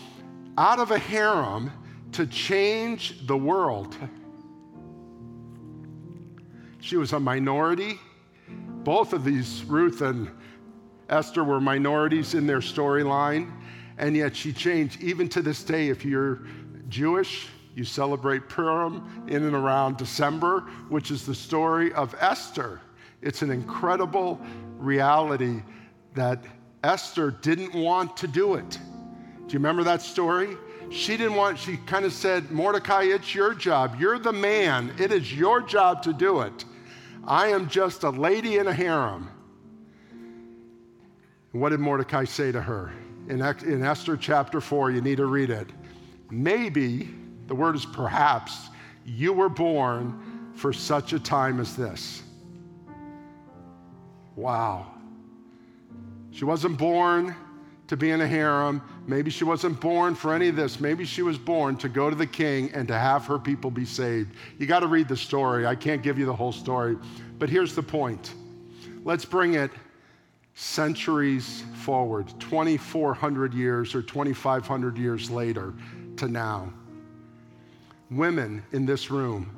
out 0.59 0.79
of 0.79 0.91
a 0.91 0.99
harem 0.99 1.71
to 2.13 2.27
change 2.27 3.27
the 3.27 3.37
world. 3.37 3.97
She 6.81 6.97
was 6.97 7.13
a 7.13 7.21
minority. 7.21 7.99
Both 8.83 9.13
of 9.13 9.23
these, 9.25 9.65
Ruth 9.65 10.01
and 10.01 10.31
Esther, 11.09 11.45
were 11.45 11.61
minorities 11.61 12.35
in 12.35 12.47
their 12.47 12.61
storyline. 12.61 13.53
And 13.99 14.17
yet, 14.17 14.35
she 14.35 14.53
changed. 14.53 15.01
Even 15.01 15.29
to 15.29 15.43
this 15.43 15.63
day, 15.63 15.89
if 15.89 16.05
you're 16.05 16.41
Jewish, 16.91 17.49
you 17.75 17.85
celebrate 17.85 18.49
Purim 18.49 19.25
in 19.29 19.45
and 19.45 19.55
around 19.55 19.97
December, 19.97 20.61
which 20.89 21.11
is 21.11 21.25
the 21.25 21.35
story 21.35 21.93
of 21.93 22.15
Esther. 22.21 22.81
It's 23.23 23.43
an 23.43 23.51
incredible 23.51 24.41
reality 24.77 25.63
that 26.15 26.45
Esther 26.83 27.31
didn't 27.31 27.75
want 27.75 28.17
to 28.19 28.27
do 28.27 28.55
it. 28.55 28.71
Do 28.71 29.55
you 29.55 29.59
remember 29.59 29.85
that 29.85 30.03
story? 30.03 30.57
She 30.91 31.17
didn't 31.17 31.37
want, 31.37 31.59
she 31.59 31.77
kind 31.77 32.05
of 32.05 32.13
said, 32.13 32.51
Mordecai, 32.51 33.05
it's 33.05 33.35
your 33.35 33.55
job. 33.55 33.97
You're 34.01 34.19
the 34.19 34.33
man. 34.33 34.93
It 34.99 35.13
is 35.13 35.33
your 35.33 35.61
job 35.61 36.03
to 36.03 36.13
do 36.13 36.41
it. 36.41 36.65
I 37.25 37.49
am 37.49 37.69
just 37.69 38.03
a 38.03 38.11
lady 38.11 38.59
in 38.59 38.67
a 38.67 38.73
harem. 38.73 39.31
what 41.53 41.69
did 41.69 41.81
Mordecai 41.81 42.25
say 42.25 42.51
to 42.51 42.61
her? 42.61 42.93
In, 43.29 43.41
in 43.41 43.85
Esther 43.85 44.17
chapter 44.17 44.61
4, 44.61 44.91
you 44.91 45.01
need 45.01 45.19
to 45.19 45.27
read 45.27 45.51
it. 45.51 45.69
Maybe, 46.31 47.11
the 47.47 47.55
word 47.55 47.75
is 47.75 47.85
perhaps, 47.85 48.69
you 49.05 49.33
were 49.33 49.49
born 49.49 50.53
for 50.55 50.73
such 50.73 51.13
a 51.13 51.19
time 51.19 51.61
as 51.61 51.75
this. 51.75 52.23
Wow. 54.37 54.87
She 56.31 56.45
wasn't 56.45 56.79
born 56.79 57.35
to 57.89 57.97
be 57.97 58.11
in 58.11 58.21
a 58.21 58.27
harem. 58.27 58.81
Maybe 59.07 59.31
she 59.31 59.43
wasn't 59.43 59.81
born 59.81 60.15
for 60.15 60.33
any 60.33 60.49
of 60.49 60.57
this. 60.57 60.79
Maybe 60.79 61.05
she 61.05 61.23
was 61.23 61.37
born 61.37 61.77
to 61.79 61.89
go 61.89 62.09
to 62.09 62.15
the 62.15 62.27
king 62.27 62.71
and 62.73 62.87
to 62.87 62.97
have 62.97 63.27
her 63.27 63.39
people 63.39 63.71
be 63.71 63.85
saved. 63.85 64.37
You 64.59 64.67
got 64.67 64.81
to 64.81 64.87
read 64.87 65.09
the 65.09 65.17
story. 65.17 65.67
I 65.67 65.75
can't 65.75 66.03
give 66.03 66.19
you 66.19 66.27
the 66.27 66.35
whole 66.35 66.53
story. 66.53 66.97
But 67.39 67.49
here's 67.49 67.75
the 67.75 67.83
point 67.83 68.35
let's 69.03 69.25
bring 69.25 69.55
it 69.55 69.71
centuries 70.55 71.65
forward, 71.75 72.29
2,400 72.39 73.55
years 73.55 73.95
or 73.95 74.03
2,500 74.03 74.99
years 74.99 75.31
later 75.31 75.75
to 76.21 76.29
now. 76.29 76.73
Women 78.11 78.63
in 78.73 78.87
this 78.87 79.11
room, 79.11 79.57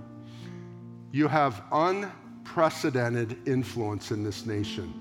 you 1.11 1.29
have 1.29 1.63
unprecedented 1.73 3.37
influence 3.47 4.11
in 4.13 4.23
this 4.23 4.47
nation, 4.47 4.95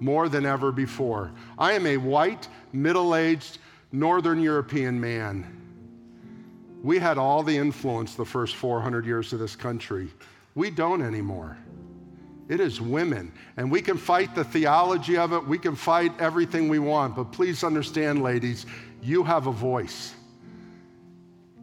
more 0.00 0.28
than 0.28 0.44
ever 0.44 0.72
before. 0.72 1.32
I 1.56 1.72
am 1.72 1.86
a 1.86 1.96
white, 1.96 2.48
middle 2.72 3.14
aged, 3.14 3.58
Northern 3.92 4.40
European 4.40 5.00
man. 5.00 5.60
We 6.82 6.98
had 6.98 7.16
all 7.16 7.42
the 7.42 7.56
influence 7.56 8.14
the 8.14 8.24
first 8.24 8.56
400 8.56 9.06
years 9.06 9.32
of 9.32 9.38
this 9.38 9.54
country. 9.54 10.08
We 10.56 10.70
don't 10.70 11.00
anymore. 11.00 11.56
It 12.48 12.60
is 12.60 12.80
women. 12.80 13.32
And 13.56 13.70
we 13.70 13.80
can 13.80 13.96
fight 13.96 14.34
the 14.34 14.44
theology 14.44 15.16
of 15.16 15.32
it, 15.32 15.46
we 15.46 15.58
can 15.58 15.76
fight 15.76 16.12
everything 16.20 16.68
we 16.68 16.80
want, 16.80 17.14
but 17.14 17.30
please 17.30 17.62
understand, 17.62 18.22
ladies, 18.22 18.66
you 19.00 19.22
have 19.22 19.46
a 19.46 19.52
voice. 19.52 20.14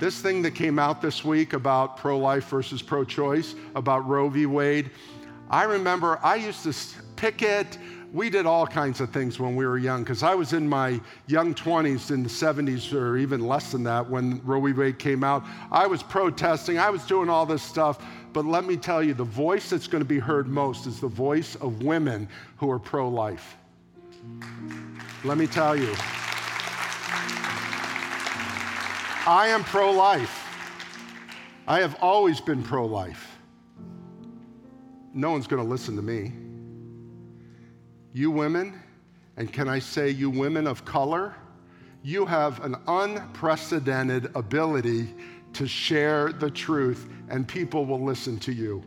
This 0.02 0.20
thing 0.20 0.41
that 0.41 0.56
came 0.56 0.80
out 0.80 0.99
this 0.99 1.24
week 1.24 1.54
about 1.54 1.95
pro 1.95 2.18
life 2.18 2.45
versus 2.45 2.82
pro 2.82 3.04
choice, 3.04 3.54
about 3.76 4.08
Roe 4.08 4.30
v. 4.30 4.47
Wade, 4.47 4.89
I 5.47 5.62
remember 5.62 6.20
I 6.24 6.38
used 6.38 6.64
to 6.64 6.74
picket. 7.16 7.78
We 8.12 8.32
did 8.32 8.47
all 8.47 8.66
kinds 8.66 8.99
of 8.99 9.12
things 9.12 9.39
when 9.39 9.56
we 9.56 9.64
were 9.64 9.78
young 9.78 10.02
because 10.02 10.24
I 10.24 10.34
was 10.34 10.54
in 10.54 10.68
my 10.68 10.99
young 11.28 11.54
20s 11.54 12.10
in 12.10 12.24
the 12.24 12.30
70s 12.30 12.91
or 12.99 13.16
even 13.18 13.45
less 13.45 13.72
than 13.72 13.84
that 13.84 14.10
when 14.10 14.41
Roe 14.43 14.60
v. 14.62 14.74
Wade 14.74 14.97
came 14.97 15.24
out. 15.24 15.45
I 15.72 15.86
was 15.86 16.02
protesting, 16.02 16.80
I 16.80 16.89
was 16.89 17.06
doing 17.06 17.30
all 17.30 17.45
this 17.45 17.62
stuff. 17.62 18.04
But 18.34 18.45
let 18.45 18.66
me 18.66 18.78
tell 18.78 19.04
you, 19.04 19.14
the 19.14 19.24
voice 19.24 19.70
that's 19.70 19.86
going 19.86 20.02
to 20.02 20.10
be 20.10 20.18
heard 20.18 20.47
most 20.47 20.88
is 20.88 20.99
the 20.99 21.10
voice 21.10 21.54
of 21.58 21.84
women 21.84 22.28
who 22.58 22.72
are 22.72 22.80
pro 22.80 23.08
life. 23.08 23.56
Let 25.24 25.38
me 25.38 25.45
tell 25.45 25.76
you. 25.76 25.93
I 29.28 29.50
am 29.50 29.64
pro 29.64 29.92
life. 29.92 30.48
I 31.68 31.80
have 31.80 31.96
always 32.02 32.42
been 32.42 32.64
pro 32.64 32.88
life. 32.88 33.38
No 35.14 35.30
one's 35.30 35.46
going 35.46 35.62
to 35.62 35.70
listen 35.70 35.96
to 35.96 36.02
me. 36.02 36.32
You 38.14 38.32
women, 38.32 38.82
and 39.38 39.54
can 39.54 39.70
I 39.70 39.78
say, 39.78 40.10
you 40.10 40.32
women 40.32 40.66
of 40.66 40.86
color, 40.86 41.36
you 42.02 42.26
have 42.26 42.64
an 42.64 42.76
unprecedented 42.88 44.32
ability 44.36 45.14
to 45.54 45.68
share 45.68 46.34
the 46.34 46.50
truth, 46.50 47.08
and 47.30 47.48
people 47.48 47.86
will 47.86 48.04
listen 48.04 48.40
to 48.40 48.52
you. 48.52 48.84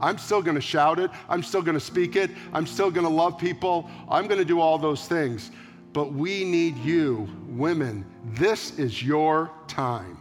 I'm 0.00 0.16
still 0.16 0.40
going 0.40 0.54
to 0.54 0.62
shout 0.62 0.98
it. 0.98 1.10
I'm 1.28 1.42
still 1.42 1.60
going 1.60 1.74
to 1.74 1.84
speak 1.84 2.16
it. 2.16 2.30
I'm 2.54 2.66
still 2.66 2.90
going 2.90 3.06
to 3.06 3.12
love 3.12 3.36
people. 3.36 3.90
I'm 4.08 4.28
going 4.28 4.38
to 4.38 4.46
do 4.46 4.60
all 4.60 4.78
those 4.78 5.06
things. 5.06 5.50
But 5.92 6.12
we 6.12 6.44
need 6.44 6.76
you, 6.78 7.28
women. 7.48 8.04
This 8.24 8.78
is 8.78 9.02
your 9.02 9.50
time. 9.66 10.20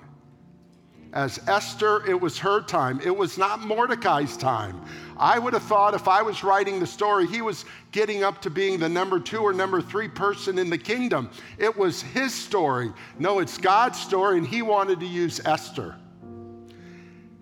As 1.13 1.39
Esther, 1.47 2.05
it 2.05 2.19
was 2.19 2.37
her 2.37 2.61
time. 2.61 2.99
It 3.03 3.15
was 3.15 3.37
not 3.37 3.61
Mordecai's 3.61 4.37
time. 4.37 4.81
I 5.17 5.39
would 5.39 5.53
have 5.53 5.63
thought 5.63 5.93
if 5.93 6.07
I 6.07 6.21
was 6.21 6.43
writing 6.43 6.79
the 6.79 6.87
story, 6.87 7.25
he 7.25 7.41
was 7.41 7.65
getting 7.91 8.23
up 8.23 8.41
to 8.43 8.49
being 8.49 8.79
the 8.79 8.89
number 8.89 9.19
two 9.19 9.39
or 9.39 9.53
number 9.53 9.81
three 9.81 10.07
person 10.07 10.59
in 10.59 10.69
the 10.69 10.77
kingdom. 10.77 11.29
It 11.57 11.75
was 11.75 12.01
his 12.01 12.33
story. 12.33 12.93
No, 13.19 13.39
it's 13.39 13.57
God's 13.57 13.99
story, 13.99 14.37
and 14.37 14.45
he 14.45 14.61
wanted 14.61 14.99
to 14.99 15.07
use 15.07 15.41
Esther. 15.45 15.95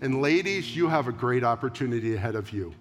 And 0.01 0.21
ladies, 0.21 0.75
you 0.75 0.87
have 0.87 1.07
a 1.07 1.11
great 1.11 1.43
opportunity 1.43 2.15
ahead 2.15 2.35
of 2.35 2.51
you. 2.51 2.73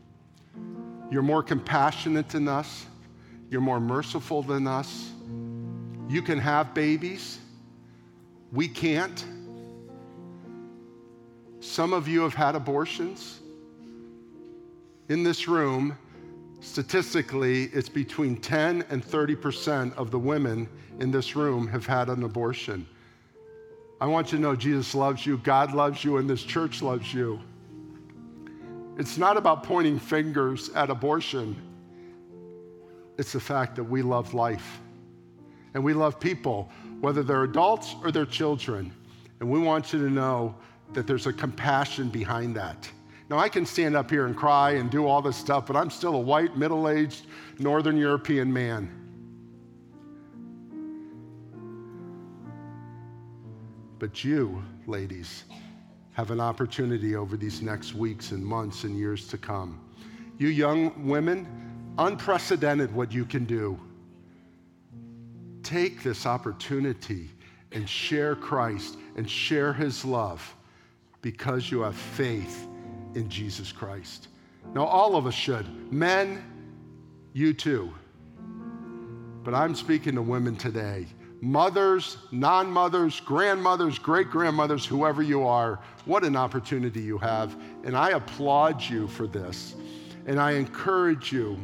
You're 1.11 1.23
more 1.23 1.43
compassionate 1.43 2.29
than 2.29 2.47
us, 2.49 2.87
you're 3.51 3.61
more 3.61 3.81
merciful 3.81 4.43
than 4.43 4.67
us. 4.67 5.11
You 6.09 6.23
can 6.23 6.39
have 6.39 6.75
babies, 6.75 7.39
we 8.53 8.69
can't. 8.69 9.25
Some 11.61 11.93
of 11.93 12.07
you 12.07 12.21
have 12.21 12.35
had 12.35 12.55
abortions. 12.55 13.41
In 15.09 15.23
this 15.23 15.49
room, 15.49 15.97
statistically, 16.61 17.65
it's 17.73 17.89
between 17.89 18.37
10 18.37 18.85
and 18.91 19.05
30% 19.05 19.95
of 19.97 20.11
the 20.11 20.19
women 20.19 20.69
in 21.01 21.11
this 21.11 21.35
room 21.35 21.67
have 21.69 21.87
had 21.87 22.09
an 22.09 22.23
abortion. 22.23 22.87
I 24.01 24.07
want 24.07 24.33
you 24.33 24.39
to 24.39 24.43
know 24.43 24.55
Jesus 24.55 24.95
loves 24.95 25.25
you, 25.25 25.39
God 25.39 25.73
loves 25.73 26.05
you, 26.05 26.19
and 26.19 26.29
this 26.29 26.43
church 26.43 26.83
loves 26.83 27.13
you. 27.15 27.41
It's 28.99 29.19
not 29.19 29.37
about 29.37 29.63
pointing 29.63 29.99
fingers 29.99 30.69
at 30.71 30.91
abortion, 30.91 31.57
it's 33.19 33.33
the 33.33 33.41
fact 33.41 33.77
that 33.77 33.85
we 33.85 34.03
love 34.03 34.35
life 34.35 34.81
and 35.75 35.83
we 35.83 35.93
love 35.93 36.19
people, 36.19 36.71
whether 37.01 37.23
they're 37.23 37.45
adults 37.45 37.95
or 38.03 38.11
they're 38.11 38.25
children. 38.25 38.93
And 39.41 39.51
we 39.51 39.59
want 39.59 39.93
you 39.93 39.99
to 40.01 40.11
know 40.11 40.55
that 40.93 41.07
there's 41.07 41.27
a 41.27 41.33
compassion 41.33 42.09
behind 42.09 42.55
that. 42.57 42.89
Now, 43.29 43.39
I 43.39 43.49
can 43.49 43.67
stand 43.67 43.97
up 43.97 44.11
here 44.11 44.27
and 44.27 44.37
cry 44.37 44.73
and 44.73 44.91
do 44.91 45.07
all 45.07 45.23
this 45.23 45.37
stuff, 45.37 45.67
but 45.67 45.77
I'm 45.77 45.91
still 45.91 46.15
a 46.15 46.21
white, 46.21 46.57
middle 46.57 46.89
aged, 46.89 47.27
Northern 47.59 47.97
European 47.97 48.53
man. 48.53 49.01
But 53.99 54.23
you, 54.23 54.63
ladies, 54.87 55.45
have 56.13 56.31
an 56.31 56.41
opportunity 56.41 57.17
over 57.17 57.37
these 57.37 57.63
next 57.63 57.95
weeks 57.95 58.31
and 58.31 58.45
months 58.45 58.85
and 58.85 58.97
years 58.97 59.27
to 59.29 59.39
come. 59.39 59.81
You 60.37 60.49
young 60.49 61.09
women, 61.09 61.64
unprecedented 61.99 62.95
what 62.95 63.13
you 63.13 63.25
can 63.25 63.45
do. 63.45 63.79
Take 65.63 66.03
this 66.03 66.27
opportunity 66.27 67.31
and 67.73 67.89
share 67.89 68.37
Christ 68.37 68.97
and 69.17 69.29
share 69.29 69.73
his 69.73 70.05
love 70.05 70.55
because 71.23 71.71
you 71.71 71.81
have 71.81 71.97
faith 71.97 72.67
in 73.15 73.29
Jesus 73.29 73.73
Christ. 73.73 74.29
Now, 74.75 74.85
all 74.85 75.17
of 75.17 75.27
us 75.27 75.35
should. 75.35 75.93
Men, 75.93 76.43
you 77.33 77.53
too. 77.53 77.93
But 79.43 79.55
I'm 79.55 79.75
speaking 79.75 80.15
to 80.15 80.23
women 80.23 80.57
today 80.57 81.07
mothers, 81.41 82.17
non 82.33 82.71
mothers, 82.71 83.21
grandmothers, 83.21 83.99
great 83.99 84.31
grandmothers, 84.31 84.87
whoever 84.87 85.23
you 85.23 85.47
are. 85.47 85.79
What 86.07 86.25
an 86.25 86.37
opportunity 86.37 87.03
you 87.03 87.19
have. 87.19 87.55
And 87.85 87.97
I 87.97 88.11
applaud 88.11 88.83
you 88.83 89.07
for 89.09 89.27
this. 89.27 89.75
And 90.27 90.41
I 90.41 90.53
encourage 90.53 91.33
you. 91.33 91.59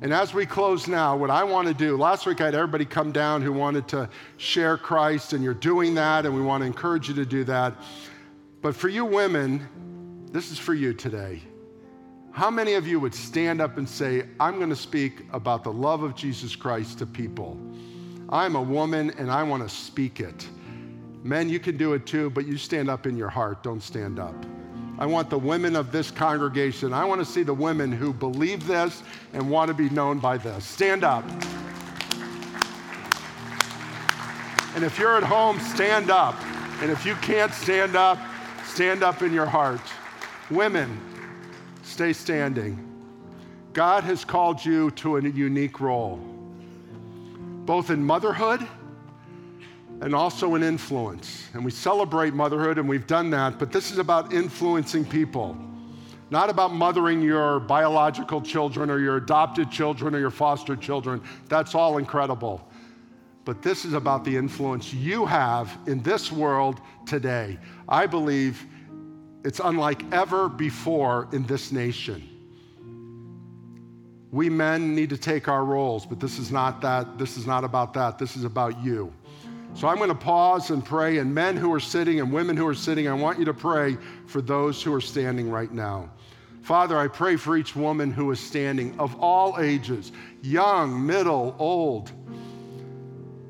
And 0.00 0.12
as 0.12 0.34
we 0.34 0.44
close 0.44 0.86
now, 0.86 1.16
what 1.16 1.30
I 1.30 1.44
want 1.44 1.68
to 1.68 1.74
do, 1.74 1.96
last 1.96 2.26
week 2.26 2.40
I 2.40 2.46
had 2.46 2.54
everybody 2.54 2.84
come 2.84 3.10
down 3.10 3.42
who 3.42 3.52
wanted 3.52 3.88
to 3.88 4.08
share 4.36 4.76
Christ, 4.76 5.32
and 5.32 5.42
you're 5.42 5.54
doing 5.54 5.94
that, 5.94 6.26
and 6.26 6.34
we 6.34 6.42
want 6.42 6.60
to 6.62 6.66
encourage 6.66 7.08
you 7.08 7.14
to 7.14 7.24
do 7.24 7.44
that. 7.44 7.74
But 8.60 8.76
for 8.76 8.88
you 8.88 9.04
women, 9.04 9.66
this 10.30 10.50
is 10.50 10.58
for 10.58 10.74
you 10.74 10.92
today. 10.92 11.42
How 12.32 12.50
many 12.50 12.74
of 12.74 12.86
you 12.86 12.98
would 12.98 13.14
stand 13.14 13.60
up 13.60 13.78
and 13.78 13.88
say, 13.88 14.24
I'm 14.40 14.56
going 14.56 14.70
to 14.70 14.76
speak 14.76 15.24
about 15.32 15.62
the 15.62 15.72
love 15.72 16.02
of 16.02 16.16
Jesus 16.16 16.56
Christ 16.56 16.98
to 16.98 17.06
people? 17.06 17.56
I'm 18.28 18.56
a 18.56 18.62
woman 18.62 19.12
and 19.18 19.30
I 19.30 19.44
want 19.44 19.62
to 19.62 19.68
speak 19.72 20.18
it. 20.18 20.48
Men, 21.22 21.48
you 21.48 21.60
can 21.60 21.76
do 21.76 21.92
it 21.92 22.06
too, 22.06 22.30
but 22.30 22.46
you 22.46 22.58
stand 22.58 22.90
up 22.90 23.06
in 23.06 23.16
your 23.16 23.28
heart, 23.28 23.62
don't 23.62 23.82
stand 23.82 24.18
up. 24.18 24.34
I 24.98 25.06
want 25.06 25.30
the 25.30 25.38
women 25.38 25.76
of 25.76 25.92
this 25.92 26.10
congregation, 26.10 26.92
I 26.92 27.04
want 27.04 27.20
to 27.20 27.24
see 27.24 27.42
the 27.42 27.54
women 27.54 27.90
who 27.90 28.12
believe 28.12 28.66
this 28.66 29.02
and 29.32 29.50
want 29.50 29.68
to 29.68 29.74
be 29.74 29.90
known 29.90 30.18
by 30.18 30.38
this. 30.38 30.64
Stand 30.64 31.04
up. 31.04 31.24
And 34.74 34.84
if 34.84 34.98
you're 34.98 35.16
at 35.16 35.22
home, 35.22 35.60
stand 35.60 36.10
up. 36.10 36.34
And 36.80 36.90
if 36.90 37.06
you 37.06 37.14
can't 37.16 37.52
stand 37.52 37.94
up, 37.94 38.18
Stand 38.74 39.04
up 39.04 39.22
in 39.22 39.32
your 39.32 39.46
heart. 39.46 39.80
Women, 40.50 41.00
stay 41.84 42.12
standing. 42.12 42.76
God 43.72 44.02
has 44.02 44.24
called 44.24 44.64
you 44.64 44.90
to 44.92 45.16
a 45.16 45.22
unique 45.22 45.80
role, 45.80 46.16
both 47.66 47.90
in 47.90 48.04
motherhood 48.04 48.66
and 50.00 50.14
also 50.14 50.54
an 50.54 50.62
influence. 50.62 51.48
And 51.54 51.64
we 51.64 51.70
celebrate 51.70 52.34
motherhood, 52.34 52.78
and 52.78 52.88
we've 52.88 53.06
done 53.06 53.30
that, 53.30 53.58
but 53.58 53.72
this 53.72 53.90
is 53.90 53.98
about 53.98 54.32
influencing 54.32 55.04
people, 55.04 55.56
not 56.30 56.50
about 56.50 56.74
mothering 56.74 57.22
your 57.22 57.60
biological 57.60 58.40
children 58.40 58.90
or 58.90 58.98
your 58.98 59.16
adopted 59.16 59.70
children 59.70 60.14
or 60.14 60.18
your 60.18 60.30
foster 60.30 60.76
children. 60.76 61.22
That's 61.48 61.74
all 61.74 61.98
incredible. 61.98 62.66
But 63.44 63.62
this 63.62 63.84
is 63.84 63.92
about 63.92 64.24
the 64.24 64.36
influence 64.36 64.92
you 64.92 65.26
have 65.26 65.76
in 65.86 66.02
this 66.02 66.32
world 66.32 66.80
today. 67.06 67.58
I 67.88 68.06
believe 68.06 68.66
it's 69.44 69.60
unlike 69.62 70.02
ever 70.12 70.48
before 70.48 71.28
in 71.32 71.44
this 71.44 71.70
nation. 71.70 72.28
We 74.32 74.48
men 74.48 74.94
need 74.94 75.10
to 75.10 75.18
take 75.18 75.46
our 75.46 75.64
roles, 75.64 76.06
but 76.06 76.18
this 76.18 76.38
is 76.38 76.50
not 76.50 76.80
that. 76.80 77.18
This 77.18 77.36
is 77.36 77.46
not 77.46 77.62
about 77.62 77.92
that. 77.94 78.18
This 78.18 78.34
is 78.34 78.44
about 78.44 78.82
you. 78.82 79.12
So 79.74 79.88
I'm 79.88 79.96
going 79.96 80.08
to 80.08 80.14
pause 80.14 80.70
and 80.70 80.84
pray. 80.84 81.18
And 81.18 81.34
men 81.34 81.56
who 81.56 81.72
are 81.72 81.80
sitting 81.80 82.20
and 82.20 82.32
women 82.32 82.56
who 82.56 82.66
are 82.66 82.74
sitting, 82.74 83.08
I 83.08 83.12
want 83.12 83.38
you 83.38 83.44
to 83.46 83.54
pray 83.54 83.96
for 84.26 84.40
those 84.40 84.82
who 84.82 84.94
are 84.94 85.00
standing 85.00 85.50
right 85.50 85.72
now. 85.72 86.10
Father, 86.62 86.96
I 86.96 87.08
pray 87.08 87.36
for 87.36 87.56
each 87.56 87.76
woman 87.76 88.10
who 88.10 88.30
is 88.30 88.40
standing 88.40 88.98
of 88.98 89.20
all 89.20 89.60
ages, 89.60 90.12
young, 90.42 91.04
middle, 91.04 91.54
old, 91.58 92.10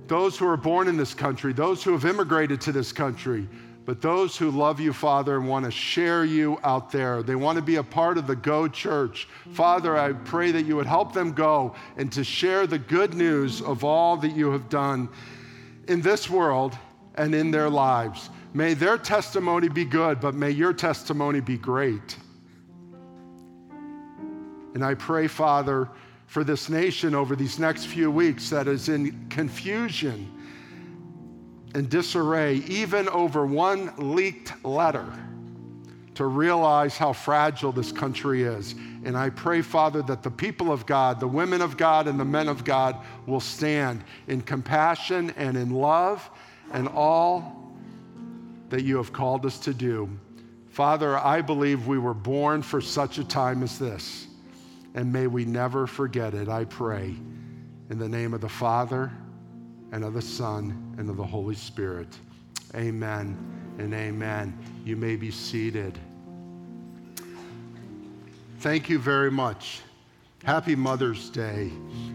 those 0.08 0.36
who 0.36 0.48
are 0.48 0.56
born 0.56 0.88
in 0.88 0.96
this 0.96 1.14
country, 1.14 1.52
those 1.52 1.84
who 1.84 1.92
have 1.92 2.04
immigrated 2.04 2.60
to 2.62 2.72
this 2.72 2.92
country, 2.92 3.46
but 3.84 4.00
those 4.00 4.36
who 4.36 4.50
love 4.50 4.80
you, 4.80 4.92
Father, 4.92 5.36
and 5.36 5.46
want 5.46 5.64
to 5.64 5.70
share 5.70 6.24
you 6.24 6.58
out 6.64 6.90
there. 6.90 7.22
They 7.22 7.34
want 7.34 7.56
to 7.56 7.62
be 7.62 7.76
a 7.76 7.82
part 7.82 8.18
of 8.18 8.26
the 8.26 8.34
Go 8.34 8.66
Church. 8.66 9.28
Father, 9.52 9.96
I 9.96 10.12
pray 10.12 10.50
that 10.52 10.62
you 10.62 10.74
would 10.76 10.86
help 10.86 11.12
them 11.12 11.32
go 11.32 11.74
and 11.96 12.10
to 12.12 12.24
share 12.24 12.66
the 12.66 12.78
good 12.78 13.14
news 13.14 13.60
of 13.60 13.84
all 13.84 14.16
that 14.16 14.34
you 14.34 14.50
have 14.50 14.68
done 14.68 15.08
in 15.88 16.00
this 16.00 16.28
world 16.28 16.76
and 17.16 17.34
in 17.34 17.50
their 17.50 17.70
lives. 17.70 18.30
May 18.52 18.74
their 18.74 18.98
testimony 18.98 19.68
be 19.68 19.84
good, 19.84 20.20
but 20.20 20.34
may 20.34 20.50
your 20.50 20.72
testimony 20.72 21.40
be 21.40 21.56
great. 21.56 22.16
And 24.74 24.84
I 24.84 24.94
pray, 24.94 25.26
Father, 25.26 25.88
for 26.26 26.44
this 26.44 26.68
nation 26.68 27.14
over 27.14 27.36
these 27.36 27.58
next 27.58 27.86
few 27.86 28.10
weeks 28.10 28.50
that 28.50 28.66
is 28.66 28.88
in 28.88 29.28
confusion 29.28 30.30
and 31.74 31.88
disarray, 31.88 32.56
even 32.68 33.08
over 33.08 33.46
one 33.46 33.92
leaked 33.96 34.64
letter, 34.64 35.12
to 36.14 36.26
realize 36.26 36.96
how 36.96 37.12
fragile 37.12 37.72
this 37.72 37.90
country 37.90 38.44
is. 38.44 38.74
And 39.04 39.16
I 39.16 39.30
pray, 39.30 39.60
Father, 39.60 40.02
that 40.02 40.22
the 40.22 40.30
people 40.30 40.72
of 40.72 40.86
God, 40.86 41.20
the 41.20 41.28
women 41.28 41.60
of 41.60 41.76
God, 41.76 42.08
and 42.08 42.18
the 42.18 42.24
men 42.24 42.48
of 42.48 42.64
God 42.64 42.96
will 43.26 43.40
stand 43.40 44.02
in 44.28 44.40
compassion 44.40 45.30
and 45.36 45.56
in 45.56 45.70
love 45.70 46.28
and 46.72 46.88
all 46.88 47.74
that 48.70 48.82
you 48.82 48.96
have 48.96 49.12
called 49.12 49.44
us 49.44 49.58
to 49.60 49.74
do. 49.74 50.08
Father, 50.68 51.18
I 51.18 51.42
believe 51.42 51.86
we 51.86 51.98
were 51.98 52.14
born 52.14 52.62
for 52.62 52.80
such 52.80 53.18
a 53.18 53.24
time 53.24 53.62
as 53.62 53.78
this. 53.78 54.26
And 54.94 55.12
may 55.12 55.26
we 55.26 55.44
never 55.44 55.86
forget 55.86 56.34
it, 56.34 56.48
I 56.48 56.64
pray. 56.64 57.14
In 57.90 57.98
the 57.98 58.08
name 58.08 58.32
of 58.32 58.40
the 58.40 58.48
Father, 58.48 59.12
and 59.92 60.02
of 60.02 60.14
the 60.14 60.22
Son, 60.22 60.94
and 60.98 61.08
of 61.10 61.16
the 61.16 61.24
Holy 61.24 61.54
Spirit. 61.54 62.08
Amen 62.74 63.36
and 63.78 63.94
amen. 63.94 64.58
You 64.84 64.96
may 64.96 65.14
be 65.14 65.30
seated. 65.30 65.98
Thank 68.64 68.88
you 68.88 68.98
very 68.98 69.30
much. 69.30 69.82
Happy 70.42 70.74
Mother's 70.74 71.28
Day. 71.28 71.70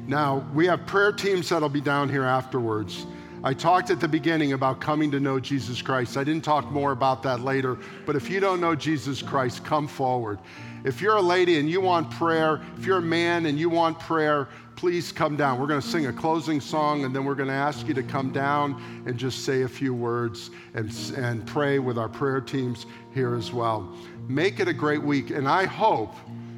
Now, 0.08 0.44
we 0.52 0.66
have 0.66 0.84
prayer 0.88 1.12
teams 1.12 1.48
that'll 1.50 1.70
be 1.70 1.80
down 1.80 2.10
here 2.10 2.24
afterwards. 2.24 3.06
I 3.42 3.54
talked 3.54 3.90
at 3.90 4.02
the 4.02 4.08
beginning 4.08 4.52
about 4.52 4.82
coming 4.82 5.10
to 5.12 5.20
know 5.20 5.40
Jesus 5.40 5.82
Christ. 5.82 6.18
I 6.18 6.26
didn't 6.26 6.44
talk 6.44 6.70
more 6.72 6.92
about 6.92 7.24
that 7.24 7.40
later, 7.40 7.78
but 8.06 8.18
if 8.18 8.30
you 8.30 8.42
don't 8.42 8.60
know 8.60 8.76
Jesus 8.76 9.22
Christ, 9.22 9.64
come 9.64 9.88
forward. 9.88 10.40
If 10.84 11.02
you're 11.02 11.16
a 11.16 11.22
lady 11.22 11.58
and 11.58 11.70
you 11.70 11.80
want 11.80 12.12
prayer, 12.12 12.62
if 12.78 12.86
you're 12.86 12.98
a 12.98 13.02
man 13.02 13.46
and 13.46 13.58
you 13.58 13.70
want 13.70 13.98
prayer, 13.98 14.50
please 14.76 15.14
come 15.14 15.38
down. 15.38 15.58
We're 15.58 15.68
going 15.68 15.82
to 15.82 15.88
sing 15.88 16.08
a 16.08 16.14
closing 16.14 16.60
song 16.60 17.06
and 17.06 17.16
then 17.16 17.24
we're 17.24 17.36
going 17.36 17.48
to 17.48 17.54
ask 17.54 17.88
you 17.88 17.94
to 17.94 18.04
come 18.04 18.32
down 18.32 19.04
and 19.06 19.18
just 19.18 19.46
say 19.46 19.62
a 19.62 19.70
few 19.70 19.94
words 19.94 20.52
and, 20.74 20.94
and 21.16 21.46
pray 21.48 21.80
with 21.80 21.98
our 21.98 22.10
prayer 22.10 22.42
teams 22.42 22.86
here 23.14 23.36
as 23.36 23.54
well. 23.54 23.94
Make 24.28 24.60
it 24.60 24.68
a 24.68 24.74
great 24.74 25.02
week. 25.02 25.30
And 25.30 25.48
I 25.48 25.66
hope 25.66 26.14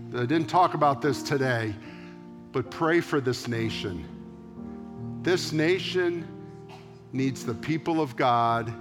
that 0.09 0.21
I 0.21 0.25
didn't 0.25 0.49
talk 0.49 0.73
about 0.73 1.01
this 1.01 1.21
today, 1.21 1.75
but 2.51 2.71
pray 2.71 3.01
for 3.01 3.21
this 3.21 3.47
nation. 3.47 4.07
This 5.21 5.51
nation 5.51 6.27
needs 7.13 7.45
the 7.45 7.53
people 7.53 8.01
of 8.01 8.15
God 8.15 8.73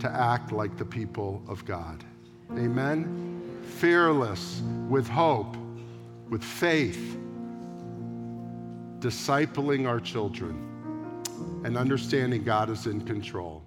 to 0.00 0.08
act 0.08 0.52
like 0.52 0.76
the 0.76 0.84
people 0.84 1.42
of 1.48 1.64
God. 1.64 2.04
Amen? 2.52 3.60
Fearless, 3.78 4.62
with 4.88 5.08
hope, 5.08 5.56
with 6.28 6.42
faith 6.42 7.18
discipling 9.00 9.86
our 9.86 10.00
children, 10.00 10.64
and 11.64 11.76
understanding 11.76 12.42
God 12.42 12.68
is 12.68 12.86
in 12.86 13.00
control. 13.02 13.62